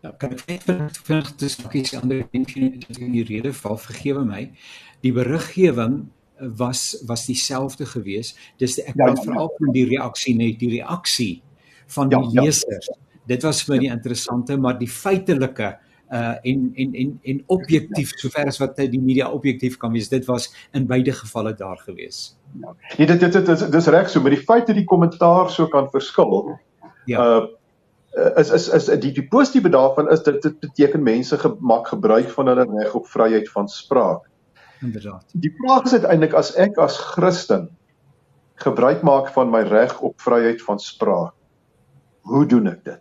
Ja, 0.00 0.12
kan 0.14 0.30
ek 0.30 0.44
net 0.46 0.98
vinnig 1.02 1.32
dis 1.40 1.56
kies 1.72 1.96
ander 1.98 2.22
ding 2.30 2.46
in 2.54 3.16
die 3.16 3.24
rede 3.26 3.52
val 3.52 3.78
vergewe 3.82 4.22
my. 4.26 4.44
Die 5.02 5.12
beriggewing 5.12 6.04
was 6.38 7.02
was 7.06 7.26
dieselfde 7.26 7.86
gewees. 7.86 8.36
Dis 8.62 8.78
die, 8.78 8.86
ek 8.86 8.94
ja, 8.94 9.10
ja, 9.10 9.18
veral 9.24 9.50
van 9.58 9.74
die 9.74 9.84
reaksie 9.90 10.36
net 10.38 10.60
die 10.62 10.70
reaksie 10.76 11.42
van 11.96 12.12
die 12.12 12.20
ja, 12.20 12.44
lesers. 12.44 12.90
Ja. 12.92 12.96
Dit 13.28 13.44
was 13.44 13.64
vir 13.64 13.74
my 13.74 13.80
die 13.82 13.92
interessante, 13.92 14.56
maar 14.56 14.78
die 14.78 14.90
feitelike 14.90 15.74
uh 16.08 16.36
en 16.48 16.70
en 16.80 16.94
en 16.94 17.10
en 17.22 17.42
objektief 17.52 18.14
sover 18.16 18.46
as 18.48 18.56
wat 18.62 18.78
die 18.78 19.00
media 19.00 19.26
objektief 19.28 19.76
kan 19.76 19.92
wees 19.92 20.08
dit 20.08 20.24
was 20.24 20.48
in 20.72 20.86
beide 20.86 21.12
gevalle 21.12 21.52
daar 21.54 21.76
gewees. 21.84 22.38
Ja. 22.62 22.72
Nee 22.96 23.06
dit 23.06 23.20
dit 23.20 23.32
dit 23.32 23.66
dis 23.72 23.90
reg 23.92 24.08
so 24.08 24.22
met 24.24 24.32
die 24.32 24.44
feit 24.44 24.66
dat 24.66 24.76
die 24.78 24.86
kommentaar 24.88 25.50
so 25.50 25.66
kan 25.68 25.90
verskil 25.90 26.56
Ja. 27.08 27.24
Uh 27.24 27.46
is 28.40 28.50
is 28.50 28.68
is 28.68 28.86
die 29.00 29.12
die 29.12 29.26
positiewe 29.30 29.70
daarvan 29.70 30.08
is 30.10 30.22
dat 30.26 30.42
dit 30.42 30.60
beteken 30.60 31.02
mense 31.02 31.38
gemaak 31.38 31.88
gebruik 31.92 32.30
van 32.34 32.48
hulle 32.50 32.64
reg 32.78 32.94
op 32.94 33.06
vryheid 33.06 33.50
van 33.52 33.68
spraak. 33.68 34.24
Inderdaad. 34.80 35.24
Die 35.32 35.52
vraag 35.58 35.84
is 35.84 35.92
uiteindelik 35.92 36.34
as 36.34 36.54
ek 36.56 36.78
as 36.78 36.96
Christen 36.98 37.68
gebruik 38.64 39.02
maak 39.02 39.28
van 39.36 39.50
my 39.50 39.60
reg 39.68 40.00
op 40.00 40.20
vryheid 40.20 40.62
van 40.62 40.80
spraak. 40.80 41.34
Hoe 42.20 42.46
doen 42.46 42.66
ek 42.72 42.84
dit? 42.84 43.00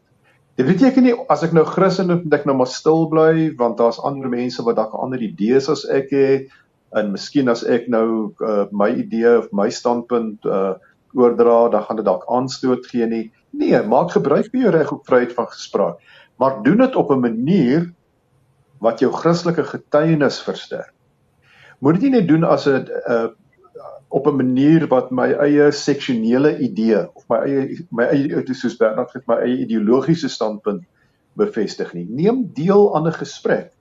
Dit 0.60 0.66
beteken 0.66 1.04
nie 1.04 1.16
as 1.34 1.44
ek 1.44 1.56
nou 1.56 1.66
Christen 1.66 2.12
is, 2.12 2.22
moet 2.24 2.38
ek 2.40 2.46
nou 2.46 2.58
maar 2.58 2.70
stil 2.70 3.08
bly 3.08 3.56
want 3.58 3.80
daar's 3.82 4.00
ander 4.00 4.30
mense 4.30 4.64
wat 4.64 4.78
dalk 4.78 4.94
ander 4.94 5.24
idees 5.24 5.70
as 5.70 5.86
ek 5.86 6.14
het 6.14 6.54
en 6.98 7.12
miskien 7.16 7.50
as 7.50 7.64
ek 7.64 7.90
nou 7.90 8.36
uh, 8.44 8.68
my 8.72 8.92
idee 8.92 9.38
of 9.38 9.50
my 9.52 9.72
standpunt 9.72 10.46
uh 10.46 10.76
oordra, 11.18 11.70
dan 11.70 11.84
gaan 11.84 11.96
dit 11.96 12.06
dalk 12.06 12.26
aanstoot 12.30 12.86
gee 12.86 13.06
nie. 13.08 13.32
Nee, 13.58 13.82
maak 13.82 14.12
gebruik 14.14 14.50
van 14.52 14.60
jou 14.60 14.72
reg 14.72 14.92
op 14.92 15.08
vryheid 15.08 15.34
van 15.34 15.48
gespraak, 15.50 16.02
maar 16.38 16.62
doen 16.64 16.78
dit 16.78 16.96
op 16.96 17.10
'n 17.12 17.20
manier 17.20 17.94
wat 18.80 19.00
jou 19.00 19.12
Christelike 19.12 19.64
getuienis 19.64 20.42
versterk. 20.42 20.94
Moet 21.80 21.94
dit 21.94 22.02
nie 22.02 22.20
net 22.20 22.28
doen 22.28 22.44
as 22.44 22.68
'n 22.68 22.86
uh, 23.10 23.28
op 24.08 24.28
'n 24.28 24.36
manier 24.36 24.88
wat 24.88 25.12
my 25.12 25.32
eie 25.32 25.72
seksionele 25.72 26.58
idee 26.60 27.02
of 27.14 27.24
my 27.30 27.38
eie 27.38 27.88
my 27.90 28.04
eie 28.04 28.54
soos 28.54 28.78
Bernard 28.78 29.14
het 29.14 29.28
my 29.28 29.36
eie 29.36 29.58
ideologiese 29.58 30.30
standpunt 30.30 30.84
bevestig 31.34 31.94
nie. 31.94 32.08
Neem 32.10 32.50
deel 32.54 32.96
aan 32.96 33.08
'n 33.08 33.14
gesprek. 33.14 33.72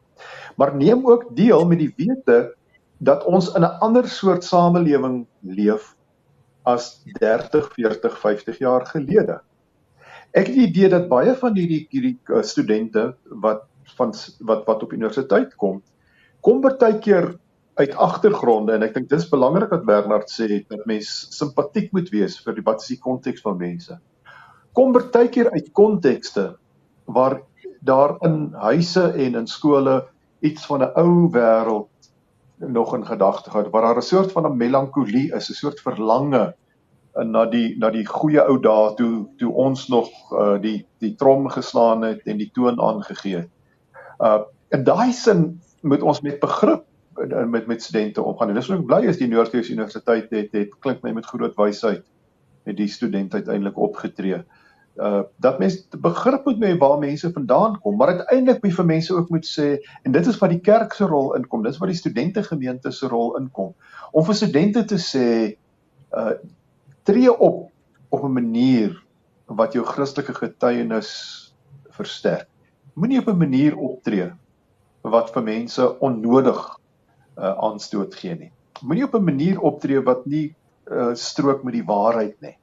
Maar 0.57 0.77
neem 0.77 1.07
ook 1.07 1.37
deel 1.37 1.67
met 1.67 1.79
die 1.79 1.93
wete 1.97 2.55
dat 2.99 3.25
ons 3.25 3.55
in 3.55 3.63
'n 3.63 3.79
ander 3.81 4.09
soort 4.09 4.45
samelewing 4.45 5.27
leef 5.41 5.95
as 6.63 7.03
30, 7.19 7.73
40, 7.73 8.19
50 8.19 8.59
jaar 8.59 8.87
gelede. 8.87 9.41
Ek 10.33 10.49
het 10.49 10.55
die 10.57 10.67
idee 10.69 10.89
dat 10.89 11.09
baie 11.09 11.35
van 11.35 11.57
hierdie 11.57 11.87
hierdie 11.91 12.17
uh, 12.31 12.43
studente 12.43 13.15
wat 13.43 13.67
van 13.97 14.13
wat 14.41 14.65
wat 14.67 14.83
op 14.83 14.93
universiteit 14.93 15.55
kom, 15.57 15.83
kom 16.41 16.61
partykeer 16.61 17.37
uit 17.77 17.95
agtergronde 18.01 18.73
en 18.73 18.85
ek 18.87 18.95
dink 18.97 19.09
dis 19.11 19.29
belangrik 19.29 19.71
wat 19.71 19.85
Bernard 19.89 20.33
sê 20.33 20.49
dat 20.49 20.87
mens 20.89 21.11
simpatiek 21.37 21.93
moet 21.93 22.09
wees 22.15 22.39
vir 22.45 22.57
die 22.57 22.65
wat 22.65 22.83
is 22.83 22.95
die 22.95 23.01
konteks 23.03 23.45
van 23.45 23.59
mense. 23.61 23.99
Kom 24.77 24.95
partykeer 24.97 25.53
uit 25.53 25.73
kontekste 25.77 26.55
waar 27.07 27.41
daar 27.87 28.17
in 28.27 28.55
huise 28.59 29.13
en 29.13 29.37
in 29.43 29.47
skole 29.47 30.01
iets 30.41 30.67
van 30.67 30.83
'n 30.83 30.93
ou 30.97 31.29
wêreld 31.33 32.11
nog 32.59 32.95
in 32.97 33.07
gedagte 33.07 33.51
gehad 33.51 33.71
waar 33.71 33.83
daar 33.83 34.01
'n 34.01 34.03
soort 34.03 34.33
van 34.33 34.47
'n 34.47 34.57
melankolie 34.57 35.33
is, 35.33 35.51
'n 35.51 35.55
soort 35.55 35.81
verlange 35.81 36.55
na 37.25 37.47
die 37.47 37.77
na 37.79 37.91
die 37.91 38.05
goeie 38.07 38.43
ou 38.45 38.59
dae 38.61 38.91
toe 38.97 39.13
toe 39.39 39.53
ons 39.53 39.87
nog 39.89 40.11
uh, 40.33 40.57
die 40.61 40.87
die 41.01 41.15
trom 41.17 41.49
geslaan 41.49 42.05
het 42.05 42.27
en 42.27 42.37
die 42.39 42.51
toon 42.55 42.81
aangegee 42.81 43.45
het. 43.45 43.51
Uh 44.21 44.43
in 44.75 44.83
daai 44.85 45.13
sin 45.15 45.61
moet 45.87 46.03
ons 46.03 46.21
met 46.21 46.41
begrip 46.43 46.83
met 47.47 47.67
met 47.67 47.83
studente 47.83 48.23
omgaan. 48.23 48.49
En 48.49 48.55
dis 48.55 48.71
ook 48.71 48.87
bly 48.87 49.07
as 49.09 49.21
die 49.21 49.29
Noordwes 49.29 49.71
Universiteit 49.71 50.31
het 50.31 50.53
het 50.53 50.75
klink 50.81 51.03
my 51.03 51.13
met 51.13 51.27
groot 51.27 51.55
wysheid 51.57 52.05
het 52.67 52.77
die 52.77 52.89
student 52.91 53.35
uiteindelik 53.35 53.79
opgetree. 53.79 54.43
Uh 54.97 55.23
dat 55.37 55.59
mens 55.59 55.79
begrip 56.01 56.45
moet 56.45 56.65
hê 56.65 56.75
waar 56.79 56.99
mense 56.99 57.33
vandaan 57.33 57.79
kom, 57.81 57.97
maar 57.97 58.17
uiteindelik 58.17 58.63
moet 58.63 58.75
vir 58.75 58.85
mense 58.85 59.15
ook 59.15 59.31
moet 59.31 59.47
sê 59.47 59.79
en 60.03 60.13
dit 60.13 60.27
is 60.27 60.39
wat 60.39 60.51
die 60.51 60.61
kerk 60.61 60.93
se 60.93 61.07
rol 61.07 61.35
inkom. 61.37 61.63
Dis 61.63 61.79
wat 61.79 61.93
die 61.93 61.99
studente 61.99 62.43
gemeente 62.43 62.91
se 62.91 63.09
rol 63.09 63.37
inkom. 63.37 63.75
Om 64.13 64.25
vir 64.25 64.35
studente 64.35 64.85
te 64.85 64.99
sê 64.99 65.27
uh 66.13 66.37
tree 67.07 67.31
op 67.31 67.71
op 68.11 68.23
'n 68.25 68.33
manier 68.33 68.95
wat 69.47 69.73
jou 69.73 69.85
Christelike 69.85 70.35
getuienis 70.35 71.11
versterk. 71.95 72.49
Moenie 72.95 73.21
op 73.21 73.29
'n 73.29 73.39
manier 73.39 73.77
optree 73.77 74.33
wat 75.03 75.31
vir 75.31 75.43
mense 75.43 75.99
onnodig 76.01 76.79
uh, 77.39 77.55
aanstoot 77.59 78.15
gee 78.15 78.35
nie. 78.35 78.53
Moenie 78.83 79.05
op 79.05 79.15
'n 79.15 79.25
manier 79.25 79.61
optree 79.61 80.03
wat 80.03 80.27
nie 80.27 80.55
uh, 80.91 81.15
strook 81.15 81.63
met 81.63 81.75
die 81.75 81.85
waarheid 81.85 82.41
nie. 82.41 82.57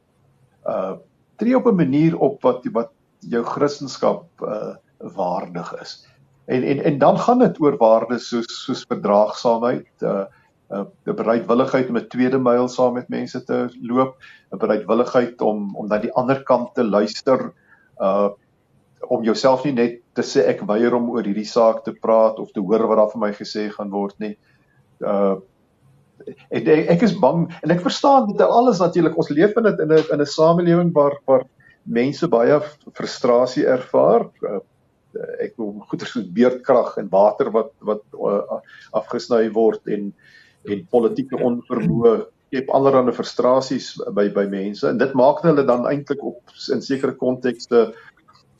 Uh 0.68 0.96
tree 1.36 1.56
op 1.56 1.66
'n 1.68 1.76
manier 1.76 2.18
op 2.18 2.41
wat 2.41 2.66
wat 2.72 2.91
jou 3.20 3.44
Christendom 3.44 4.28
uh 4.41 4.76
waardig 5.16 5.82
is. 5.82 6.08
En 6.46 6.64
en 6.64 6.84
en 6.84 6.98
dan 6.98 7.20
gaan 7.20 7.39
dit 7.39 7.60
oor 7.60 7.78
waardes 7.78 8.28
soos 8.28 8.64
soos 8.66 8.86
verdraagsaamheid, 8.88 10.02
uh 10.02 10.26
'n 10.74 11.09
uh, 11.09 11.15
bereidwilligheid 11.15 11.89
om 11.89 11.97
'n 11.97 12.07
tweede 12.09 12.39
myl 12.39 12.67
saam 12.67 12.93
met 12.93 13.09
mense 13.09 13.43
te 13.43 13.67
loop, 13.82 14.15
'n 14.51 14.57
bereidwilligheid 14.57 15.41
om 15.41 15.76
om 15.76 15.88
na 15.88 15.97
die 15.97 16.13
ander 16.13 16.43
kant 16.43 16.74
te 16.76 16.84
luister, 16.84 17.51
uh 18.01 18.30
om 19.11 19.24
jouself 19.24 19.65
nie 19.65 19.74
net 19.76 19.99
te 20.15 20.24
sê 20.24 20.45
ek 20.47 20.61
weier 20.67 20.93
om 20.95 21.09
oor 21.11 21.26
hierdie 21.28 21.47
saak 21.47 21.84
te 21.84 21.91
praat 21.91 22.38
of 22.39 22.51
te 22.55 22.61
hoor 22.63 22.88
wat 22.88 22.97
daar 22.97 23.09
vir 23.11 23.19
my 23.19 23.32
gesê 23.36 23.69
gaan 23.71 23.91
word 23.91 24.15
nie. 24.19 24.38
Uh 25.01 25.36
ek 26.55 26.67
ek 26.67 27.03
is 27.03 27.15
bang 27.19 27.47
en 27.63 27.71
ek 27.71 27.84
verstaan 27.84 28.30
dit 28.32 28.41
alles 28.45 28.80
natuurlik 28.80 29.17
ons 29.17 29.30
leef 29.30 29.57
in 29.57 29.67
'n 29.67 29.82
in 29.82 29.91
'n 29.91 30.05
in 30.13 30.21
'n 30.21 30.26
samelewing 30.26 30.93
waar 30.93 31.17
waar 31.28 31.43
mense 31.86 32.28
baie 32.28 32.61
frustrasie 32.93 33.65
ervaar. 33.65 34.30
Uh, 34.41 34.59
ek 35.39 35.57
wil 35.57 35.84
goeie 35.89 36.07
soos 36.09 36.26
beerdkrag 36.26 36.97
en 36.97 37.09
water 37.11 37.51
wat 37.51 37.74
wat 37.82 38.03
uh, 38.17 38.61
afgesny 38.93 39.49
word 39.53 39.86
en 39.88 40.13
en 40.64 40.88
politieke 40.91 41.36
onvermoë 41.36 42.16
skep 42.53 42.70
allerlei 42.70 43.14
frustrasies 43.18 43.93
by 44.14 44.28
by 44.34 44.45
mense 44.49 44.86
en 44.86 44.99
dit 45.01 45.14
maak 45.18 45.41
hulle 45.41 45.66
dan 45.66 45.88
eintlik 45.89 46.22
op 46.22 46.53
in 46.74 46.84
sekere 46.86 47.16
kontekste 47.18 47.93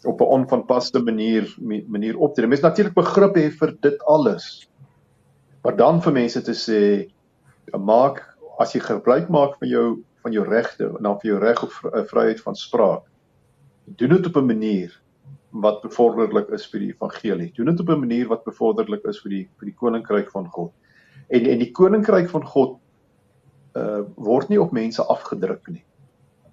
op 0.04 0.22
'n 0.22 0.34
onvanpaste 0.40 1.00
manier 1.00 1.48
manier 1.88 2.18
optree. 2.18 2.48
Mense 2.48 2.66
natuurlik 2.66 2.94
begrip 2.96 3.38
hê 3.38 3.50
vir 3.52 3.78
dit 3.82 4.04
alles. 4.04 4.68
Maar 5.64 5.76
dan 5.76 6.02
vir 6.02 6.14
mense 6.14 6.42
te 6.42 6.52
sê 6.52 7.10
maak 7.78 8.36
as 8.60 8.74
jy 8.74 8.82
gebruik 8.82 9.30
maak 9.30 9.58
van 9.60 9.70
jou 9.70 10.04
van 10.24 10.32
jou 10.32 10.44
regte 10.48 10.86
en 10.86 11.04
dan 11.04 11.20
vir 11.20 11.32
jou 11.32 11.40
reg 11.40 11.64
op 11.64 11.72
eh, 11.94 12.04
vryheid 12.04 12.42
van 12.42 12.56
spraak. 12.56 13.04
Doen 13.86 14.10
dit 14.10 14.26
op 14.26 14.36
'n 14.38 14.46
manier 14.46 15.02
wat 15.52 15.82
bevorderlik 15.82 16.50
is 16.50 16.66
vir 16.66 16.80
die 16.80 16.94
evangelie. 16.94 17.52
Doen 17.56 17.66
dit 17.66 17.80
op 17.80 17.90
'n 17.90 18.00
manier 18.00 18.28
wat 18.28 18.44
bevorderlik 18.44 19.06
is 19.06 19.22
vir 19.22 19.30
die 19.30 19.50
vir 19.60 19.66
die 19.66 19.76
koninkryk 19.76 20.32
van 20.32 20.48
God. 20.48 20.72
En 21.34 21.48
en 21.50 21.62
die 21.64 21.72
koninkryk 21.74 22.30
van 22.30 22.46
God 22.46 22.78
uh 23.80 24.04
word 24.22 24.52
nie 24.54 24.62
op 24.62 24.74
mense 24.76 25.02
afgedruk 25.02 25.66
nie. 25.74 25.82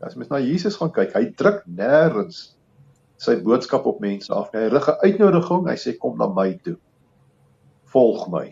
As 0.00 0.16
mens 0.16 0.30
na 0.32 0.40
Jesus 0.40 0.78
gaan 0.80 0.92
kyk, 0.96 1.12
hy 1.12 1.26
druk 1.36 1.66
nêrens 1.68 2.54
sy 3.20 3.36
boodskap 3.44 3.84
op 3.88 4.00
mense 4.00 4.32
af. 4.32 4.48
Hy 4.56 4.70
rig 4.72 4.88
'n 4.88 5.02
uitnodiging, 5.04 5.68
hy 5.68 5.76
sê 5.76 5.96
kom 5.98 6.16
na 6.18 6.28
my 6.32 6.54
toe. 6.64 6.78
Volg 7.92 8.30
my. 8.32 8.46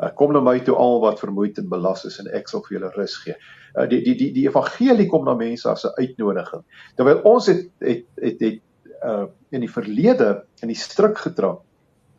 Uh, 0.00 0.08
kom 0.14 0.32
na 0.32 0.40
my 0.40 0.60
toe 0.64 0.76
al 0.76 1.00
wat 1.02 1.20
vermoeid 1.20 1.58
en 1.58 1.68
belas 1.68 2.04
is 2.04 2.20
en 2.22 2.30
ek 2.32 2.48
sal 2.48 2.62
vir 2.64 2.78
julle 2.78 2.92
rus 2.94 3.16
gee. 3.24 3.34
Uh, 3.74 3.88
die 3.90 4.00
die 4.04 4.14
die 4.14 4.30
die 4.32 4.46
evangelie 4.46 5.08
kom 5.10 5.24
na 5.24 5.34
mense 5.34 5.68
as 5.68 5.84
'n 5.84 5.98
uitnodiging. 5.98 6.62
Terwyl 6.96 7.20
ons 7.24 7.46
het 7.46 7.66
het 7.80 8.06
het, 8.16 8.40
het 8.40 8.62
uh 9.04 9.26
in 9.50 9.60
die 9.60 9.72
verlede 9.72 10.44
in 10.62 10.68
die 10.68 10.78
struik 10.78 11.18
getrap 11.18 11.64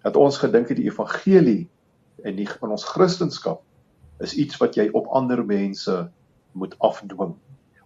dat 0.04 0.16
ons 0.16 0.38
gedink 0.38 0.68
het 0.68 0.78
die 0.78 0.90
evangelie 0.92 1.70
en 2.24 2.36
die 2.38 2.47
van 2.49 2.74
ons 2.76 2.86
kristendom 2.86 3.59
is 4.22 4.36
iets 4.38 4.59
wat 4.62 4.78
jy 4.78 4.89
op 4.97 5.09
ander 5.18 5.43
mense 5.45 5.95
moet 6.57 6.76
afdwing 6.80 7.36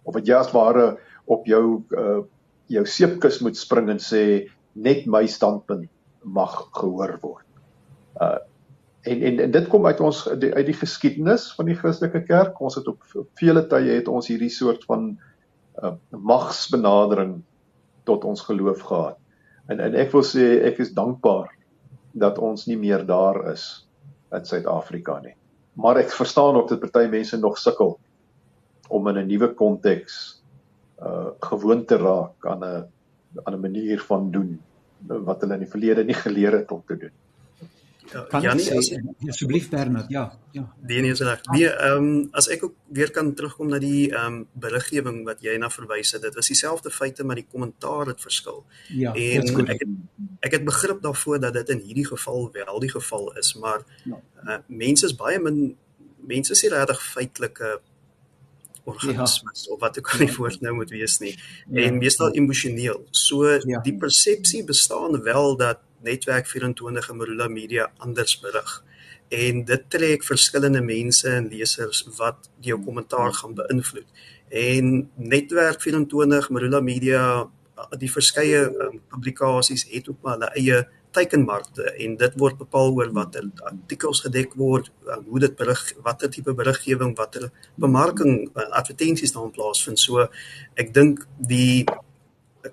of 0.06 0.14
wat 0.14 0.26
jy 0.28 0.38
as 0.38 0.52
ware 0.54 0.96
op 1.26 1.46
jou 1.50 1.82
uh 1.96 2.22
jou 2.66 2.82
seepkus 2.90 3.36
moet 3.46 3.54
spring 3.54 3.92
en 3.92 4.00
sê 4.02 4.20
net 4.74 5.04
my 5.06 5.20
standpunt 5.30 5.84
mag 6.26 6.54
gehoor 6.74 7.12
word. 7.22 7.46
Uh 8.18 8.38
en 9.06 9.22
en, 9.22 9.38
en 9.44 9.52
dit 9.54 9.68
kom 9.70 9.86
uit 9.86 10.00
ons 10.02 10.24
die, 10.42 10.50
uit 10.50 10.66
die 10.66 10.74
geskiedenis 10.74 11.44
van 11.54 11.70
die 11.70 11.76
Christelike 11.78 12.24
kerk. 12.26 12.58
Ons 12.58 12.80
het 12.80 12.88
op 12.90 13.06
vele 13.38 13.62
tye 13.70 14.00
het 14.00 14.10
ons 14.10 14.26
hierdie 14.26 14.50
soort 14.50 14.82
van 14.90 15.12
uh 15.78 15.94
magsbenadering 16.10 17.38
tot 18.06 18.26
ons 18.26 18.42
geloof 18.48 18.82
gehad. 18.90 19.20
En 19.70 19.80
en 19.80 19.94
ek 19.94 20.10
wil 20.14 20.26
sê 20.26 20.48
ek 20.66 20.82
is 20.82 20.94
dankbaar 20.94 21.52
dat 22.18 22.42
ons 22.42 22.66
nie 22.66 22.78
meer 22.80 23.06
daar 23.06 23.44
is 23.52 23.85
in 24.32 24.44
Suid-Afrika 24.44 25.20
nie. 25.20 25.34
Maar 25.76 25.96
ek 25.96 26.10
verstaan 26.10 26.56
ook 26.56 26.68
dat 26.68 26.80
party 26.80 27.06
mense 27.10 27.38
nog 27.38 27.58
sukkel 27.58 27.98
om 28.88 29.08
in 29.08 29.18
'n 29.18 29.26
nuwe 29.26 29.54
konteks 29.54 30.42
uh 31.02 31.28
gewoond 31.40 31.86
te 31.88 31.96
raak 31.96 32.46
aan 32.46 32.64
'n 32.64 32.84
aan 33.44 33.54
'n 33.54 33.60
manier 33.60 34.00
van 34.00 34.30
doen 34.30 34.60
wat 35.06 35.40
hulle 35.40 35.54
in 35.54 35.64
die 35.64 35.74
verlede 35.74 36.04
nie 36.04 36.14
geleer 36.14 36.52
het 36.52 36.70
om 36.70 36.82
te 36.86 36.96
doen. 36.96 37.12
Ja, 38.12 38.22
kan 38.30 38.42
Janie, 38.42 38.66
as, 38.78 38.90
asseblief 39.28 39.68
Bernard, 39.68 40.10
ja, 40.10 40.38
ja. 40.50 40.74
Nee 40.86 41.00
nee, 41.00 41.14
reg. 41.14 41.40
Nee, 41.52 41.68
ehm 41.68 42.04
um, 42.04 42.28
as 42.30 42.48
ek 42.48 42.64
ook 42.64 42.74
weer 42.92 43.10
kan 43.10 43.34
terugkom 43.34 43.68
na 43.72 43.78
die 43.82 44.10
ehm 44.12 44.26
um, 44.26 44.46
beriggewing 44.52 45.24
wat 45.26 45.42
jy 45.42 45.56
na 45.58 45.70
verwys 45.70 46.12
het, 46.14 46.22
dit 46.22 46.34
was 46.34 46.50
dieselfde 46.52 46.90
feite 46.90 47.24
maar 47.24 47.40
die 47.40 47.46
kommentaar 47.50 48.12
het 48.12 48.20
verskil. 48.20 48.64
Ja, 48.88 49.14
en 49.14 49.66
ek 49.66 49.82
het, 49.82 49.88
ek 50.40 50.58
het 50.58 50.64
begrip 50.64 51.02
daarvoor 51.02 51.40
dat 51.40 51.58
dit 51.58 51.74
in 51.74 51.82
hierdie 51.88 52.06
geval 52.06 52.50
wel 52.52 52.80
die 52.80 52.92
geval 52.94 53.32
is, 53.36 53.54
maar 53.54 53.82
ja. 54.04 54.20
uh, 54.44 54.58
mense 54.66 55.06
is 55.06 55.16
baie 55.16 55.42
min 55.42 55.76
mense 56.26 56.52
is 56.52 56.62
nie 56.62 56.72
regtig 56.72 57.02
feitelike 57.02 57.76
organismes 58.86 59.66
ja. 59.66 59.72
of 59.74 59.80
wat 59.82 59.98
ek 60.00 60.06
kan 60.06 60.22
nie 60.22 60.32
woord 60.36 60.62
nou 60.64 60.76
moet 60.78 60.92
wees 60.94 61.18
nie. 61.22 61.34
Ja. 61.66 61.86
En 61.86 61.98
meestal 61.98 62.34
emosioneel. 62.38 63.02
So 63.10 63.48
ja. 63.50 63.82
die 63.84 63.96
persepsie 63.98 64.62
bestaan 64.64 65.18
wel 65.26 65.56
dat 65.58 65.82
netwerk 66.06 66.46
24 66.46 67.10
en 67.10 67.18
Marula 67.18 67.48
Media 67.50 67.90
anders 67.98 68.38
berig. 68.40 68.78
En 69.28 69.64
dit 69.66 69.90
trek 69.90 70.24
verskillende 70.24 70.80
mense 70.86 71.28
en 71.28 71.48
lesers 71.50 72.04
wat 72.18 72.50
jou 72.62 72.78
kommentaar 72.84 73.34
gaan 73.34 73.56
beïnvloed. 73.58 74.06
En 74.48 75.10
netwerk 75.14 75.82
24 75.82 76.50
Marula 76.54 76.80
Media 76.80 77.22
die 78.00 78.08
verskeie 78.08 78.62
um, 78.70 79.00
publikasies 79.12 79.84
het 79.90 80.08
ook 80.08 80.22
maar 80.22 80.38
hulle 80.38 80.52
eie 80.56 80.78
teikenmarkte 81.16 81.90
en 82.04 82.16
dit 82.20 82.38
word 82.40 82.58
bepaal 82.60 82.94
oor 82.96 83.12
watter 83.16 83.48
artikels 83.70 84.22
gedek 84.26 84.54
word, 84.60 84.90
um, 85.08 85.24
hoe 85.30 85.42
dit 85.46 85.56
berig, 85.58 85.82
watter 86.04 86.30
tipe 86.32 86.54
beriggewing, 86.56 87.14
watter 87.18 87.48
bemarking 87.80 88.46
uh, 88.48 88.68
advertensies 88.80 89.34
daar 89.36 89.52
plaasvind. 89.54 90.00
So 90.02 90.28
ek 90.76 90.92
dink 90.96 91.24
die 91.36 91.86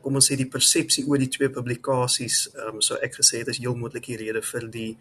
kom 0.02 0.18
ons 0.18 0.30
sê 0.30 0.38
die 0.40 0.50
persepsie 0.50 1.04
oor 1.06 1.22
die 1.22 1.30
twee 1.32 1.52
publikasies, 1.54 2.48
ehm 2.56 2.80
um, 2.80 2.82
so 2.82 2.98
ek 3.06 3.20
gesê 3.20 3.44
het 3.44 3.52
is 3.54 3.62
heel 3.62 3.76
moontlik 3.78 4.08
die 4.10 4.18
rede 4.22 4.42
vir 4.46 4.70
die 4.74 4.92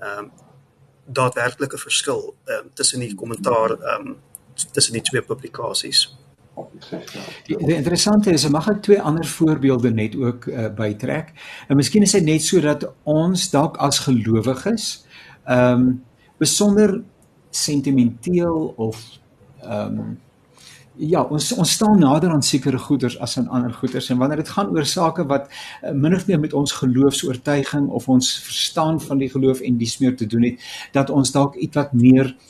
ehm 0.00 0.30
um, 0.30 0.32
daadwerklike 1.20 1.78
verskil 1.80 2.34
ehm 2.46 2.66
um, 2.66 2.72
tussen 2.78 3.04
die 3.04 3.14
kommentaar 3.14 3.76
ehm 3.76 4.10
um, 4.14 4.18
tussen 4.72 4.96
die 4.96 5.04
twee 5.04 5.22
publikasies. 5.22 6.08
Die, 7.46 7.56
die 7.56 7.76
interessante 7.76 8.32
is, 8.34 8.48
mag 8.48 8.68
ek 8.72 8.82
twee 8.84 9.00
ander 9.00 9.26
voorbeelde 9.26 9.92
net 9.94 10.16
ook 10.18 10.48
uh, 10.50 10.68
bytrek. 10.76 11.32
En 11.68 11.78
miskien 11.78 12.04
is 12.06 12.16
dit 12.16 12.26
net 12.26 12.44
sodat 12.44 12.86
ons 13.08 13.50
dalk 13.52 13.78
as 13.82 14.02
gelowiges 14.06 14.92
ehm 15.44 15.86
um, 15.86 15.90
besonder 16.40 17.02
sentimenteel 17.52 18.72
of 18.80 18.98
ehm 19.60 19.98
um, 20.00 20.18
ja, 21.00 21.22
ons 21.22 21.52
ons 21.52 21.72
staan 21.72 21.98
nader 22.00 22.30
aan 22.32 22.42
sekere 22.44 22.78
goeders 22.78 23.18
as 23.20 23.38
aan 23.38 23.48
ander 23.48 23.72
goeders 23.72 24.08
en 24.10 24.18
wanneer 24.20 24.40
dit 24.42 24.52
gaan 24.52 24.72
oor 24.72 24.86
sake 24.86 25.24
wat 25.28 25.48
uh, 25.48 25.92
min 25.92 26.14
of 26.16 26.26
meer 26.26 26.40
met 26.40 26.52
ons 26.52 26.72
geloofs-oortuiging 26.72 27.88
of 27.88 28.08
ons 28.08 28.32
verstaan 28.44 29.00
van 29.00 29.18
die 29.18 29.30
geloof 29.30 29.60
en 29.60 29.76
dies 29.80 29.98
meer 29.98 30.16
te 30.16 30.26
doen 30.26 30.48
het, 30.48 30.64
dat 30.92 31.10
ons 31.10 31.32
dalk 31.32 31.56
ietwat 31.56 31.92
meer 31.92 32.34
uh, 32.34 32.48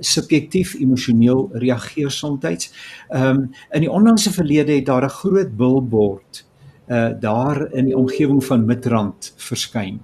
subjektief 0.00 0.74
emosioneel 0.74 1.48
reageer 1.52 2.10
soms. 2.10 2.70
Ehm 3.08 3.28
um, 3.28 3.50
in 3.70 3.80
die 3.80 3.90
onlangse 3.90 4.32
verlede 4.32 4.72
het 4.72 4.86
daar 4.86 5.04
'n 5.04 5.18
groot 5.20 5.56
billboard 5.56 6.44
uh 6.88 7.10
daar 7.20 7.72
in 7.72 7.84
die 7.84 7.96
omgewing 7.96 8.44
van 8.44 8.64
Midrand 8.64 9.32
verskyn 9.36 10.00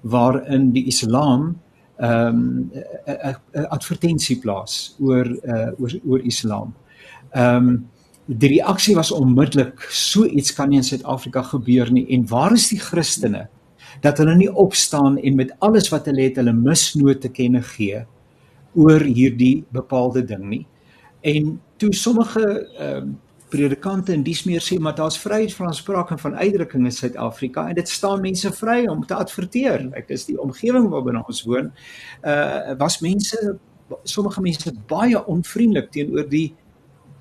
waarin 0.00 0.72
die 0.72 0.86
Islam 0.86 1.60
ehm 1.96 2.36
um, 2.36 2.70
'n 3.52 3.64
advertensie 3.68 4.38
plaas 4.38 4.96
oor 5.00 5.26
uh 5.26 5.70
oor 5.78 6.00
oor 6.04 6.20
Islam. 6.20 6.74
Ehm 7.30 7.68
um, 7.68 7.88
die 8.28 8.48
reaksie 8.48 8.94
was 8.94 9.10
onmiddellik 9.10 9.86
so 9.88 10.24
iets 10.24 10.52
kan 10.52 10.68
nie 10.68 10.76
in 10.76 10.84
Suid-Afrika 10.84 11.42
gebeur 11.42 11.88
nie 11.92 12.06
en 12.12 12.26
waar 12.28 12.52
is 12.52 12.68
die 12.68 12.80
Christene 12.80 13.48
dat 14.04 14.18
hulle 14.18 14.34
nie 14.36 14.50
opstaan 14.52 15.16
en 15.18 15.34
met 15.34 15.54
alles 15.64 15.88
wat 15.88 16.06
hulle 16.06 16.26
het 16.26 16.36
hulle 16.36 16.52
misnoot 16.52 17.20
te 17.20 17.30
kenne 17.32 17.62
gee 17.62 18.04
oor 18.78 19.02
hierdie 19.02 19.64
bepaalde 19.74 20.22
ding 20.26 20.44
nie. 20.48 20.66
En 21.26 21.56
toe 21.76 21.94
sommige 21.94 22.44
ehm 22.78 23.08
um, 23.08 23.16
predikante 23.48 24.12
en 24.12 24.20
dies 24.20 24.42
meer 24.44 24.60
sê 24.60 24.76
maar 24.76 24.92
daar's 24.92 25.16
vryheid 25.16 25.54
van 25.56 25.74
spraak 25.74 26.10
en 26.12 26.18
van 26.20 26.34
uitdrukking 26.36 26.84
in 26.84 26.92
Suid-Afrika 26.92 27.62
en 27.68 27.78
dit 27.78 27.88
staan 27.88 28.20
mense 28.20 28.50
vry 28.52 28.82
om 28.92 29.06
te 29.06 29.16
adverteer. 29.16 29.86
Ek 29.96 30.10
is 30.12 30.26
die 30.28 30.36
omgewing 30.40 30.90
waarbinne 30.92 31.22
ons 31.24 31.40
woon. 31.48 31.70
Uh 32.20 32.76
was 32.76 33.00
mense 33.00 33.56
sommige 34.04 34.44
mense 34.44 34.74
baie 34.90 35.16
onvriendelik 35.24 35.88
teenoor 35.94 36.28
die 36.28 36.50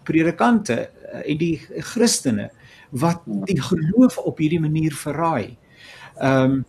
predikante 0.07 0.81
uh, 0.83 1.21
en 1.23 1.39
die 1.39 1.55
Christene 1.93 2.49
wat 2.91 3.23
die 3.47 3.61
geloof 3.61 4.17
op 4.19 4.43
hierdie 4.43 4.63
manier 4.63 4.95
verraai. 4.95 5.55
Ehm 6.17 6.57
um, 6.57 6.65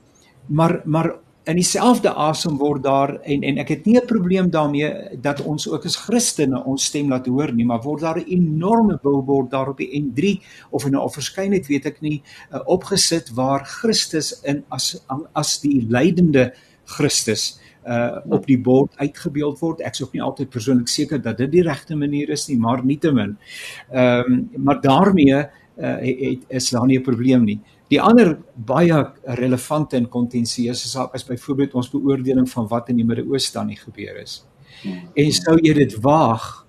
maar 0.48 0.80
maar 0.84 1.10
in 1.48 1.56
dieselfde 1.56 2.12
asem 2.12 2.58
word 2.60 2.82
daar 2.84 3.14
en 3.24 3.42
en 3.42 3.58
ek 3.62 3.70
het 3.72 3.86
nie 3.86 3.96
'n 3.96 4.06
probleem 4.06 4.50
daarmee 4.50 5.16
dat 5.20 5.40
ons 5.42 5.68
ook 5.68 5.84
as 5.84 5.96
Christene 5.96 6.64
ons 6.64 6.84
stem 6.84 7.08
laat 7.08 7.26
hoor 7.26 7.52
nie, 7.52 7.64
maar 7.64 7.82
word 7.82 8.00
daar 8.00 8.18
'n 8.18 8.28
enorme 8.28 8.98
billboard 9.02 9.50
daar 9.50 9.68
op 9.68 9.78
die 9.78 9.90
N3 10.02 10.42
of 10.70 10.84
in 10.84 10.92
'n 10.92 10.96
of 10.96 11.14
verskeidenheid 11.14 11.66
weet 11.66 11.86
ek 11.86 12.00
nie 12.00 12.22
uh, 12.52 12.60
opgesit 12.64 13.30
waar 13.34 13.64
Christus 13.64 14.40
in 14.42 14.64
as 14.68 15.04
as 15.32 15.60
die 15.60 15.86
lydende 15.88 16.52
Christus 16.84 17.60
uh 17.86 18.16
op 18.28 18.46
die 18.46 18.60
bord 18.60 18.92
uitgebeeld 18.96 19.58
word. 19.58 19.80
Ek 19.80 19.96
ook 20.02 20.12
nie 20.12 20.22
altyd 20.22 20.50
persoonlik 20.50 20.88
seker 20.88 21.22
dat 21.22 21.38
dit 21.38 21.50
die 21.50 21.62
regte 21.62 21.96
manier 21.96 22.28
is 22.28 22.48
nie, 22.48 22.58
maar 22.58 22.84
nietemin. 22.84 23.36
Ehm 23.90 24.32
um, 24.32 24.50
maar 24.56 24.80
daarmee 24.80 25.46
uh 25.78 25.96
het, 26.00 26.20
het, 26.20 26.44
is 26.48 26.70
daar 26.70 26.86
nie 26.86 26.98
'n 26.98 27.02
probleem 27.02 27.44
nie. 27.44 27.60
Die 27.88 28.00
ander 28.00 28.34
baie 28.54 29.00
relevante 29.40 29.96
en 29.96 30.08
kontensieuse 30.12 30.88
saak 30.88 31.14
is 31.16 31.24
byvoorbeeld 31.24 31.74
ons 31.74 31.90
beoordeling 31.92 32.48
van 32.50 32.68
wat 32.68 32.90
in 32.92 33.00
die 33.00 33.06
Midde-Ooste 33.08 33.58
dan 33.58 33.70
nie 33.72 33.80
gebeur 33.80 34.18
is. 34.20 34.42
En 35.16 35.30
sou 35.32 35.56
jy 35.62 35.72
dit 35.74 35.94
waag 36.04 36.66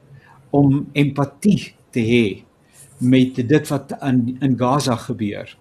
om 0.55 0.85
empatie 0.97 1.73
te 1.93 2.03
hê 2.05 2.23
met 2.99 3.35
dit 3.35 3.71
wat 3.71 3.93
in 4.01 4.37
in 4.41 4.55
Gaza 4.59 4.95
gebeur? 4.95 5.51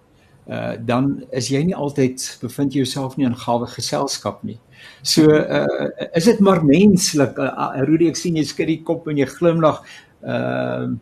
Uh 0.48 0.76
dan 0.80 1.10
is 1.36 1.50
jy 1.52 1.60
nie 1.66 1.76
altyd 1.76 2.22
bevind 2.40 2.72
jy 2.72 2.84
jouself 2.84 3.18
nie 3.18 3.26
in 3.28 3.36
gawe 3.36 3.66
geselskap 3.68 4.40
nie. 4.48 4.56
So 5.02 5.26
uh 5.28 5.90
is 6.16 6.24
dit 6.30 6.40
maar 6.40 6.62
menslik. 6.64 7.36
Uh, 7.36 7.82
Rudy 7.84 8.08
ek 8.08 8.16
sien 8.16 8.38
jy 8.38 8.46
skud 8.48 8.70
die 8.70 8.80
kop 8.82 9.10
en 9.10 9.20
jy 9.20 9.26
glimlag. 9.28 9.82
Uh 10.22 10.96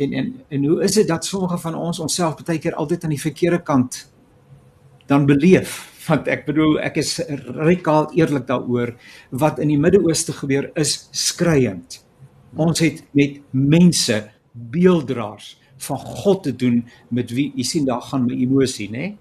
en 0.00 0.12
en 0.12 0.32
en 0.48 0.64
hoe 0.64 0.82
is 0.82 0.96
dit 0.98 1.08
dat 1.08 1.24
sommige 1.24 1.58
van 1.58 1.74
ons 1.74 1.98
onsself 1.98 2.42
baie 2.44 2.58
keer 2.58 2.74
altyd 2.74 3.04
aan 3.04 3.14
die 3.14 3.20
verkeerde 3.20 3.62
kant 3.62 4.00
dan 5.06 5.26
beleef? 5.26 5.86
Want 6.08 6.28
ek 6.28 6.46
bedoel 6.46 6.80
ek 6.80 6.96
is 7.02 7.18
radikaal 7.28 8.10
eerlik 8.16 8.46
daaroor. 8.48 8.94
Wat 9.30 9.58
in 9.58 9.68
die 9.68 9.78
Midde-Ooste 9.78 10.32
gebeur 10.32 10.70
is 10.80 11.08
skreiend. 11.12 12.00
Ons 12.56 12.80
het 12.80 13.02
met 13.12 13.40
mense 13.50 14.22
beelddraers 14.52 15.58
van 15.84 15.98
God 15.98 16.42
te 16.42 16.54
doen 16.56 16.80
met 17.14 17.30
wie 17.30 17.50
jy 17.54 17.66
sien 17.66 17.86
daar 17.86 18.02
gaan 18.02 18.24
my 18.26 18.34
emosie, 18.34 18.88
né? 18.90 19.12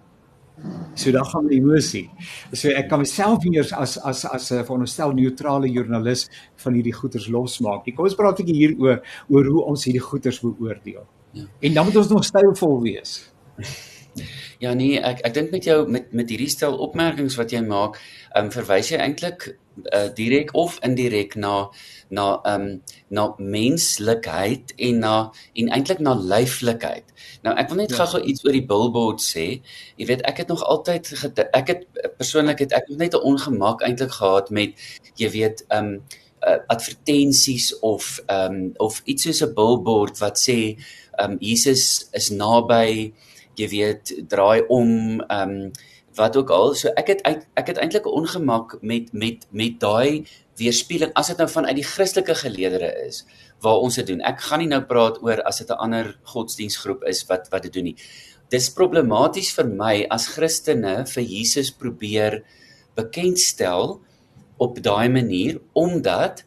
So 0.97 1.11
daar 1.11 1.25
gaan 1.25 1.45
my 1.45 1.53
emosie. 1.53 2.09
So 2.53 2.69
ek 2.69 2.89
kan 2.89 2.99
myself 2.99 3.43
hier 3.43 3.61
as 3.77 3.97
as 3.97 4.25
as 4.25 4.51
'n 4.51 4.65
veronderstel 4.65 5.13
neutrale 5.13 5.69
joernalis 5.69 6.29
van 6.55 6.73
hierdie 6.73 6.93
goeters 6.93 7.27
losmaak. 7.27 7.85
Kom 7.95 8.05
ons 8.05 8.15
praat 8.15 8.39
'n 8.39 8.45
bietjie 8.45 8.55
hier 8.55 8.73
oor 8.79 9.01
oor 9.29 9.45
hoe 9.45 9.63
ons 9.63 9.85
hierdie 9.85 10.01
goeters 10.01 10.39
beoordeel. 10.39 11.05
Ja. 11.33 11.45
En 11.59 11.73
dan 11.73 11.85
moet 11.85 11.95
ons 11.95 12.09
nog 12.09 12.23
stylvol 12.23 12.81
wees. 12.81 13.31
Ja 14.57 14.73
nee, 14.73 14.97
ek 14.97 15.19
ek 15.27 15.33
dink 15.33 15.51
met 15.51 15.63
jou 15.63 15.87
met 15.87 16.13
met 16.13 16.29
hierdie 16.29 16.49
stel 16.49 16.77
opmerkings 16.81 17.35
wat 17.37 17.51
jy 17.53 17.61
maak, 17.61 17.99
ehm 18.33 18.45
um, 18.45 18.51
verwys 18.51 18.89
jy 18.89 18.97
eintlik 18.97 19.45
uh, 19.93 20.07
direk 20.17 20.55
of 20.57 20.79
indirek 20.81 21.35
na 21.35 21.69
na 22.09 22.39
ehm 22.43 22.61
um, 22.61 22.81
na 23.07 23.33
menslikheid 23.37 24.73
en 24.75 24.99
na 24.99 25.15
en 25.53 25.69
eintlik 25.69 25.99
na 25.99 26.13
lyflikheid. 26.15 27.03
Nou 27.43 27.55
ek 27.55 27.69
wil 27.69 27.81
net 27.81 27.91
ja. 27.91 27.99
gou-gou 28.01 28.21
iets 28.23 28.45
oor 28.45 28.55
die 28.55 28.65
billboard 28.65 29.23
sê. 29.23 29.47
Jy 29.99 30.07
weet 30.11 30.23
ek 30.29 30.43
het 30.43 30.53
nog 30.53 30.63
altyd 30.63 31.11
ek 31.51 31.73
het 31.73 31.83
persoonlik 32.17 32.63
het 32.65 32.73
ek 32.73 32.89
net 32.89 33.13
'n 33.13 33.27
ongemak 33.33 33.81
eintlik 33.81 34.11
gehad 34.19 34.49
met 34.49 34.73
jy 35.15 35.29
weet 35.29 35.65
ehm 35.67 35.85
um, 35.97 36.01
uh, 36.47 36.59
advertensies 36.67 37.79
of 37.79 38.21
ehm 38.25 38.53
um, 38.53 38.71
of 38.77 39.01
iets 39.05 39.23
soos 39.23 39.41
'n 39.43 39.53
billboard 39.53 40.17
wat 40.17 40.39
sê 40.39 40.77
ehm 41.17 41.31
um, 41.31 41.37
Jesus 41.39 42.07
is 42.11 42.29
naby, 42.29 43.13
jy 43.55 43.67
weet 43.67 44.13
draai 44.27 44.61
om 44.67 45.19
ehm 45.19 45.49
um, 45.49 45.71
wat 46.17 46.37
ook 46.37 46.51
al. 46.53 46.73
So 46.75 46.91
ek 46.99 47.11
het 47.13 47.23
uit, 47.23 47.45
ek 47.59 47.71
het 47.71 47.77
eintlik 47.81 48.05
'n 48.05 48.17
ongemak 48.21 48.77
met 48.81 49.13
met 49.13 49.47
met 49.51 49.79
daai 49.79 50.25
weerspieëling 50.57 51.13
as 51.13 51.27
dit 51.27 51.37
nou 51.37 51.49
vanuit 51.49 51.75
die 51.75 51.85
Christelike 51.85 52.35
geleedere 52.35 52.91
is 53.07 53.25
waar 53.61 53.81
ons 53.81 53.95
dit 53.95 54.07
doen. 54.07 54.21
Ek 54.21 54.41
gaan 54.41 54.59
nie 54.59 54.67
nou 54.67 54.81
praat 54.81 55.21
oor 55.23 55.41
as 55.41 55.57
dit 55.57 55.69
'n 55.69 55.81
ander 55.85 56.17
godsdiensgroep 56.23 57.03
is 57.03 57.25
wat 57.29 57.49
wat 57.49 57.63
dit 57.63 57.73
doen 57.73 57.83
nie. 57.83 57.97
Dis 58.49 58.69
problematies 58.69 59.53
vir 59.53 59.67
my 59.67 60.05
as 60.09 60.27
Christene 60.27 61.05
vir 61.05 61.23
Jesus 61.23 61.71
probeer 61.71 62.43
bekendstel 62.95 64.01
op 64.57 64.81
daai 64.83 65.09
manier 65.09 65.59
omdat 65.73 66.43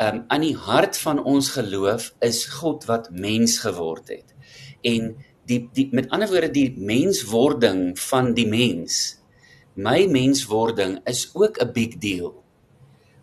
um, 0.00 0.24
aan 0.28 0.40
die 0.40 0.56
hart 0.56 0.98
van 0.98 1.22
ons 1.24 1.52
geloof 1.56 2.12
is 2.20 2.44
God 2.46 2.84
wat 2.84 3.10
mens 3.10 3.58
geword 3.58 4.08
het. 4.08 4.34
En 4.82 5.16
die 5.46 5.68
die 5.72 5.88
met 5.92 6.10
ander 6.10 6.28
woorde 6.28 6.50
die 6.50 6.74
menswording 6.76 7.98
van 7.98 8.34
die 8.34 8.46
mens. 8.46 9.18
My 9.74 10.06
menswording 10.06 11.00
is 11.04 11.30
ook 11.34 11.60
'n 11.60 11.72
big 11.72 11.98
deal 11.98 12.42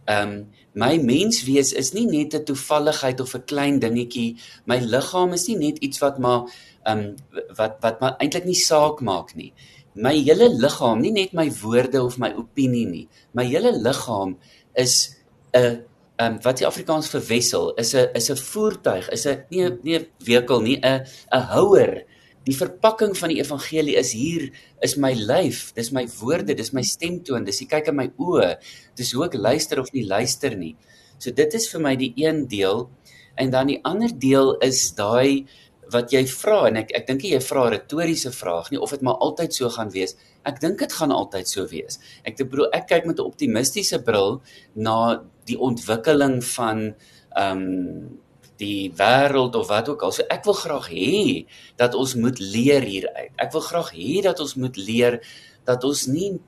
Ehm 0.09 0.29
um, 0.29 0.47
my 0.73 0.97
menswees 0.97 1.69
is 1.81 1.91
nie 1.93 2.05
net 2.09 2.33
'n 2.33 2.45
toevalligheid 2.49 3.19
of 3.21 3.33
'n 3.35 3.45
klein 3.51 3.77
dingetjie. 3.79 4.37
My 4.65 4.77
liggaam 4.93 5.33
is 5.37 5.45
nie 5.47 5.57
net 5.57 5.77
iets 5.85 5.99
wat 6.03 6.17
maar 6.17 6.41
ehm 6.83 6.99
um, 6.99 7.15
wat 7.57 7.75
wat 7.83 7.99
maar 7.99 8.15
eintlik 8.17 8.45
nie 8.45 8.57
saak 8.69 9.01
maak 9.01 9.35
nie. 9.35 9.53
My 9.93 10.15
hele 10.17 10.49
liggaam, 10.63 11.01
nie 11.01 11.11
net 11.11 11.33
my 11.33 11.51
woorde 11.61 12.01
of 12.03 12.17
my 12.17 12.33
opinie 12.33 12.87
nie. 12.87 13.07
My 13.33 13.45
hele 13.45 13.71
liggaam 13.71 14.37
is 14.73 15.15
'n 15.53 15.85
ehm 16.19 16.35
um, 16.35 16.39
wat 16.43 16.57
die 16.59 16.67
Afrikaans 16.67 17.07
verwissel, 17.07 17.71
is 17.79 17.93
'n 17.95 18.09
is 18.13 18.29
'n 18.29 18.35
voertuig, 18.35 19.09
is 19.09 19.25
'n 19.25 19.45
nie 19.49 19.69
nie 19.83 19.99
wekel 20.27 20.61
nie, 20.61 20.77
'n 20.83 21.05
'n 21.31 21.45
houer. 21.55 22.03
Die 22.43 22.55
verpakking 22.55 23.17
van 23.17 23.29
die 23.29 23.39
evangelie 23.39 23.95
is 23.95 24.11
hier 24.11 24.49
is 24.81 24.95
my 24.95 25.13
lyf, 25.13 25.73
dis 25.75 25.91
my 25.91 26.07
woorde, 26.19 26.55
dis 26.55 26.73
my 26.73 26.81
stemtoon, 26.81 27.45
dis 27.45 27.61
ek 27.61 27.69
kyk 27.69 27.87
in 27.87 27.95
my 27.95 28.07
oë, 28.17 28.57
dis 28.95 29.11
hoe 29.11 29.25
ek 29.25 29.33
luister 29.33 29.79
of 29.79 29.91
nie 29.93 30.05
luister 30.05 30.55
nie. 30.55 30.75
So 31.19 31.31
dit 31.31 31.53
is 31.53 31.67
vir 31.69 31.81
my 31.81 31.95
die 31.95 32.13
een 32.15 32.47
deel. 32.47 32.89
En 33.35 33.49
dan 33.49 33.67
die 33.67 33.79
ander 33.83 34.11
deel 34.19 34.57
is 34.57 34.91
daai 34.95 35.45
wat 35.91 36.13
jy 36.13 36.23
vra 36.27 36.67
en 36.69 36.79
ek 36.83 36.93
ek 36.97 37.07
dink 37.07 37.25
jy 37.25 37.39
vra 37.41 37.65
'n 37.67 37.73
retoriese 37.73 38.31
vraag 38.31 38.71
nie 38.71 38.79
of 38.79 38.91
dit 38.91 39.01
maar 39.01 39.19
altyd 39.25 39.53
so 39.53 39.69
gaan 39.69 39.91
wees. 39.91 40.15
Ek 40.45 40.59
dink 40.61 40.79
dit 40.79 40.93
gaan 40.93 41.11
altyd 41.11 41.47
so 41.47 41.67
wees. 41.67 41.99
Ek 42.23 42.37
te 42.37 42.45
bedoel 42.45 42.69
ek 42.73 42.87
kyk 42.87 43.05
met 43.05 43.19
'n 43.19 43.29
optimistiese 43.31 44.01
bril 44.03 44.41
na 44.75 45.23
die 45.45 45.59
ontwikkeling 45.59 46.43
van 46.43 46.95
ehm 47.35 47.57
um, 47.57 48.19
die 48.59 48.91
wêreld 48.91 49.55
of 49.55 49.67
wat 49.67 49.89
ook 49.89 50.01
al. 50.03 50.11
So 50.11 50.23
ek 50.29 50.43
wil 50.43 50.53
graag 50.53 50.89
hê 50.91 51.45
dat 51.79 51.95
ons 51.95 52.15
moet 52.15 52.39
leer 52.39 52.83
hieruit. 52.83 53.31
Ek 53.39 53.53
wil 53.55 53.61
graag 53.61 53.93
hê 53.95 54.21
dat 54.21 54.39
ons 54.39 54.55
moet 54.55 54.75
leer 54.77 55.21
dat 55.63 55.83
ons 55.83 56.07
nie 56.07 56.39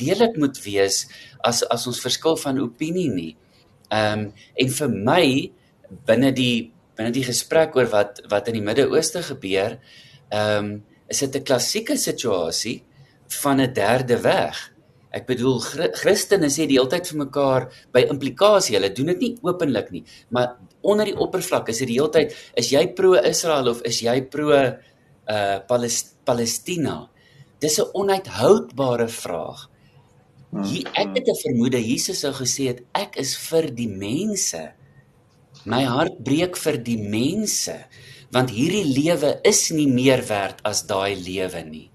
lelik 0.00 0.36
moet 0.36 0.56
wees 0.64 1.06
as 1.44 1.62
as 1.62 1.86
ons 1.86 2.00
verskil 2.00 2.36
van 2.40 2.60
opinie 2.62 3.10
nie. 3.12 3.34
Ehm 3.90 4.26
um, 4.26 4.32
en 4.54 4.68
vir 4.78 4.88
my 4.88 5.26
binne 6.06 6.32
die 6.34 6.72
binne 6.96 7.12
die 7.12 7.24
gesprek 7.24 7.76
oor 7.76 7.88
wat 7.92 8.20
wat 8.30 8.48
in 8.48 8.58
die 8.58 8.66
Midde-Ooste 8.68 9.22
gebeur, 9.22 9.78
ehm 10.30 10.64
um, 10.64 10.84
is 11.08 11.20
dit 11.22 11.36
'n 11.36 11.44
klassieke 11.44 11.96
situasie 11.96 12.82
van 13.42 13.60
'n 13.60 13.72
derde 13.72 14.18
weg. 14.22 14.72
Ek 15.10 15.26
bedoel 15.26 15.60
Christene 15.94 16.48
sê 16.50 16.66
die 16.66 16.76
hele 16.76 16.90
tyd 16.90 17.06
vir 17.06 17.18
mekaar 17.18 17.68
by 17.92 18.00
implikasie, 18.10 18.74
hulle 18.76 18.92
doen 18.92 19.06
dit 19.06 19.20
nie 19.20 19.38
openlik 19.42 19.90
nie, 19.90 20.04
maar 20.30 20.56
onder 20.82 21.08
die 21.08 21.16
oppervlak 21.16 21.68
is 21.68 21.78
dit 21.78 21.88
die 21.88 21.98
hele 21.98 22.10
tyd 22.10 22.34
is 22.54 22.70
jy 22.70 22.84
pro-Israel 22.98 23.68
of 23.68 23.82
is 23.82 24.02
jy 24.02 24.20
pro 24.22 24.50
uh 24.56 25.58
Palestina? 26.24 27.08
Dis 27.60 27.78
'n 27.80 27.90
onuithoudbare 27.92 29.08
vraag. 29.08 29.70
Hier 30.64 30.86
ek 30.94 31.16
het 31.16 31.28
'n 31.28 31.42
vermoede 31.42 31.80
Jesus 31.80 32.20
sou 32.20 32.32
gesê 32.32 32.68
het 32.68 32.80
ek 32.94 33.16
is 33.16 33.36
vir 33.36 33.70
die 33.74 33.88
mense. 33.88 34.72
My 35.66 35.82
hart 35.82 36.20
breek 36.22 36.54
vir 36.62 36.76
die 36.86 36.98
mense 37.00 37.74
want 38.34 38.52
hierdie 38.54 38.84
lewe 38.86 39.32
is 39.46 39.64
nie 39.74 39.88
meer 39.90 40.22
werd 40.28 40.60
as 40.66 40.84
daai 40.86 41.18
lewe 41.18 41.62
nie. 41.66 41.88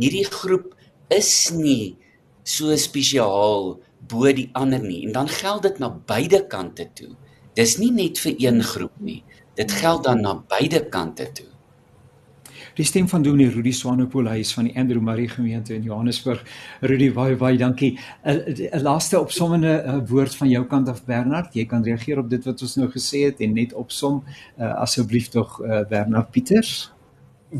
Hierdie 0.00 0.24
groep 0.24 0.72
is 1.12 1.50
nie 1.52 1.96
so 2.44 2.72
spesiaal 2.80 3.74
bo 4.08 4.32
die 4.32 4.48
ander 4.56 4.80
nie 4.80 5.02
en 5.04 5.12
dan 5.16 5.28
geld 5.28 5.64
dit 5.68 5.80
na 5.84 5.90
beide 5.92 6.44
kante 6.48 6.88
toe. 6.96 7.12
Dis 7.56 7.76
nie 7.80 7.92
net 7.92 8.20
vir 8.24 8.40
een 8.40 8.64
groep 8.64 8.96
nie. 9.00 9.20
Dit 9.56 9.72
geld 9.72 10.04
dan 10.08 10.24
na 10.24 10.34
beide 10.50 10.80
kante 10.88 11.28
toe. 11.36 11.50
Die 12.74 12.84
stem 12.84 13.08
van 13.08 13.22
Dominee 13.22 13.52
Rudi 13.54 13.70
Swanepoel 13.72 14.26
hy 14.32 14.40
is 14.42 14.50
van 14.54 14.66
die 14.66 14.72
Andrew 14.78 15.02
Murray 15.02 15.28
gemeente 15.30 15.76
in 15.76 15.84
Johannesburg. 15.86 16.40
Rudi, 16.82 17.12
baie 17.14 17.36
baie 17.38 17.58
dankie. 17.58 17.98
'n 18.26 18.82
Laaste 18.82 19.20
opsommende 19.20 19.76
uh, 19.86 20.00
woord 20.08 20.34
van 20.34 20.48
jou 20.50 20.64
kant 20.66 20.88
af 20.88 21.04
Bernard. 21.04 21.54
Jy 21.54 21.66
kan 21.70 21.84
reageer 21.86 22.18
op 22.18 22.30
dit 22.30 22.44
wat 22.44 22.62
ons 22.62 22.74
nou 22.76 22.88
gesê 22.90 23.28
het 23.30 23.38
en 23.46 23.54
net 23.54 23.72
opsom 23.78 24.24
uh, 24.58 24.74
asseblief 24.82 25.30
tog 25.30 25.60
uh, 25.62 25.84
Bernard 25.88 26.30
Pieters. 26.34 26.90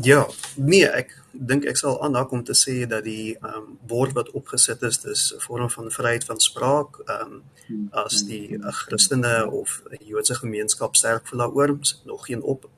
Ja, 0.03 0.27
nee, 0.59 0.83
ek 0.83 1.15
dink 1.31 1.63
ek 1.63 1.79
sal 1.79 1.95
aanhaak 2.03 2.31
om 2.35 2.43
te 2.43 2.51
sê 2.51 2.83
dat 2.83 3.07
die 3.07 3.37
ehm 3.39 3.55
um, 3.55 3.73
woord 3.87 4.11
wat 4.19 4.35
opgesit 4.35 4.83
is, 4.83 4.99
dis 4.99 5.31
'n 5.31 5.39
vorm 5.47 5.69
van 5.69 5.91
vryheid 5.91 6.27
van 6.27 6.39
spraak. 6.39 6.99
Ehm 7.07 7.39
um, 7.39 7.43
as 7.91 8.25
die 8.27 8.59
Christene 8.61 9.49
of 9.49 9.81
Joodse 10.03 10.35
gemeenskap 10.35 10.95
sterk 10.95 11.27
voel 11.27 11.39
daaroor, 11.39 11.79
nog 12.03 12.25
geen 12.25 12.43
op 12.43 12.69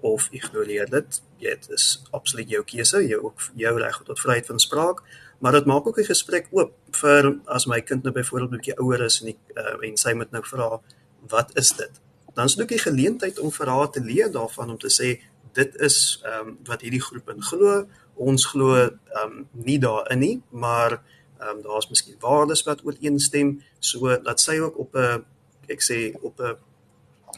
of 0.00 0.28
ignoreer 0.30 0.90
dit. 0.90 1.22
Dit 1.38 1.68
is 1.70 2.02
absoluut 2.10 2.48
jou 2.50 2.64
keuse, 2.64 3.06
jou 3.06 3.32
jou 3.54 3.78
reg 3.78 4.02
tot 4.04 4.20
vryheid 4.20 4.46
van 4.46 4.58
spraak, 4.58 5.02
maar 5.38 5.52
dit 5.52 5.64
maak 5.64 5.86
ook 5.86 5.98
'n 5.98 6.12
gesprek 6.12 6.48
oop 6.50 6.72
vir 6.90 7.38
as 7.44 7.66
my 7.66 7.80
kind 7.80 8.02
nou 8.02 8.12
byvoorbeeld 8.12 8.50
'n 8.50 8.56
bietjie 8.56 8.78
ouer 8.78 9.04
is 9.04 9.20
en 9.22 9.28
ek 9.28 9.38
uh, 9.54 9.88
en 9.88 9.96
sy 9.96 10.12
moet 10.12 10.30
nou 10.30 10.44
vra 10.44 10.80
wat 11.28 11.50
is 11.56 11.70
dit? 11.72 12.00
Dan 12.34 12.44
is 12.44 12.54
dit 12.54 12.62
ook 12.62 12.72
'n 12.72 12.88
geleentheid 12.90 13.38
om 13.38 13.52
vir 13.52 13.66
haar 13.66 13.90
te 13.90 14.00
leer 14.00 14.32
daarvan 14.32 14.70
om 14.70 14.78
te 14.78 14.90
sê 14.90 15.22
dit 15.52 15.76
is 15.76 16.20
ehm 16.24 16.48
um, 16.48 16.58
wat 16.64 16.80
hierdie 16.80 17.02
groep 17.02 17.30
in 17.30 17.42
glo. 17.42 17.86
Ons 18.14 18.46
glo 18.46 18.74
ehm 18.76 18.90
um, 19.22 19.48
nie 19.52 19.78
daarin 19.78 20.18
nie, 20.18 20.42
maar 20.50 20.92
ehm 21.38 21.48
um, 21.56 21.62
daar's 21.62 21.88
miskien 21.88 22.16
waardes 22.20 22.62
wat 22.62 22.84
ooreenstem, 22.84 23.62
so 23.78 24.20
dat 24.22 24.40
sy 24.40 24.58
ook 24.58 24.78
op 24.78 24.96
'n 24.96 25.24
ek 25.68 25.82
sê 25.82 25.98
op 26.22 26.40
'n 26.40 26.56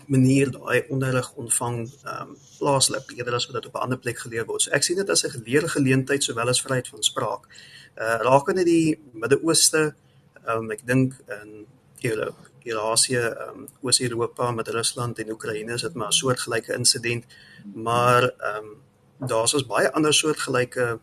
manier 0.06 0.50
daai 0.50 0.84
onderrig 0.88 1.32
ontvang 1.34 1.78
ehm 1.86 2.28
um, 2.28 2.36
plaaslik 2.58 3.10
eerder 3.16 3.34
as 3.34 3.46
wat 3.46 3.54
dit 3.62 3.66
op 3.66 3.74
'n 3.74 3.84
ander 3.84 3.98
plek 3.98 4.18
geleer 4.18 4.46
word. 4.46 4.62
So 4.62 4.70
ek 4.70 4.82
sien 4.82 4.96
dit 4.96 5.10
as 5.10 5.24
'n 5.24 5.30
geleerde 5.30 5.68
geleentheid 5.68 6.22
sowel 6.22 6.48
as 6.48 6.62
vryheid 6.62 6.88
van 6.88 7.02
spraak. 7.02 7.46
Uh 7.96 8.18
rakende 8.28 8.64
die 8.64 8.98
Midde-Ooste, 9.12 9.94
ehm 10.46 10.56
um, 10.56 10.70
ek 10.70 10.86
dink 10.86 11.14
in 11.42 11.66
Eurasië, 12.64 13.16
ehm 13.16 13.58
um, 13.58 13.68
Oos-Europa 13.80 14.50
met 14.50 14.68
Rusland 14.68 15.18
en 15.18 15.30
Oekraïne 15.30 15.72
is 15.72 15.82
dit 15.82 15.94
maar 15.94 16.08
'n 16.08 16.12
soortgelyke 16.12 16.74
insident, 16.74 17.24
maar 17.74 18.22
ehm 18.22 18.64
um, 18.64 19.28
daar's 19.28 19.54
ons 19.54 19.66
baie 19.66 19.92
ander 19.92 20.14
soortgelyke 20.14 20.98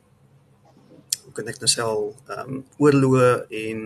hoe 1.23 1.33
kan 1.33 1.47
ek 1.47 1.59
nou 1.59 1.69
sê 1.71 1.81
ehm 1.81 2.49
um, 2.49 2.65
oorloë 2.77 3.45
en 3.49 3.79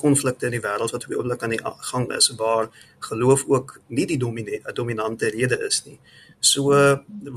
konflikte 0.00 0.48
in 0.48 0.56
die 0.56 0.62
wêreld 0.64 0.94
wat 0.94 1.04
op 1.04 1.12
die 1.12 1.18
oomblik 1.18 1.42
aan 1.44 1.54
die 1.54 1.62
gang 1.90 2.08
is 2.16 2.30
waar 2.40 2.70
geloof 3.10 3.44
ook 3.48 3.76
nie 3.88 4.06
die 4.06 4.18
dominante 4.18 4.72
dominante 4.72 5.30
rede 5.30 5.58
is 5.66 5.84
nie. 5.84 5.98
So 6.40 6.72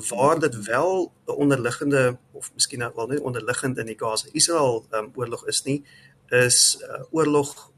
waar 0.09 0.39
dit 0.39 0.55
wel 0.65 1.11
'n 1.27 1.37
onderliggende 1.45 2.17
of 2.31 2.51
miskien 2.53 2.79
nou 2.79 2.91
wel 2.95 3.07
nie 3.07 3.23
onderliggend 3.23 3.77
in 3.77 3.85
die 3.85 3.99
Gaza-Israel 3.99 4.85
um, 4.91 5.11
oorlog 5.15 5.47
is 5.47 5.63
nie, 5.63 5.83
is 6.29 6.77
uh, 6.81 7.03
oorlog 7.11 7.71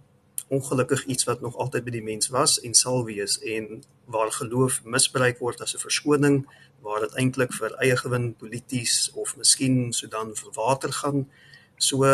ongelukkig 0.48 1.06
iets 1.06 1.24
wat 1.24 1.42
nog 1.42 1.58
altyd 1.58 1.84
by 1.84 1.92
die 1.92 2.04
mens 2.04 2.30
was 2.30 2.60
en 2.62 2.74
sal 2.74 3.04
wees 3.06 3.40
en 3.40 3.84
waar 4.06 4.32
geloof 4.32 4.84
misbruik 4.84 5.40
word 5.40 5.62
as 5.62 5.74
'n 5.74 5.82
verskoning 5.82 6.46
waar 6.86 7.00
dit 7.00 7.16
eintlik 7.18 7.54
vir 7.54 7.74
eie 7.82 7.98
gewin 7.98 8.36
polities 8.36 9.12
of 9.14 9.36
miskien 9.38 9.94
sodan 9.94 10.36
vir 10.36 10.52
water 10.54 10.94
gaan. 10.94 11.26
So 11.78 12.06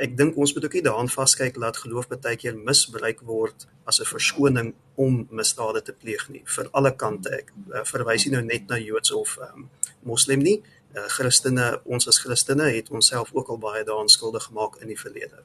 ek 0.00 0.16
dink 0.16 0.36
ons 0.36 0.54
moet 0.54 0.64
ook 0.64 0.76
nie 0.78 0.84
daaraan 0.86 1.10
vaskyk 1.12 1.56
laat 1.56 1.76
geloof 1.76 2.08
baie 2.08 2.36
keer 2.36 2.56
misbruik 2.56 3.20
word 3.28 3.66
as 3.86 4.00
'n 4.00 4.08
verskoning 4.08 4.74
om 4.96 5.26
misdade 5.30 5.82
te 5.82 5.92
pleeg 5.92 6.28
nie 6.28 6.42
vir 6.56 6.68
alle 6.72 6.92
kante. 6.96 7.30
Ek 7.30 7.52
uh, 7.72 7.84
verwys 7.84 8.26
nie 8.26 8.34
nou 8.36 8.42
net 8.42 8.68
na 8.68 8.78
Joods 8.78 9.12
of 9.12 9.38
um, 9.38 9.68
Moslem 10.02 10.42
nie. 10.42 10.62
Uh, 10.94 11.08
Christene, 11.08 11.80
ons 11.84 12.08
as 12.08 12.18
Christene 12.18 12.68
het 12.70 12.90
onsself 12.90 13.30
ook 13.32 13.48
al 13.48 13.58
baie 13.58 13.84
daaraan 13.84 14.08
skuldig 14.08 14.42
gemaak 14.42 14.80
in 14.80 14.88
die 14.88 14.98
verlede. 14.98 15.42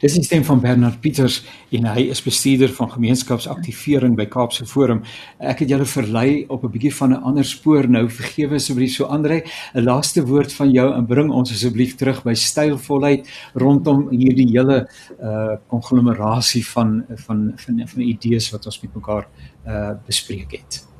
Dis 0.00 0.14
die 0.16 0.22
stem 0.24 0.44
van 0.44 0.60
Bernard 0.60 1.00
Pieters 1.00 1.40
en 1.74 1.86
hy 1.88 2.06
is 2.12 2.22
bestuurder 2.24 2.72
van 2.76 2.90
gemeenskapsaktivering 2.92 4.16
by 4.18 4.26
Kaapse 4.30 4.66
Forum. 4.68 5.02
Ek 5.38 5.62
het 5.64 5.72
julle 5.72 5.86
verlei 5.88 6.44
op 6.48 6.64
'n 6.64 6.72
bietjie 6.72 6.94
van 6.94 7.12
'n 7.12 7.22
ander 7.22 7.44
spoor 7.44 7.88
nou. 7.88 8.08
Vergewe 8.08 8.54
asseblief 8.54 8.94
so 8.94 9.04
Andre, 9.04 9.42
'n 9.74 9.84
laaste 9.84 10.26
woord 10.26 10.52
van 10.52 10.70
jou 10.70 10.94
en 10.94 11.06
bring 11.06 11.30
ons 11.30 11.50
asseblief 11.50 11.96
terug 11.96 12.22
by 12.22 12.34
stylvolheid 12.34 13.28
rondom 13.54 14.08
hierdie 14.10 14.50
hele 14.50 14.88
uh 15.20 15.56
konglomerasie 15.68 16.66
van 16.66 17.04
van 17.26 17.52
van 17.56 17.82
van 17.86 18.00
idees 18.00 18.50
wat 18.50 18.66
ons 18.66 18.80
met 18.82 18.94
mekaar 18.94 19.28
uh 19.66 19.92
bespreek 20.06 20.52
het. 20.52 20.95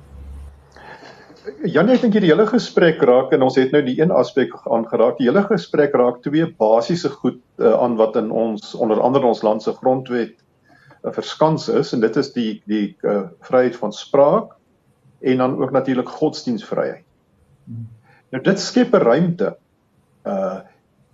Janie, 1.47 1.94
ek 1.94 2.03
dink 2.03 2.16
hierdie 2.16 2.32
hele 2.32 2.47
gesprek 2.51 3.03
raak 3.07 3.30
en 3.36 3.44
ons 3.47 3.57
het 3.59 3.70
nou 3.74 3.82
die 3.86 3.94
een 4.01 4.11
aspek 4.14 4.55
aangeraak. 4.66 5.18
Die 5.20 5.28
hele 5.28 5.44
gesprek 5.47 5.94
raak 5.94 6.18
twee 6.24 6.49
basiese 6.59 7.11
goed 7.12 7.38
uh, 7.62 7.76
aan 7.78 7.94
wat 8.01 8.18
in 8.18 8.32
ons 8.34 8.74
onder 8.74 8.99
andere 9.05 9.28
ons 9.30 9.44
land 9.47 9.62
se 9.62 9.74
grondwet 9.78 10.34
uh, 10.34 11.12
verskans 11.14 11.68
is 11.70 11.92
en 11.94 12.03
dit 12.03 12.18
is 12.18 12.32
die 12.34 12.51
die 12.70 12.86
uh, 13.07 13.28
vryheid 13.47 13.78
van 13.78 13.94
spraak 13.94 14.57
en 15.22 15.44
dan 15.44 15.55
ook 15.62 15.74
natuurlik 15.76 16.11
godsdienstvryheid. 16.18 17.07
Nou 18.34 18.42
dit 18.42 18.61
skep 18.61 18.94
'n 18.94 19.07
ruimte. 19.07 19.55
Uh 20.26 20.64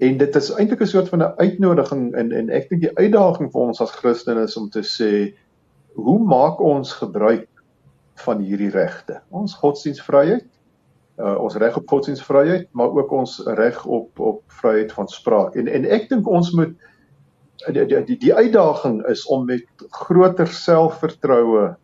en 0.03 0.17
dit 0.19 0.37
is 0.37 0.49
eintlik 0.59 0.81
'n 0.83 0.87
soort 0.91 1.09
van 1.09 1.23
'n 1.23 1.35
uitnodiging 1.37 2.15
en 2.15 2.33
en 2.33 2.51
ek 2.51 2.69
dink 2.69 2.81
die 2.83 2.97
uitdaging 2.97 3.53
vir 3.53 3.61
ons 3.61 3.81
as 3.81 3.93
Christene 4.01 4.49
is 4.49 4.57
om 4.57 4.71
te 4.71 4.83
sê 4.83 5.37
hoe 5.95 6.19
maak 6.19 6.61
ons 6.61 6.93
gebruik 6.93 7.47
van 8.15 8.41
hierdie 8.45 8.71
regte. 8.71 9.21
Ons 9.31 9.55
godsdienstvryheid, 9.55 10.47
uh, 11.19 11.37
ons 11.41 11.57
reg 11.57 11.77
op 11.77 11.89
godsdienstvryheid, 11.89 12.69
maar 12.73 12.93
ook 12.93 13.13
ons 13.13 13.41
reg 13.59 13.85
op 13.85 14.21
op 14.21 14.43
vryheid 14.63 14.93
van 14.93 15.09
spraak. 15.09 15.57
En 15.57 15.69
en 15.69 15.85
ek 15.85 16.09
dink 16.09 16.29
ons 16.29 16.53
moet 16.53 16.75
die 17.73 17.87
die 18.05 18.19
die 18.19 18.35
uitdaging 18.35 19.03
is 19.07 19.27
om 19.27 19.47
met 19.47 19.87
groter 19.91 20.47
selfvertroue 20.47 21.77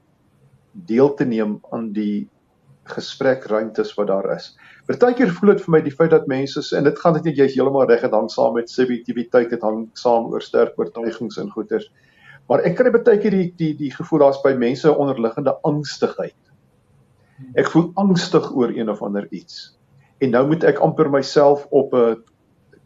deel 0.73 1.15
te 1.15 1.25
neem 1.25 1.59
aan 1.71 1.93
die 1.93 2.29
gesprekruimtes 2.89 3.95
wat 3.99 4.09
daar 4.09 4.31
is. 4.35 4.53
Partykeer 4.89 5.33
voel 5.37 5.53
dit 5.53 5.65
vir 5.65 5.73
my 5.75 5.81
die 5.85 5.93
feit 5.93 6.13
dat 6.15 6.29
mense 6.31 6.63
en 6.77 6.87
dit 6.89 6.99
gaan 6.99 7.19
dit 7.19 7.29
net 7.29 7.41
jy's 7.41 7.57
heeltemal 7.57 7.89
reg 7.91 8.05
en 8.07 8.15
dan 8.15 8.31
saam 8.33 8.55
met 8.57 8.71
subjektiwiteit 8.73 9.51
dit 9.53 9.65
hang 9.65 9.83
saam 9.99 10.31
oor 10.33 10.45
sterk 10.45 10.79
oortuigings 10.81 11.37
en 11.43 11.51
goeters. 11.53 11.91
Maar 12.49 12.65
ek 12.65 12.79
kry 12.79 12.93
baie 12.95 13.19
keer 13.21 13.35
die 13.35 13.49
die 13.61 13.75
die 13.77 13.91
gevoel 13.93 14.25
daar's 14.25 14.41
by 14.45 14.55
mense 14.57 14.91
onderliggende 14.91 15.55
angstigheid. 15.69 16.37
Ek 17.61 17.69
voel 17.71 17.91
angstig 18.01 18.49
oor 18.57 18.73
een 18.75 18.89
of 18.91 19.03
ander 19.05 19.29
iets. 19.31 19.77
En 20.25 20.33
nou 20.35 20.47
moet 20.49 20.65
ek 20.67 20.81
amper 20.83 21.11
myself 21.13 21.67
op 21.71 21.95
'n 21.95 22.17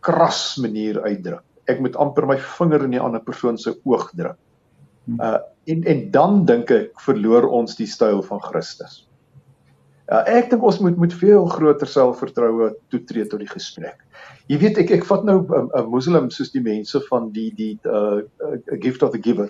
kras 0.01 0.57
manier 0.59 1.01
uitdruk. 1.03 1.45
Ek 1.71 1.81
moet 1.81 1.97
amper 1.97 2.27
my 2.27 2.39
vinger 2.39 2.85
in 2.85 2.91
die 2.91 3.01
ander 3.01 3.23
persoon 3.23 3.59
se 3.59 3.79
oog 3.85 4.11
druk. 4.17 4.39
Uh 5.19 5.39
en 5.65 5.85
en 5.85 6.11
dan 6.11 6.45
dink 6.45 6.71
ek 6.71 7.01
verloor 7.01 7.47
ons 7.47 7.77
die 7.79 7.87
styl 7.87 8.23
van 8.23 8.41
Christus. 8.43 9.07
Ja, 10.13 10.19
ek 10.29 10.51
dink 10.53 10.65
ons 10.69 10.77
moet 10.85 10.99
met 11.01 11.15
veel 11.17 11.47
groter 11.49 11.89
selfvertroue 11.89 12.67
toetree 12.93 13.25
tot 13.31 13.41
die 13.41 13.49
gesprek. 13.49 14.03
Jy 14.53 14.59
weet 14.61 14.81
ek 14.83 14.91
ek 14.99 15.07
vat 15.09 15.23
nou 15.25 15.39
'n 15.41 15.55
um, 15.57 15.71
um, 15.79 15.87
moslim 15.89 16.29
soos 16.31 16.53
die 16.53 16.61
mense 16.61 17.01
van 17.07 17.31
die 17.33 17.49
die 17.57 17.79
uh, 17.89 18.21
uh 18.21 18.59
gift 18.83 19.03
of 19.07 19.15
the 19.17 19.23
giver. 19.23 19.49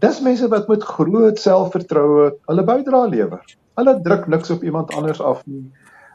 Dis 0.00 0.22
mense 0.24 0.48
wat 0.48 0.72
met 0.72 0.88
groot 0.94 1.36
selfvertroue 1.36 2.30
hulle 2.48 2.64
bydra 2.64 3.04
lewer. 3.12 3.44
Hulle 3.76 3.98
druk 4.00 4.26
niks 4.26 4.50
op 4.56 4.64
iemand 4.64 4.94
anders 4.96 5.20
af 5.20 5.44
nie. 5.44 5.66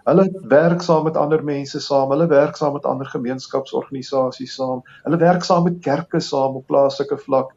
Hulle 0.09 0.25
werk 0.49 0.81
saam 0.81 1.03
met 1.05 1.17
ander 1.17 1.43
mense 1.43 1.79
saam, 1.79 2.09
hulle 2.09 2.27
werk 2.27 2.57
saam 2.57 2.73
met 2.73 2.85
ander 2.85 3.05
gemeenskapsorganisasies 3.05 4.57
saam. 4.57 4.81
Hulle 5.05 5.21
werk 5.21 5.45
saam 5.45 5.63
met 5.69 5.77
kerke 5.85 6.19
saam 6.19 6.57
op 6.57 6.65
plaaslike 6.73 7.21
vlak. 7.27 7.53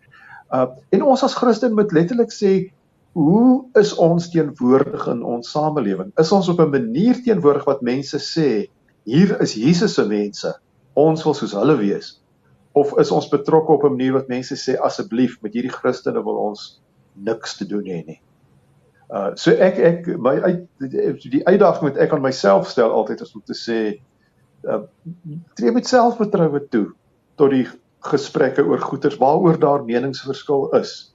Uh 0.53 0.67
en 0.91 1.03
ons 1.03 1.25
as 1.25 1.41
Christen 1.41 1.73
moet 1.73 1.93
letterlik 1.93 2.37
sê 2.37 2.69
hoe 3.13 3.69
is 3.79 3.95
ons 3.95 4.31
teenwoordig 4.31 5.07
in 5.07 5.23
ons 5.25 5.51
samelewing? 5.51 6.13
Is 6.17 6.33
ons 6.33 6.49
op 6.49 6.61
'n 6.61 6.71
manier 6.71 7.23
teenwoordig 7.23 7.65
wat 7.65 7.81
mense 7.83 8.19
sê 8.19 8.69
hier 9.05 9.41
is 9.41 9.55
Jesus 9.55 9.95
se 9.95 10.05
mense. 10.07 10.53
Ons 10.95 11.25
wil 11.25 11.35
soos 11.35 11.53
hulle 11.53 11.77
wees. 11.77 12.21
Of 12.73 12.99
is 12.99 13.11
ons 13.11 13.29
betrokke 13.29 13.73
op 13.73 13.85
'n 13.85 13.97
manier 13.97 14.13
wat 14.13 14.29
mense 14.29 14.55
sê 14.55 14.77
asseblief 14.77 15.39
met 15.43 15.55
hierdie 15.55 15.73
Christene 15.73 16.23
wil 16.25 16.37
ons 16.37 16.81
niks 17.15 17.57
te 17.57 17.67
doen 17.67 17.85
hê 17.85 18.05
nie. 18.07 18.21
Uh 19.09 19.33
so 19.35 19.51
ek 19.51 19.79
ek 19.79 20.07
my 20.21 20.37
uit 20.41 20.67
die 21.31 21.47
uitdaging 21.47 21.89
wat 21.89 21.97
ek 21.97 22.13
aan 22.13 22.23
myself 22.23 22.69
stel 22.69 22.91
altyd 22.93 23.21
is 23.25 23.35
om 23.35 23.43
te 23.45 23.57
sê 23.57 23.79
uh 24.69 24.83
tree 25.57 25.73
met 25.73 25.87
selfvertroue 25.87 26.69
toe 26.69 26.93
tot 27.37 27.51
die 27.51 27.67
gesprekke 28.05 28.63
oor 28.63 28.81
goeters 28.81 29.17
waaroor 29.17 29.59
daar 29.59 29.85
meningsverskil 29.85 30.69
is. 30.77 31.15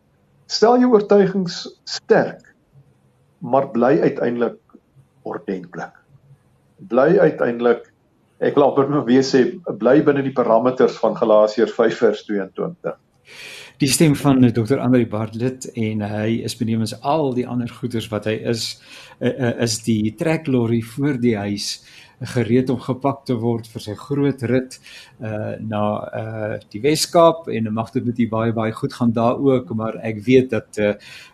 Stel 0.54 0.78
jou 0.84 0.94
oortuigings 0.94 1.64
sterk, 1.90 2.46
maar 3.42 3.72
bly 3.74 3.98
uiteindelik 4.06 4.60
ordentlik 5.24 6.04
bly 6.92 7.16
uiteindelik 7.20 7.90
ek 8.44 8.58
wil 8.58 8.68
amper 8.68 8.90
nog 8.92 9.08
weer 9.08 9.24
sê 9.26 9.46
bly 9.80 10.00
binne 10.06 10.24
die 10.26 10.36
parameters 10.36 10.98
van 11.00 11.16
Galasiërs 11.16 11.76
5:22. 11.78 12.96
Die 13.82 13.90
stem 13.90 14.16
van 14.16 14.42
Dr. 14.54 14.80
Andri 14.80 15.06
Bartlett 15.10 15.66
en 15.80 16.02
hy 16.02 16.44
is 16.46 16.56
benewens 16.60 16.94
al 17.02 17.34
die 17.34 17.48
ander 17.48 17.70
goeders 17.70 18.10
wat 18.12 18.28
hy 18.30 18.36
is 18.52 18.82
is 19.20 19.80
die 19.84 20.14
treklorry 20.20 20.82
voor 20.82 21.20
die 21.20 21.38
huis 21.38 21.84
gereed 22.20 22.70
om 22.70 22.80
gepak 22.80 23.26
te 23.26 23.36
word 23.40 23.68
vir 23.68 23.82
sy 23.82 23.96
groot 24.00 24.44
rit 24.50 24.80
uh 25.20 25.56
na 25.60 25.84
uh 26.22 26.60
die 26.74 26.82
Weskaap 26.84 27.48
en 27.48 27.74
mag 27.74 27.92
dit 27.92 28.06
met 28.06 28.20
u 28.20 28.28
baie 28.30 28.54
baie 28.54 28.72
goed 28.72 28.94
gaan 28.94 29.12
daar 29.12 29.40
ook 29.40 29.74
maar 29.74 30.00
ek 30.02 30.24
weet 30.26 30.50
dat 30.50 30.78
uh, 30.78 30.94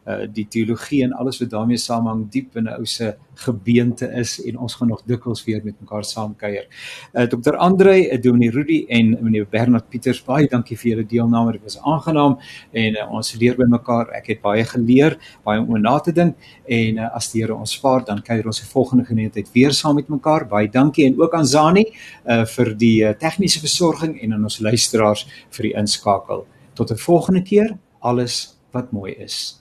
uh 0.10 0.28
die 0.34 0.47
teologie 0.49 1.03
en 1.05 1.14
alles 1.14 1.39
wat 1.41 1.51
daarmee 1.53 1.78
saamhang 1.78 2.26
diep 2.34 2.55
in 2.57 2.68
'n 2.68 2.80
ou 2.80 2.86
se 2.86 3.16
gebeente 3.36 4.07
is 4.20 4.39
en 4.45 4.57
ons 4.57 4.76
gaan 4.76 4.88
nog 4.88 5.01
dikwels 5.05 5.43
weer 5.45 5.62
met 5.64 5.76
mekaar 5.80 6.03
saamkuier. 6.03 6.66
Uh 7.14 7.28
Dr. 7.28 7.55
Andre, 7.55 7.95
uh, 8.12 8.22
Dominee 8.22 8.51
Rudy 8.51 8.86
en 8.89 9.18
meneer 9.22 9.47
Bernard 9.49 9.89
Pieters 9.89 10.24
baie 10.26 10.47
dankie 10.47 10.78
vir 10.78 10.89
julle 10.91 11.05
deelname. 11.05 11.51
Dit 11.51 11.64
was 11.64 11.80
aangenaam 11.80 12.38
en 12.72 12.95
uh, 12.95 13.12
ons 13.12 13.34
leer 13.39 13.55
by 13.55 13.68
mekaar. 13.70 14.10
Ek 14.18 14.28
het 14.28 14.41
baie 14.41 14.66
geleer, 14.66 15.18
baie 15.43 15.62
om 15.62 15.70
oor 15.70 15.80
na 15.80 15.99
te 15.99 16.12
dink 16.12 16.36
en 16.66 16.97
uh, 16.97 17.16
as 17.16 17.32
die 17.32 17.39
Here 17.39 17.55
ons 17.55 17.72
spaar 17.72 18.03
dan 18.05 18.22
kuier 18.22 18.45
ons 18.45 18.60
die 18.60 18.68
volgende 18.68 19.05
geleentheid 19.05 19.47
weer 19.53 19.72
saam 19.72 19.95
met 19.95 20.10
mekaar. 20.10 20.47
Baie 20.49 20.68
dankie 20.68 21.05
en 21.05 21.20
ook 21.22 21.34
aan 21.34 21.47
Zani 21.47 21.86
uh 22.26 22.45
vir 22.49 22.74
die 22.76 23.03
uh, 23.05 23.14
tegniese 23.14 23.60
versorging 23.60 24.18
en 24.24 24.34
aan 24.34 24.43
ons 24.43 24.60
luisteraars 24.60 25.28
vir 25.55 25.70
die 25.70 25.76
inskakel. 25.78 26.45
Tot 26.74 26.91
'n 26.91 26.97
volgende 26.97 27.41
keer. 27.41 27.78
Alles 27.99 28.57
wat 28.72 28.91
mooi 28.91 29.12
is. 29.12 29.60